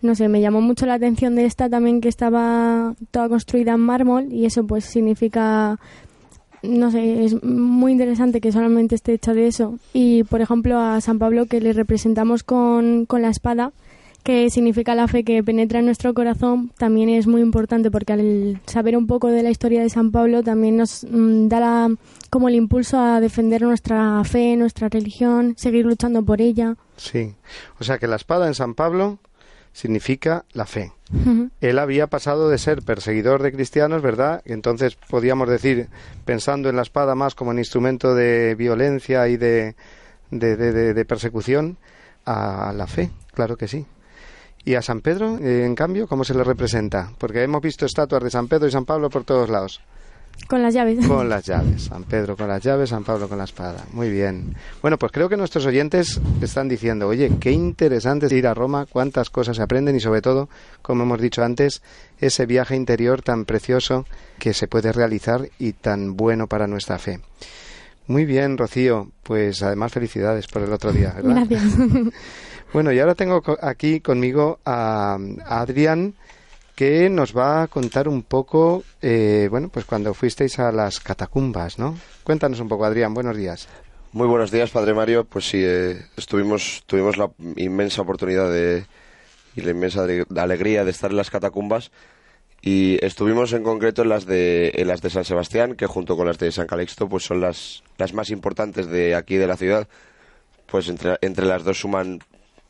No 0.02 0.14
sé, 0.16 0.28
me 0.28 0.42
llamó 0.42 0.62
mucho 0.62 0.86
la 0.86 0.96
atención 0.96 1.36
de 1.36 1.46
esta 1.46 1.70
también 1.70 2.02
que 2.02 2.10
estaba 2.10 2.94
toda 3.12 3.30
construida 3.30 3.74
en 3.74 3.80
mármol 3.80 4.32
y 4.32 4.46
eso 4.46 4.66
pues 4.68 4.86
significa 4.86 5.80
no 6.64 6.90
sé, 6.90 7.26
es 7.26 7.44
muy 7.44 7.92
interesante 7.92 8.42
que 8.42 8.52
solamente 8.52 8.96
esté 8.96 9.14
hecha 9.14 9.34
de 9.36 9.46
eso. 9.48 9.78
Y, 9.94 10.24
por 10.24 10.42
ejemplo, 10.42 10.80
a 10.80 11.00
San 11.00 11.20
Pablo 11.20 11.46
que 11.46 11.62
le 11.62 11.74
representamos 11.74 12.44
con, 12.44 13.06
con 13.06 13.22
la 13.22 13.30
espada, 13.30 13.72
que 14.24 14.50
significa 14.50 14.96
la 14.96 15.08
fe 15.08 15.24
que 15.24 15.44
penetra 15.44 15.78
en 15.78 15.86
nuestro 15.86 16.16
corazón, 16.16 16.72
también 16.80 17.10
es 17.10 17.28
muy 17.28 17.42
importante 17.42 17.92
porque 17.92 18.14
al 18.14 18.60
saber 18.66 18.98
un 18.98 19.06
poco 19.06 19.28
de 19.28 19.44
la 19.44 19.52
historia 19.52 19.84
de 19.84 19.92
San 19.92 20.10
Pablo 20.12 20.42
también 20.42 20.78
nos 20.78 21.04
mm, 21.08 21.48
da 21.50 21.60
la- 21.60 21.96
como 22.32 22.50
el 22.50 22.56
impulso 22.56 23.00
a 23.00 23.20
defender 23.20 23.62
nuestra 23.62 24.24
fe, 24.24 24.56
nuestra 24.56 24.90
religión, 24.90 25.54
seguir 25.58 25.86
luchando 25.86 26.24
por 26.26 26.42
ella. 26.42 26.76
Sí. 26.98 27.36
O 27.80 27.84
sea 27.84 28.00
que 28.00 28.08
la 28.08 28.16
espada 28.16 28.48
en 28.48 28.56
San 28.56 28.74
Pablo 28.74 29.20
significa 29.76 30.46
la 30.54 30.66
fe. 30.66 30.94
Él 31.60 31.80
había 31.80 32.08
pasado 32.08 32.48
de 32.50 32.58
ser 32.58 32.82
perseguidor 32.82 33.44
de 33.44 33.52
cristianos, 33.52 34.02
¿verdad? 34.02 34.42
Entonces 34.46 34.96
podíamos 35.10 35.50
decir, 35.50 35.90
pensando 36.24 36.70
en 36.70 36.78
la 36.78 36.82
espada 36.82 37.14
más 37.14 37.36
como 37.36 37.52
un 37.52 37.60
instrumento 37.60 38.16
de 38.16 38.56
violencia 38.56 39.28
y 39.28 39.36
de, 39.36 39.76
de, 40.32 40.56
de- 40.56 40.72
de- 40.72 40.94
de 40.94 41.06
persecución, 41.06 41.78
a 42.26 42.74
la 42.76 42.88
fe, 42.88 43.12
claro 43.34 43.58
que 43.58 43.68
sí. 43.68 43.86
¿Y 44.64 44.76
a 44.76 44.82
San 44.82 45.02
Pedro, 45.02 45.38
eh, 45.40 45.66
en 45.66 45.76
cambio, 45.76 46.08
cómo 46.08 46.24
se 46.24 46.34
le 46.34 46.44
representa? 46.44 47.12
Porque 47.20 47.44
hemos 47.44 47.62
visto 47.62 47.86
estatuas 47.86 48.24
de 48.24 48.32
San 48.32 48.48
Pedro 48.48 48.68
y 48.68 48.72
San 48.72 48.86
Pablo 48.86 49.10
por 49.12 49.26
todos 49.26 49.50
lados. 49.50 49.82
Con 50.48 50.62
las 50.62 50.74
llaves. 50.74 51.08
Con 51.08 51.28
las 51.30 51.46
llaves. 51.46 51.84
San 51.84 52.04
Pedro 52.04 52.38
con 52.38 52.48
las 52.48 52.62
llaves, 52.62 52.90
San 52.90 53.04
Pablo 53.04 53.28
con 53.28 53.38
la 53.38 53.46
espada. 53.46 53.86
Muy 53.94 54.10
bien. 54.10 54.56
Bueno, 54.82 54.98
pues 54.98 55.12
creo 55.12 55.28
que 55.28 55.38
nuestros 55.38 55.66
oyentes 55.66 56.22
están 56.42 56.68
diciendo, 56.68 57.08
oye, 57.08 57.32
qué 57.40 57.52
interesante 57.52 58.28
es 58.28 58.32
ir 58.32 58.48
a 58.48 58.54
Roma, 58.54 58.86
cuántas 58.86 59.30
cosas 59.30 59.58
se 59.58 59.64
aprenden 59.64 59.96
y 59.96 60.00
sobre 60.00 60.22
todo, 60.22 60.50
como 60.82 61.04
hemos 61.04 61.20
dicho 61.20 61.44
antes, 61.44 61.82
ese 62.20 62.46
viaje 62.46 62.76
interior 62.76 63.22
tan 63.22 63.46
precioso 63.46 64.06
que 64.38 64.54
se 64.54 64.68
puede 64.68 64.92
realizar 64.92 65.50
y 65.58 65.74
tan 65.74 66.16
bueno 66.16 66.48
para 66.48 66.68
nuestra 66.68 67.00
fe. 67.00 67.20
Muy 68.08 68.26
bien, 68.26 68.58
Rocío. 68.58 69.10
Pues 69.24 69.64
además 69.64 69.92
felicidades 69.92 70.46
por 70.48 70.62
el 70.62 70.72
otro 70.72 70.92
día, 70.92 71.14
¿verdad? 71.16 71.46
Gracias. 71.50 71.64
Bueno, 72.74 72.92
y 72.92 73.00
ahora 73.00 73.16
tengo 73.16 73.42
aquí 73.62 74.02
conmigo 74.02 74.60
a 74.66 75.18
Adrián 75.46 76.16
que 76.76 77.10
nos 77.10 77.36
va 77.36 77.64
a 77.64 77.68
contar 77.68 78.08
un 78.08 78.24
poco, 78.24 78.84
eh, 79.02 79.48
bueno, 79.50 79.70
pues 79.70 79.86
cuando 79.86 80.14
fuisteis 80.14 80.60
a 80.60 80.72
las 80.72 81.00
catacumbas, 81.00 81.80
¿no? 81.80 81.98
Cuéntanos 82.24 82.60
un 82.60 82.68
poco, 82.68 82.86
Adrián, 82.86 83.14
buenos 83.14 83.38
días. 83.38 83.68
Muy 84.12 84.28
buenos 84.28 84.52
días, 84.52 84.72
Padre 84.72 84.94
Mario. 84.94 85.26
Pues 85.26 85.48
sí, 85.48 85.62
eh, 85.64 86.06
estuvimos, 86.18 86.84
tuvimos 86.86 87.18
la 87.18 87.30
inmensa 87.56 88.02
oportunidad 88.02 88.52
de, 88.52 88.86
y 89.56 89.62
la 89.62 89.72
inmensa 89.72 90.04
ale- 90.04 90.26
alegría 90.36 90.84
de 90.84 90.92
estar 90.92 91.12
en 91.12 91.18
las 91.18 91.30
catacumbas 91.30 91.92
y 92.62 92.98
estuvimos 93.06 93.54
en 93.54 93.64
concreto 93.64 94.02
en 94.02 94.10
las 94.10 94.26
de, 94.26 94.72
en 94.76 94.88
las 94.88 95.02
de 95.02 95.10
San 95.10 95.24
Sebastián, 95.26 95.76
que 95.76 95.86
junto 95.86 96.18
con 96.18 96.28
las 96.28 96.38
de 96.40 96.52
San 96.52 96.68
Calixto, 96.68 97.08
pues 97.08 97.24
son 97.24 97.40
las, 97.42 97.84
las 97.98 98.14
más 98.14 98.30
importantes 98.32 98.88
de 98.88 99.16
aquí 99.16 99.36
de 99.36 99.48
la 99.48 99.56
ciudad. 99.58 99.88
Pues 100.66 100.90
entre, 100.90 101.18
entre 101.22 101.46
las 101.46 101.64
dos 101.64 101.80
suman 101.80 102.20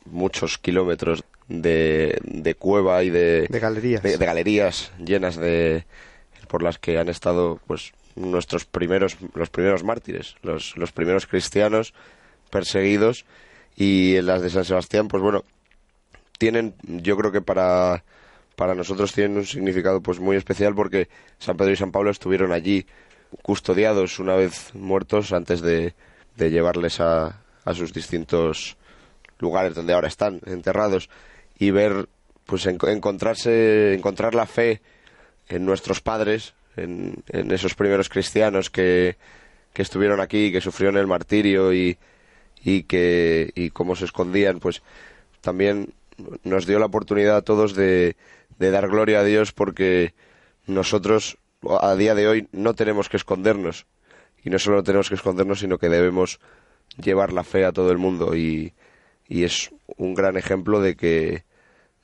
muchos 0.04 0.58
kilómetros 0.58 1.24
de, 1.48 2.18
de 2.22 2.54
cueva 2.54 3.02
y 3.04 3.10
de, 3.10 3.46
De 3.48 3.58
galerías. 3.60 4.02
de, 4.02 4.16
de 4.18 4.26
galerías 4.26 4.92
llenas 4.98 5.36
de 5.36 5.84
por 6.48 6.62
las 6.62 6.78
que 6.78 6.98
han 6.98 7.08
estado 7.08 7.60
pues 7.66 7.92
nuestros 8.14 8.64
primeros 8.64 9.16
los 9.34 9.50
primeros 9.50 9.84
mártires 9.84 10.36
los, 10.42 10.76
los 10.76 10.92
primeros 10.92 11.26
cristianos 11.26 11.94
perseguidos 12.50 13.24
y 13.76 14.16
en 14.16 14.26
las 14.26 14.42
de 14.42 14.50
San 14.50 14.64
Sebastián 14.64 15.08
pues 15.08 15.22
bueno 15.22 15.44
tienen 16.38 16.74
yo 16.82 17.16
creo 17.16 17.32
que 17.32 17.42
para 17.42 18.04
para 18.56 18.74
nosotros 18.74 19.12
tienen 19.12 19.36
un 19.36 19.44
significado 19.46 20.00
pues 20.00 20.18
muy 20.18 20.36
especial 20.36 20.74
porque 20.74 21.08
San 21.38 21.56
Pedro 21.56 21.72
y 21.72 21.76
San 21.76 21.92
Pablo 21.92 22.10
estuvieron 22.10 22.52
allí 22.52 22.86
custodiados 23.42 24.18
una 24.18 24.34
vez 24.34 24.74
muertos 24.74 25.32
antes 25.32 25.60
de, 25.60 25.94
de 26.36 26.50
llevarles 26.50 27.00
a, 27.00 27.42
a 27.64 27.74
sus 27.74 27.92
distintos 27.92 28.76
lugares 29.38 29.74
donde 29.74 29.92
ahora 29.92 30.08
están 30.08 30.40
enterrados 30.46 31.10
y 31.58 31.70
ver 31.70 32.08
pues 32.44 32.66
en- 32.66 32.78
encontrarse 32.88 33.94
encontrar 33.94 34.34
la 34.34 34.46
fe 34.46 34.80
en 35.48 35.64
nuestros 35.64 36.00
padres 36.00 36.54
en, 36.76 37.22
en 37.28 37.50
esos 37.50 37.74
primeros 37.74 38.08
cristianos 38.08 38.70
que, 38.70 39.16
que 39.72 39.82
estuvieron 39.82 40.20
aquí 40.20 40.52
que 40.52 40.60
sufrieron 40.60 40.96
el 40.96 41.06
martirio 41.06 41.72
y, 41.72 41.98
y 42.62 42.82
que 42.84 43.50
y 43.54 43.70
cómo 43.70 43.96
se 43.96 44.04
escondían 44.04 44.60
pues 44.60 44.82
también 45.40 45.92
nos 46.44 46.66
dio 46.66 46.78
la 46.78 46.86
oportunidad 46.86 47.36
a 47.36 47.42
todos 47.42 47.74
de, 47.74 48.16
de 48.58 48.70
dar 48.70 48.88
gloria 48.88 49.20
a 49.20 49.24
Dios 49.24 49.52
porque 49.52 50.14
nosotros 50.66 51.38
a 51.80 51.94
día 51.94 52.14
de 52.14 52.26
hoy 52.28 52.48
no 52.52 52.74
tenemos 52.74 53.08
que 53.08 53.16
escondernos. 53.16 53.86
Y 54.44 54.50
no 54.50 54.58
solo 54.58 54.82
tenemos 54.82 55.08
que 55.08 55.14
escondernos 55.16 55.60
sino 55.60 55.78
que 55.78 55.88
debemos 55.88 56.40
llevar 56.96 57.32
la 57.32 57.44
fe 57.44 57.64
a 57.64 57.72
todo 57.72 57.90
el 57.92 57.98
mundo 57.98 58.34
y, 58.36 58.72
y 59.28 59.44
es 59.44 59.70
un 59.96 60.14
gran 60.14 60.36
ejemplo 60.36 60.80
de 60.80 60.96
que 60.96 61.44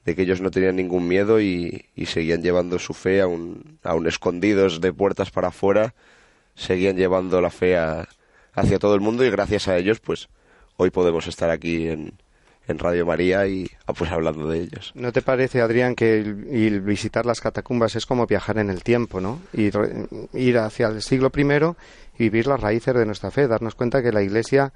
de 0.04 0.16
que 0.16 0.22
ellos 0.22 0.40
no 0.40 0.50
tenían 0.50 0.74
ningún 0.74 1.06
miedo 1.06 1.40
y, 1.40 1.84
y 1.94 2.06
seguían 2.06 2.42
llevando 2.42 2.80
su 2.80 2.92
fe 2.92 3.20
aún, 3.20 3.78
aún 3.84 4.08
escondidos 4.08 4.80
de 4.80 4.92
puertas 4.92 5.30
para 5.30 5.48
afuera, 5.48 5.94
seguían 6.56 6.96
llevando 6.96 7.40
la 7.40 7.50
fe 7.50 7.76
a- 7.76 8.08
hacia 8.52 8.80
todo 8.80 8.96
el 8.96 9.00
mundo 9.00 9.24
y 9.24 9.30
gracias 9.30 9.68
a 9.68 9.76
ellos 9.78 10.00
pues 10.00 10.28
hoy 10.76 10.90
podemos 10.90 11.28
estar 11.28 11.50
aquí 11.50 11.86
en, 11.88 12.14
en 12.66 12.78
Radio 12.80 13.06
María 13.06 13.46
y 13.46 13.70
ah, 13.86 13.92
pues 13.92 14.10
hablando 14.10 14.48
de 14.48 14.58
ellos. 14.62 14.90
¿No 14.96 15.12
te 15.12 15.22
parece, 15.22 15.60
Adrián, 15.60 15.94
que 15.94 16.20
visitar 16.82 17.24
las 17.24 17.40
catacumbas 17.40 17.94
es 17.94 18.04
como 18.04 18.26
viajar 18.26 18.58
en 18.58 18.70
el 18.70 18.82
tiempo, 18.82 19.20
¿no? 19.20 19.40
Ir, 19.52 19.72
ir 20.34 20.58
hacia 20.58 20.88
el 20.88 21.00
siglo 21.02 21.30
I 21.36 21.42
y 22.18 22.24
vivir 22.24 22.48
las 22.48 22.60
raíces 22.60 22.92
de 22.94 23.06
nuestra 23.06 23.30
fe, 23.30 23.46
darnos 23.46 23.76
cuenta 23.76 24.02
que 24.02 24.10
la 24.12 24.22
Iglesia 24.22 24.72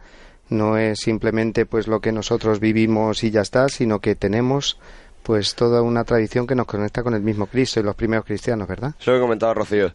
no 0.49 0.76
es 0.78 1.01
simplemente 1.01 1.66
pues 1.66 1.88
lo 1.88 2.01
que 2.01 2.12
nosotros 2.12 2.61
vivimos 2.61 3.24
y 3.24 3.30
ya 3.30 3.40
está, 3.40 3.68
sino 3.68 4.01
que 4.01 4.14
tenemos 4.14 4.78
pues 5.22 5.55
toda 5.57 5.82
una 5.82 6.05
tradición 6.05 6.47
que 6.47 6.55
nos 6.55 6.66
conecta 6.66 7.03
con 7.03 7.14
el 7.14 7.22
mismo 7.22 7.47
Cristo 7.47 7.80
y 7.80 7.82
los 7.82 7.97
primeros 7.97 8.24
cristianos, 8.24 8.68
¿verdad? 8.68 8.94
Eso 9.01 9.12
que 9.12 9.20
comentaba 9.20 9.55
Rocío, 9.55 9.92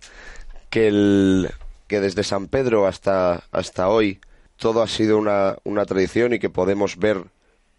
que, 0.70 0.88
el, 0.88 1.50
que 1.88 2.02
desde 2.02 2.24
San 2.24 2.48
Pedro 2.48 2.86
hasta, 2.86 3.44
hasta 3.52 3.88
hoy 3.88 4.20
todo 4.58 4.82
ha 4.82 4.88
sido 4.88 5.18
una, 5.18 5.56
una 5.64 5.86
tradición 5.86 6.34
y 6.34 6.40
que 6.40 6.50
podemos 6.50 6.98
ver 6.98 7.24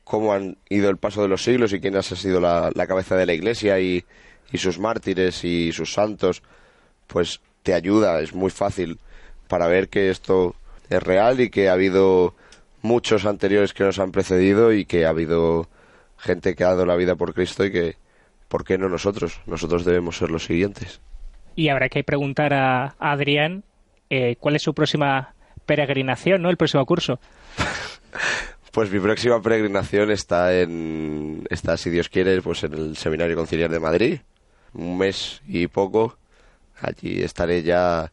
cómo 0.04 0.32
han 0.32 0.56
ido 0.70 0.88
el 0.88 0.96
paso 0.96 1.22
de 1.22 1.28
los 1.28 1.44
siglos 1.44 1.72
y 1.72 1.80
quién 1.80 1.96
ha 1.96 2.02
sido 2.02 2.40
la, 2.40 2.70
la 2.74 2.86
cabeza 2.86 3.16
de 3.16 3.26
la 3.26 3.34
Iglesia 3.34 3.78
y, 3.80 4.04
y 4.50 4.58
sus 4.58 4.78
mártires 4.78 5.44
y 5.44 5.72
sus 5.72 5.92
santos, 5.92 6.42
pues 7.06 7.40
te 7.62 7.74
ayuda, 7.74 8.20
es 8.20 8.34
muy 8.34 8.50
fácil 8.50 8.98
para 9.46 9.66
ver 9.66 9.88
que 9.88 10.10
esto 10.10 10.56
es 10.88 11.02
real 11.02 11.40
y 11.40 11.50
que 11.50 11.68
ha 11.68 11.74
habido 11.74 12.34
muchos 12.82 13.24
anteriores 13.24 13.72
que 13.72 13.84
nos 13.84 13.98
han 13.98 14.12
precedido 14.12 14.72
y 14.72 14.84
que 14.84 15.06
ha 15.06 15.10
habido 15.10 15.68
gente 16.18 16.54
que 16.54 16.64
ha 16.64 16.68
dado 16.68 16.86
la 16.86 16.96
vida 16.96 17.16
por 17.16 17.34
Cristo 17.34 17.64
y 17.64 17.72
que, 17.72 17.96
¿por 18.48 18.64
qué 18.64 18.78
no 18.78 18.88
nosotros? 18.88 19.40
Nosotros 19.46 19.84
debemos 19.84 20.18
ser 20.18 20.30
los 20.30 20.44
siguientes. 20.44 21.00
Y 21.54 21.68
habrá 21.68 21.88
que 21.88 22.04
preguntar 22.04 22.52
a 22.54 22.94
Adrián 22.98 23.64
eh, 24.10 24.36
cuál 24.38 24.56
es 24.56 24.62
su 24.62 24.74
próxima 24.74 25.34
peregrinación, 25.64 26.42
¿no? 26.42 26.50
El 26.50 26.56
próximo 26.56 26.84
curso. 26.84 27.18
Pues 28.72 28.90
mi 28.90 29.00
próxima 29.00 29.42
peregrinación 29.42 30.10
está 30.10 30.58
en 30.58 31.46
está 31.50 31.76
si 31.76 31.90
Dios 31.90 32.08
quiere 32.08 32.40
pues 32.40 32.64
en 32.64 32.72
el 32.72 32.96
Seminario 32.96 33.36
Conciliar 33.36 33.70
de 33.70 33.78
Madrid, 33.78 34.20
un 34.72 34.96
mes 34.96 35.42
y 35.46 35.66
poco. 35.66 36.16
Allí 36.80 37.22
estaré 37.22 37.62
ya 37.62 38.10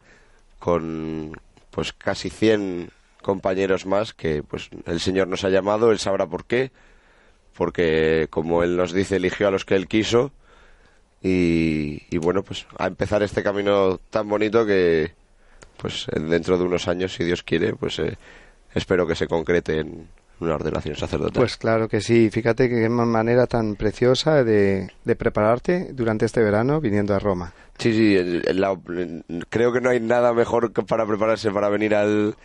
con 0.60 1.32
pues 1.72 1.94
casi 1.94 2.30
100 2.30 2.92
compañeros 3.34 3.86
más 3.86 4.14
que 4.14 4.42
pues 4.44 4.70
el 4.86 5.00
Señor 5.00 5.28
nos 5.28 5.44
ha 5.44 5.50
llamado, 5.50 5.92
él 5.92 6.00
sabrá 6.00 6.26
por 6.26 6.46
qué, 6.46 6.72
porque 7.58 8.28
como 8.30 8.64
él 8.64 8.76
nos 8.76 8.92
dice 8.94 9.18
eligió 9.18 9.48
a 9.48 9.52
los 9.52 9.66
que 9.66 9.76
él 9.76 9.88
quiso 9.88 10.32
y, 11.22 12.04
y 12.10 12.18
bueno 12.18 12.44
pues 12.44 12.66
a 12.78 12.88
empezar 12.88 13.22
este 13.24 13.44
camino 13.44 14.00
tan 14.10 14.28
bonito 14.30 14.66
que 14.66 15.12
pues 15.78 16.08
dentro 16.14 16.58
de 16.58 16.64
unos 16.64 16.88
años 16.88 17.14
si 17.14 17.24
Dios 17.24 17.44
quiere 17.44 17.74
pues 17.76 18.00
eh, 18.00 18.18
espero 18.74 19.06
que 19.06 19.16
se 19.16 19.28
concrete 19.28 19.80
en 19.80 20.08
una 20.42 20.56
ordenación 20.56 20.96
sacerdotal. 20.96 21.34
Pues 21.42 21.58
claro 21.58 21.90
que 21.90 22.00
sí, 22.00 22.30
fíjate 22.32 22.70
que 22.70 22.80
qué 22.80 22.88
manera 22.90 23.46
tan 23.46 23.76
preciosa 23.76 24.42
de, 24.46 24.90
de 25.04 25.16
prepararte 25.18 25.90
durante 25.92 26.26
este 26.26 26.42
verano 26.42 26.80
viniendo 26.80 27.14
a 27.14 27.20
Roma. 27.20 27.52
Sí, 27.78 27.92
sí, 27.92 28.42
la- 28.54 28.78
creo 29.50 29.74
que 29.74 29.82
no 29.82 29.90
hay 29.90 30.00
nada 30.00 30.32
mejor 30.34 30.72
que 30.72 30.84
para 30.84 31.06
prepararse 31.06 31.52
para 31.52 31.68
venir 31.68 31.94
al 31.94 32.36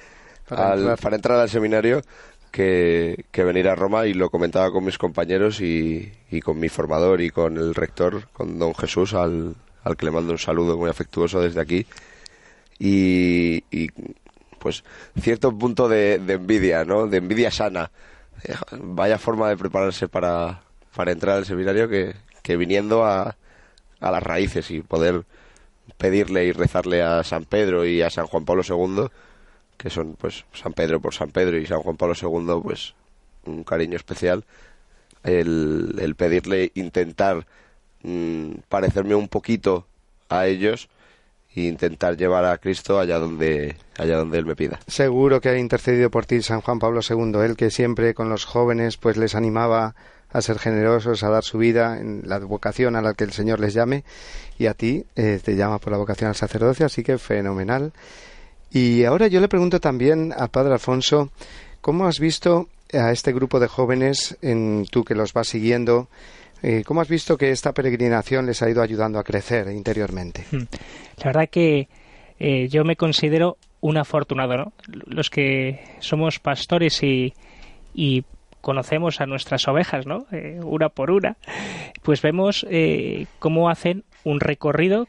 Para 0.48 0.72
al- 0.72 0.78
entrar. 0.80 0.98
para 0.98 1.16
entrar 1.16 1.40
al 1.40 1.48
seminario 1.50 2.02
que, 2.50 3.24
que 3.30 3.44
venir 3.44 3.68
a 3.68 3.74
Roma 3.74 4.06
y 4.06 4.14
lo 4.14 4.30
comentaba 4.30 4.70
con 4.70 4.84
mis 4.84 4.98
compañeros 4.98 5.60
y, 5.60 6.12
y 6.30 6.40
con 6.40 6.58
mi 6.60 6.68
formador 6.68 7.20
y 7.20 7.30
con 7.30 7.56
el 7.56 7.74
rector, 7.74 8.28
con 8.32 8.58
don 8.58 8.74
Jesús, 8.74 9.14
al, 9.14 9.54
al 9.82 9.96
que 9.96 10.06
le 10.06 10.12
mando 10.12 10.32
un 10.32 10.38
saludo 10.38 10.76
muy 10.76 10.88
afectuoso 10.90 11.40
desde 11.40 11.60
aquí. 11.60 11.86
Y, 12.78 13.64
y, 13.70 13.88
pues 14.58 14.82
cierto 15.20 15.56
punto 15.56 15.88
de, 15.88 16.18
de 16.18 16.34
envidia, 16.34 16.84
¿no? 16.84 17.06
De 17.06 17.18
envidia 17.18 17.50
sana. 17.50 17.90
Eh, 18.44 18.54
Vaya 18.72 19.18
forma 19.18 19.48
de 19.48 19.56
prepararse 19.56 20.08
para, 20.08 20.62
para 20.94 21.12
entrar 21.12 21.36
al 21.36 21.44
seminario 21.46 21.88
que, 21.88 22.14
que 22.42 22.56
viniendo 22.56 23.04
a, 23.04 23.36
a 24.00 24.10
las 24.10 24.22
raíces 24.22 24.70
y 24.70 24.80
poder 24.80 25.24
pedirle 25.98 26.44
y 26.46 26.52
rezarle 26.52 27.02
a 27.02 27.22
San 27.24 27.44
Pedro 27.44 27.84
y 27.84 28.00
a 28.02 28.10
San 28.10 28.26
Juan 28.26 28.44
Pablo 28.44 28.62
II, 28.66 29.06
que 29.84 29.90
son 29.90 30.16
pues 30.18 30.46
San 30.54 30.72
Pedro 30.72 30.98
por 30.98 31.12
San 31.12 31.28
Pedro 31.28 31.58
y 31.58 31.66
San 31.66 31.80
Juan 31.80 31.98
Pablo 31.98 32.14
II, 32.20 32.62
pues 32.62 32.94
un 33.44 33.64
cariño 33.64 33.96
especial, 33.96 34.46
el, 35.22 35.96
el 36.00 36.14
pedirle 36.14 36.72
intentar 36.74 37.46
mm, 38.02 38.52
parecerme 38.70 39.14
un 39.14 39.28
poquito 39.28 39.86
a 40.30 40.46
ellos 40.46 40.88
e 41.54 41.64
intentar 41.64 42.16
llevar 42.16 42.46
a 42.46 42.56
Cristo 42.56 42.98
allá 42.98 43.18
donde 43.18 43.76
allá 43.98 44.16
donde 44.16 44.38
él 44.38 44.46
me 44.46 44.56
pida. 44.56 44.80
Seguro 44.86 45.42
que 45.42 45.50
ha 45.50 45.58
intercedido 45.58 46.10
por 46.10 46.24
ti 46.24 46.40
San 46.40 46.62
Juan 46.62 46.78
Pablo 46.78 47.00
II, 47.06 47.40
él 47.44 47.54
que 47.54 47.70
siempre 47.70 48.14
con 48.14 48.30
los 48.30 48.46
jóvenes 48.46 48.96
pues 48.96 49.18
les 49.18 49.34
animaba 49.34 49.94
a 50.30 50.40
ser 50.40 50.58
generosos, 50.58 51.22
a 51.22 51.28
dar 51.28 51.44
su 51.44 51.58
vida 51.58 52.00
en 52.00 52.22
la 52.24 52.38
vocación 52.38 52.96
a 52.96 53.02
la 53.02 53.12
que 53.12 53.24
el 53.24 53.32
Señor 53.32 53.60
les 53.60 53.74
llame 53.74 54.02
y 54.56 54.64
a 54.64 54.72
ti 54.72 55.04
eh, 55.14 55.38
te 55.44 55.56
llama 55.56 55.78
por 55.78 55.92
la 55.92 55.98
vocación 55.98 56.28
al 56.28 56.36
sacerdocio, 56.36 56.86
así 56.86 57.02
que 57.02 57.18
fenomenal. 57.18 57.92
Y 58.74 59.04
ahora 59.04 59.28
yo 59.28 59.40
le 59.40 59.46
pregunto 59.46 59.78
también 59.78 60.34
al 60.36 60.50
Padre 60.50 60.72
Alfonso, 60.72 61.30
¿cómo 61.80 62.06
has 62.06 62.18
visto 62.18 62.68
a 62.92 63.12
este 63.12 63.32
grupo 63.32 63.60
de 63.60 63.68
jóvenes, 63.68 64.36
en, 64.42 64.84
tú 64.90 65.04
que 65.04 65.14
los 65.14 65.32
vas 65.32 65.46
siguiendo, 65.46 66.08
eh, 66.60 66.82
cómo 66.84 67.00
has 67.00 67.08
visto 67.08 67.38
que 67.38 67.50
esta 67.50 67.72
peregrinación 67.72 68.46
les 68.46 68.62
ha 68.62 68.68
ido 68.68 68.82
ayudando 68.82 69.20
a 69.20 69.22
crecer 69.22 69.68
interiormente? 69.70 70.44
Mm. 70.50 70.62
La 71.18 71.26
verdad 71.26 71.48
que 71.48 71.88
eh, 72.40 72.68
yo 72.68 72.84
me 72.84 72.96
considero 72.96 73.58
un 73.80 73.96
afortunado, 73.96 74.56
¿no? 74.56 74.72
Los 75.06 75.30
que 75.30 75.78
somos 76.00 76.40
pastores 76.40 77.00
y, 77.04 77.32
y 77.94 78.24
conocemos 78.60 79.20
a 79.20 79.26
nuestras 79.26 79.68
ovejas, 79.68 80.06
¿no? 80.06 80.26
Eh, 80.32 80.58
una 80.64 80.88
por 80.88 81.12
una, 81.12 81.36
pues 82.02 82.22
vemos 82.22 82.66
eh, 82.70 83.26
cómo 83.38 83.68
hacen 83.68 84.02
un 84.24 84.40
recorrido 84.40 85.06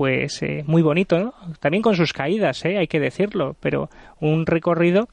pues 0.00 0.42
eh, 0.42 0.64
muy 0.66 0.80
bonito, 0.80 1.18
¿no? 1.18 1.34
También 1.60 1.82
con 1.82 1.94
sus 1.94 2.14
caídas, 2.14 2.64
¿eh? 2.64 2.78
hay 2.78 2.86
que 2.86 2.98
decirlo, 2.98 3.54
pero 3.60 3.90
un 4.18 4.46
recorrido 4.46 5.10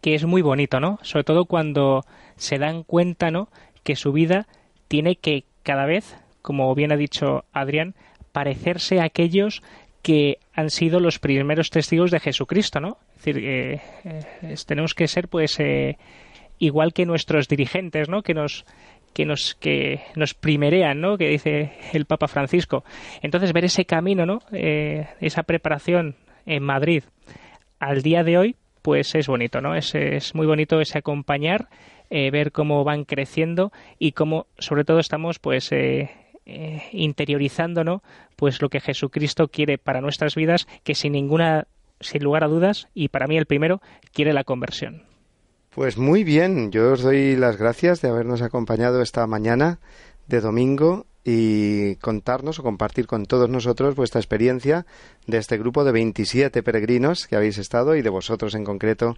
que 0.00 0.16
es 0.16 0.24
muy 0.24 0.42
bonito, 0.42 0.80
¿no? 0.80 0.98
Sobre 1.02 1.22
todo 1.22 1.44
cuando 1.44 2.04
se 2.34 2.58
dan 2.58 2.82
cuenta, 2.82 3.30
¿no? 3.30 3.46
Que 3.84 3.94
su 3.94 4.10
vida 4.10 4.48
tiene 4.88 5.14
que 5.14 5.44
cada 5.62 5.86
vez, 5.86 6.16
como 6.42 6.74
bien 6.74 6.90
ha 6.90 6.96
dicho 6.96 7.44
Adrián, 7.52 7.94
parecerse 8.32 8.98
a 8.98 9.04
aquellos 9.04 9.62
que 10.02 10.38
han 10.54 10.70
sido 10.70 10.98
los 10.98 11.20
primeros 11.20 11.70
testigos 11.70 12.10
de 12.10 12.18
Jesucristo, 12.18 12.80
¿no? 12.80 12.98
Es 13.10 13.24
decir, 13.24 13.44
eh, 13.44 13.80
eh, 14.02 14.54
tenemos 14.66 14.94
que 14.94 15.06
ser, 15.06 15.28
pues, 15.28 15.60
eh, 15.60 15.98
igual 16.58 16.92
que 16.92 17.06
nuestros 17.06 17.46
dirigentes, 17.46 18.08
¿no? 18.08 18.22
Que 18.22 18.34
nos 18.34 18.64
que 19.14 19.24
nos 19.24 19.54
que 19.54 20.00
nos 20.16 20.34
primerean, 20.34 21.00
¿no? 21.00 21.16
Que 21.16 21.28
dice 21.28 21.72
el 21.92 22.04
Papa 22.04 22.28
Francisco. 22.28 22.84
Entonces 23.22 23.52
ver 23.52 23.64
ese 23.64 23.86
camino, 23.86 24.26
¿no? 24.26 24.40
Eh, 24.52 25.06
esa 25.20 25.44
preparación 25.44 26.16
en 26.44 26.62
Madrid 26.62 27.04
al 27.78 28.02
día 28.02 28.22
de 28.22 28.38
hoy, 28.38 28.56
pues 28.82 29.14
es 29.14 29.26
bonito, 29.26 29.60
¿no? 29.60 29.74
Es, 29.74 29.94
es 29.94 30.34
muy 30.34 30.46
bonito 30.46 30.80
ese 30.80 30.98
acompañar, 30.98 31.68
eh, 32.10 32.30
ver 32.30 32.52
cómo 32.52 32.84
van 32.84 33.04
creciendo 33.04 33.72
y 33.98 34.12
cómo, 34.12 34.46
sobre 34.58 34.84
todo, 34.84 34.98
estamos, 34.98 35.38
pues, 35.38 35.72
eh, 35.72 36.10
eh, 36.46 36.82
interiorizando, 36.92 37.84
¿no? 37.84 38.02
Pues 38.36 38.60
lo 38.60 38.68
que 38.68 38.80
Jesucristo 38.80 39.48
quiere 39.48 39.78
para 39.78 40.00
nuestras 40.00 40.34
vidas, 40.34 40.66
que 40.82 40.94
sin 40.94 41.12
ninguna, 41.12 41.66
sin 42.00 42.22
lugar 42.22 42.44
a 42.44 42.48
dudas, 42.48 42.88
y 42.94 43.08
para 43.08 43.26
mí 43.26 43.36
el 43.36 43.46
primero, 43.46 43.80
quiere 44.12 44.32
la 44.32 44.44
conversión. 44.44 45.13
Pues 45.74 45.98
muy 45.98 46.22
bien, 46.22 46.70
yo 46.70 46.92
os 46.92 47.02
doy 47.02 47.34
las 47.34 47.56
gracias 47.56 48.00
de 48.00 48.08
habernos 48.08 48.42
acompañado 48.42 49.02
esta 49.02 49.26
mañana 49.26 49.80
de 50.28 50.40
domingo 50.40 51.06
y 51.24 51.96
contarnos 51.96 52.60
o 52.60 52.62
compartir 52.62 53.08
con 53.08 53.26
todos 53.26 53.50
nosotros 53.50 53.96
vuestra 53.96 54.20
experiencia 54.20 54.86
de 55.26 55.38
este 55.38 55.58
grupo 55.58 55.82
de 55.82 55.90
27 55.90 56.62
peregrinos 56.62 57.26
que 57.26 57.34
habéis 57.34 57.58
estado 57.58 57.96
y 57.96 58.02
de 58.02 58.08
vosotros 58.08 58.54
en 58.54 58.62
concreto 58.62 59.16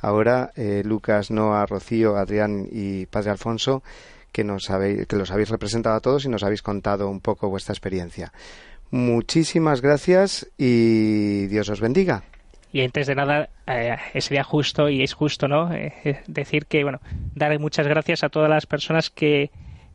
ahora 0.00 0.50
eh, 0.56 0.80
Lucas, 0.82 1.30
Noa, 1.30 1.66
Rocío, 1.66 2.16
Adrián 2.16 2.66
y 2.72 3.04
Padre 3.04 3.32
Alfonso 3.32 3.82
que 4.32 4.44
nos 4.44 4.70
habéis, 4.70 5.06
que 5.08 5.16
los 5.16 5.30
habéis 5.30 5.50
representado 5.50 5.96
a 5.96 6.00
todos 6.00 6.24
y 6.24 6.30
nos 6.30 6.42
habéis 6.42 6.62
contado 6.62 7.10
un 7.10 7.20
poco 7.20 7.50
vuestra 7.50 7.74
experiencia. 7.74 8.32
Muchísimas 8.90 9.82
gracias 9.82 10.48
y 10.56 11.48
Dios 11.48 11.68
os 11.68 11.82
bendiga. 11.82 12.24
Y 12.72 12.82
antes 12.82 13.06
de 13.06 13.14
nada, 13.14 13.48
eh, 13.66 13.96
sería 14.20 14.44
justo 14.44 14.88
y 14.88 15.02
es 15.02 15.14
justo, 15.14 15.48
¿no? 15.48 15.72
Eh, 15.72 15.92
eh, 16.04 16.20
decir 16.26 16.66
que, 16.66 16.82
bueno, 16.82 17.00
dar 17.34 17.58
muchas 17.58 17.86
gracias 17.86 18.22
a 18.24 18.28
todas 18.28 18.50
las 18.50 18.66
personas 18.66 19.10
que, 19.10 19.50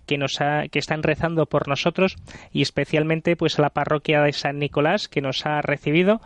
que 0.07 0.17
nos 0.17 0.41
ha, 0.41 0.67
que 0.69 0.79
están 0.79 1.03
rezando 1.03 1.45
por 1.45 1.67
nosotros 1.67 2.15
y 2.51 2.61
especialmente 2.61 3.35
pues 3.35 3.59
a 3.59 3.61
la 3.61 3.69
parroquia 3.69 4.21
de 4.21 4.33
San 4.33 4.59
Nicolás 4.59 5.07
que 5.07 5.21
nos 5.21 5.45
ha 5.45 5.61
recibido 5.61 6.21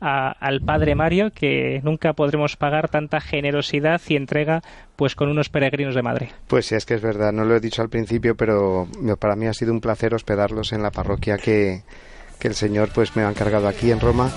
al 0.00 0.60
padre 0.62 0.94
Mario 0.94 1.30
que 1.32 1.80
nunca 1.84 2.14
podremos 2.14 2.56
pagar 2.56 2.88
tanta 2.88 3.20
generosidad 3.20 4.00
y 4.08 4.16
entrega 4.16 4.62
pues 4.96 5.14
con 5.14 5.28
unos 5.28 5.48
peregrinos 5.48 5.94
de 5.94 6.02
Madrid. 6.02 6.28
Pues 6.46 6.66
sí, 6.66 6.74
es 6.74 6.86
que 6.86 6.94
es 6.94 7.02
verdad, 7.02 7.32
no 7.32 7.44
lo 7.44 7.54
he 7.54 7.60
dicho 7.60 7.82
al 7.82 7.88
principio, 7.88 8.34
pero 8.34 8.88
para 9.18 9.36
mí 9.36 9.46
ha 9.46 9.52
sido 9.52 9.72
un 9.72 9.80
placer 9.80 10.14
hospedarlos 10.14 10.72
en 10.72 10.82
la 10.82 10.90
parroquia 10.90 11.36
que, 11.36 11.82
que 12.42 12.48
el 12.48 12.56
Señor 12.56 12.90
pues 12.92 13.14
me 13.14 13.22
ha 13.22 13.30
encargado 13.30 13.68
aquí 13.68 13.92
en 13.92 14.00
Roma 14.00 14.28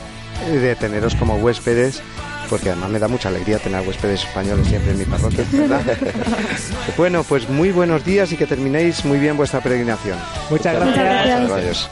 eh, 0.46 0.52
de 0.52 0.76
teneros 0.76 1.16
como 1.16 1.38
huéspedes 1.38 2.04
porque 2.52 2.70
además 2.70 2.92
me 2.92 3.00
da 3.00 3.08
mucha 3.08 3.30
alegría 3.30 3.58
tener 3.58 3.86
huéspedes 3.86 4.24
españoles 4.24 4.68
siempre 4.68 4.92
en 4.92 5.00
mi 5.00 5.06
parroquia, 5.06 5.44
bueno, 6.98 7.24
pues 7.24 7.50
muy 7.50 7.72
buenos 7.72 8.06
días 8.06 8.32
y 8.32 8.38
que 8.38 8.46
terminéis 8.46 9.04
muy 9.04 9.18
bien 9.18 9.36
vuestra 9.36 9.62
peregrinación. 9.62 10.20
Muchas, 10.52 10.76
gracias. 10.76 11.90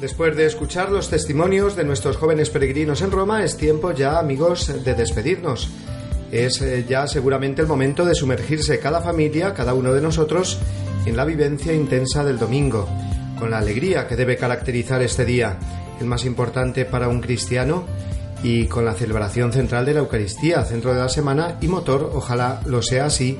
Después 0.00 0.34
de 0.34 0.46
escuchar 0.46 0.90
los 0.90 1.10
testimonios 1.10 1.76
de 1.76 1.84
nuestros 1.84 2.16
jóvenes 2.16 2.48
peregrinos 2.48 3.02
en 3.02 3.10
Roma, 3.10 3.44
es 3.44 3.58
tiempo 3.58 3.92
ya, 3.92 4.18
amigos, 4.18 4.82
de 4.82 4.94
despedirnos. 4.94 5.68
Es 6.32 6.62
eh, 6.62 6.86
ya 6.88 7.06
seguramente 7.06 7.60
el 7.60 7.68
momento 7.68 8.06
de 8.06 8.14
sumergirse 8.14 8.78
cada 8.78 9.02
familia, 9.02 9.52
cada 9.52 9.74
uno 9.74 9.92
de 9.92 10.00
nosotros, 10.00 10.58
en 11.04 11.18
la 11.18 11.26
vivencia 11.26 11.74
intensa 11.74 12.24
del 12.24 12.38
domingo, 12.38 12.88
con 13.38 13.50
la 13.50 13.58
alegría 13.58 14.08
que 14.08 14.16
debe 14.16 14.38
caracterizar 14.38 15.02
este 15.02 15.26
día, 15.26 15.58
el 16.00 16.06
más 16.06 16.24
importante 16.24 16.86
para 16.86 17.08
un 17.08 17.20
cristiano, 17.20 17.84
y 18.42 18.68
con 18.68 18.86
la 18.86 18.94
celebración 18.94 19.52
central 19.52 19.84
de 19.84 19.92
la 19.92 20.00
Eucaristía, 20.00 20.64
centro 20.64 20.94
de 20.94 21.00
la 21.00 21.10
semana 21.10 21.58
y 21.60 21.68
motor, 21.68 22.10
ojalá 22.14 22.62
lo 22.64 22.80
sea 22.80 23.04
así, 23.04 23.38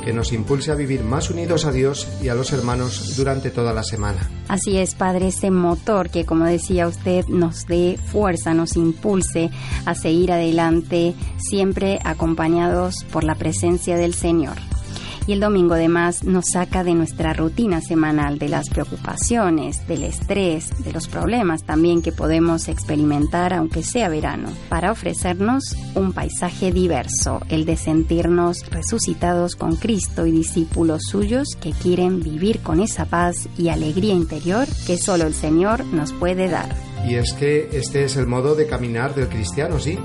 que 0.00 0.12
nos 0.12 0.32
impulse 0.32 0.70
a 0.70 0.74
vivir 0.74 1.02
más 1.02 1.30
unidos 1.30 1.64
a 1.64 1.72
Dios 1.72 2.08
y 2.22 2.28
a 2.28 2.34
los 2.34 2.52
hermanos 2.52 3.16
durante 3.16 3.50
toda 3.50 3.72
la 3.72 3.82
semana. 3.82 4.28
Así 4.48 4.78
es, 4.78 4.94
Padre, 4.94 5.28
ese 5.28 5.50
motor 5.50 6.10
que, 6.10 6.24
como 6.24 6.44
decía 6.44 6.88
usted, 6.88 7.26
nos 7.26 7.66
dé 7.66 7.98
fuerza, 8.12 8.54
nos 8.54 8.76
impulse 8.76 9.50
a 9.84 9.94
seguir 9.94 10.32
adelante, 10.32 11.14
siempre 11.38 11.98
acompañados 12.04 13.04
por 13.12 13.24
la 13.24 13.34
presencia 13.34 13.96
del 13.96 14.14
Señor. 14.14 14.69
Y 15.26 15.32
el 15.32 15.40
domingo 15.40 15.74
además 15.74 16.24
nos 16.24 16.46
saca 16.52 16.84
de 16.84 16.94
nuestra 16.94 17.32
rutina 17.32 17.80
semanal, 17.80 18.38
de 18.38 18.48
las 18.48 18.68
preocupaciones, 18.68 19.86
del 19.86 20.04
estrés, 20.04 20.70
de 20.82 20.92
los 20.92 21.08
problemas 21.08 21.64
también 21.64 22.02
que 22.02 22.12
podemos 22.12 22.68
experimentar 22.68 23.52
aunque 23.52 23.82
sea 23.82 24.08
verano, 24.08 24.50
para 24.68 24.92
ofrecernos 24.92 25.76
un 25.94 26.12
paisaje 26.12 26.72
diverso, 26.72 27.40
el 27.48 27.64
de 27.64 27.76
sentirnos 27.76 28.68
resucitados 28.70 29.56
con 29.56 29.76
Cristo 29.76 30.26
y 30.26 30.32
discípulos 30.32 31.02
suyos 31.08 31.48
que 31.60 31.72
quieren 31.72 32.20
vivir 32.20 32.60
con 32.60 32.80
esa 32.80 33.04
paz 33.04 33.48
y 33.56 33.68
alegría 33.68 34.14
interior 34.14 34.66
que 34.86 34.98
solo 34.98 35.26
el 35.26 35.34
Señor 35.34 35.84
nos 35.86 36.12
puede 36.12 36.48
dar. 36.48 36.74
Y 37.06 37.14
es 37.14 37.32
que 37.32 37.70
este 37.72 38.04
es 38.04 38.16
el 38.16 38.26
modo 38.26 38.54
de 38.54 38.66
caminar 38.66 39.14
del 39.14 39.28
cristiano, 39.28 39.78
sí 39.78 39.98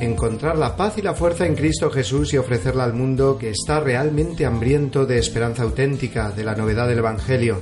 encontrar 0.00 0.58
la 0.58 0.76
paz 0.76 0.98
y 0.98 1.02
la 1.02 1.14
fuerza 1.14 1.46
en 1.46 1.54
Cristo 1.54 1.90
Jesús 1.90 2.32
y 2.34 2.38
ofrecerla 2.38 2.84
al 2.84 2.92
mundo 2.92 3.38
que 3.38 3.50
está 3.50 3.80
realmente 3.80 4.46
hambriento 4.46 5.06
de 5.06 5.18
esperanza 5.18 5.62
auténtica, 5.62 6.30
de 6.30 6.44
la 6.44 6.54
novedad 6.54 6.88
del 6.88 6.98
Evangelio. 6.98 7.60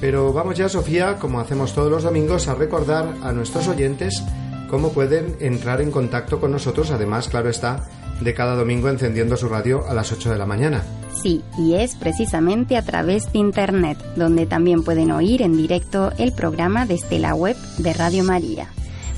Pero 0.00 0.32
vamos 0.32 0.56
ya, 0.56 0.68
Sofía, 0.68 1.16
como 1.18 1.40
hacemos 1.40 1.72
todos 1.72 1.90
los 1.90 2.02
domingos, 2.02 2.48
a 2.48 2.54
recordar 2.54 3.14
a 3.22 3.32
nuestros 3.32 3.66
oyentes 3.68 4.22
cómo 4.68 4.92
pueden 4.92 5.36
entrar 5.40 5.80
en 5.80 5.90
contacto 5.90 6.40
con 6.40 6.52
nosotros, 6.52 6.90
además, 6.90 7.28
claro 7.28 7.48
está, 7.48 7.88
de 8.20 8.34
cada 8.34 8.56
domingo 8.56 8.88
encendiendo 8.88 9.36
su 9.36 9.48
radio 9.48 9.86
a 9.88 9.94
las 9.94 10.12
8 10.12 10.32
de 10.32 10.38
la 10.38 10.46
mañana. 10.46 10.84
Sí, 11.22 11.42
y 11.58 11.74
es 11.74 11.94
precisamente 11.94 12.76
a 12.76 12.82
través 12.82 13.32
de 13.32 13.38
Internet, 13.38 13.98
donde 14.16 14.44
también 14.46 14.82
pueden 14.82 15.10
oír 15.12 15.40
en 15.40 15.56
directo 15.56 16.12
el 16.18 16.32
programa 16.32 16.84
desde 16.84 17.18
la 17.18 17.34
web 17.34 17.56
de 17.78 17.92
Radio 17.94 18.24
María 18.24 18.68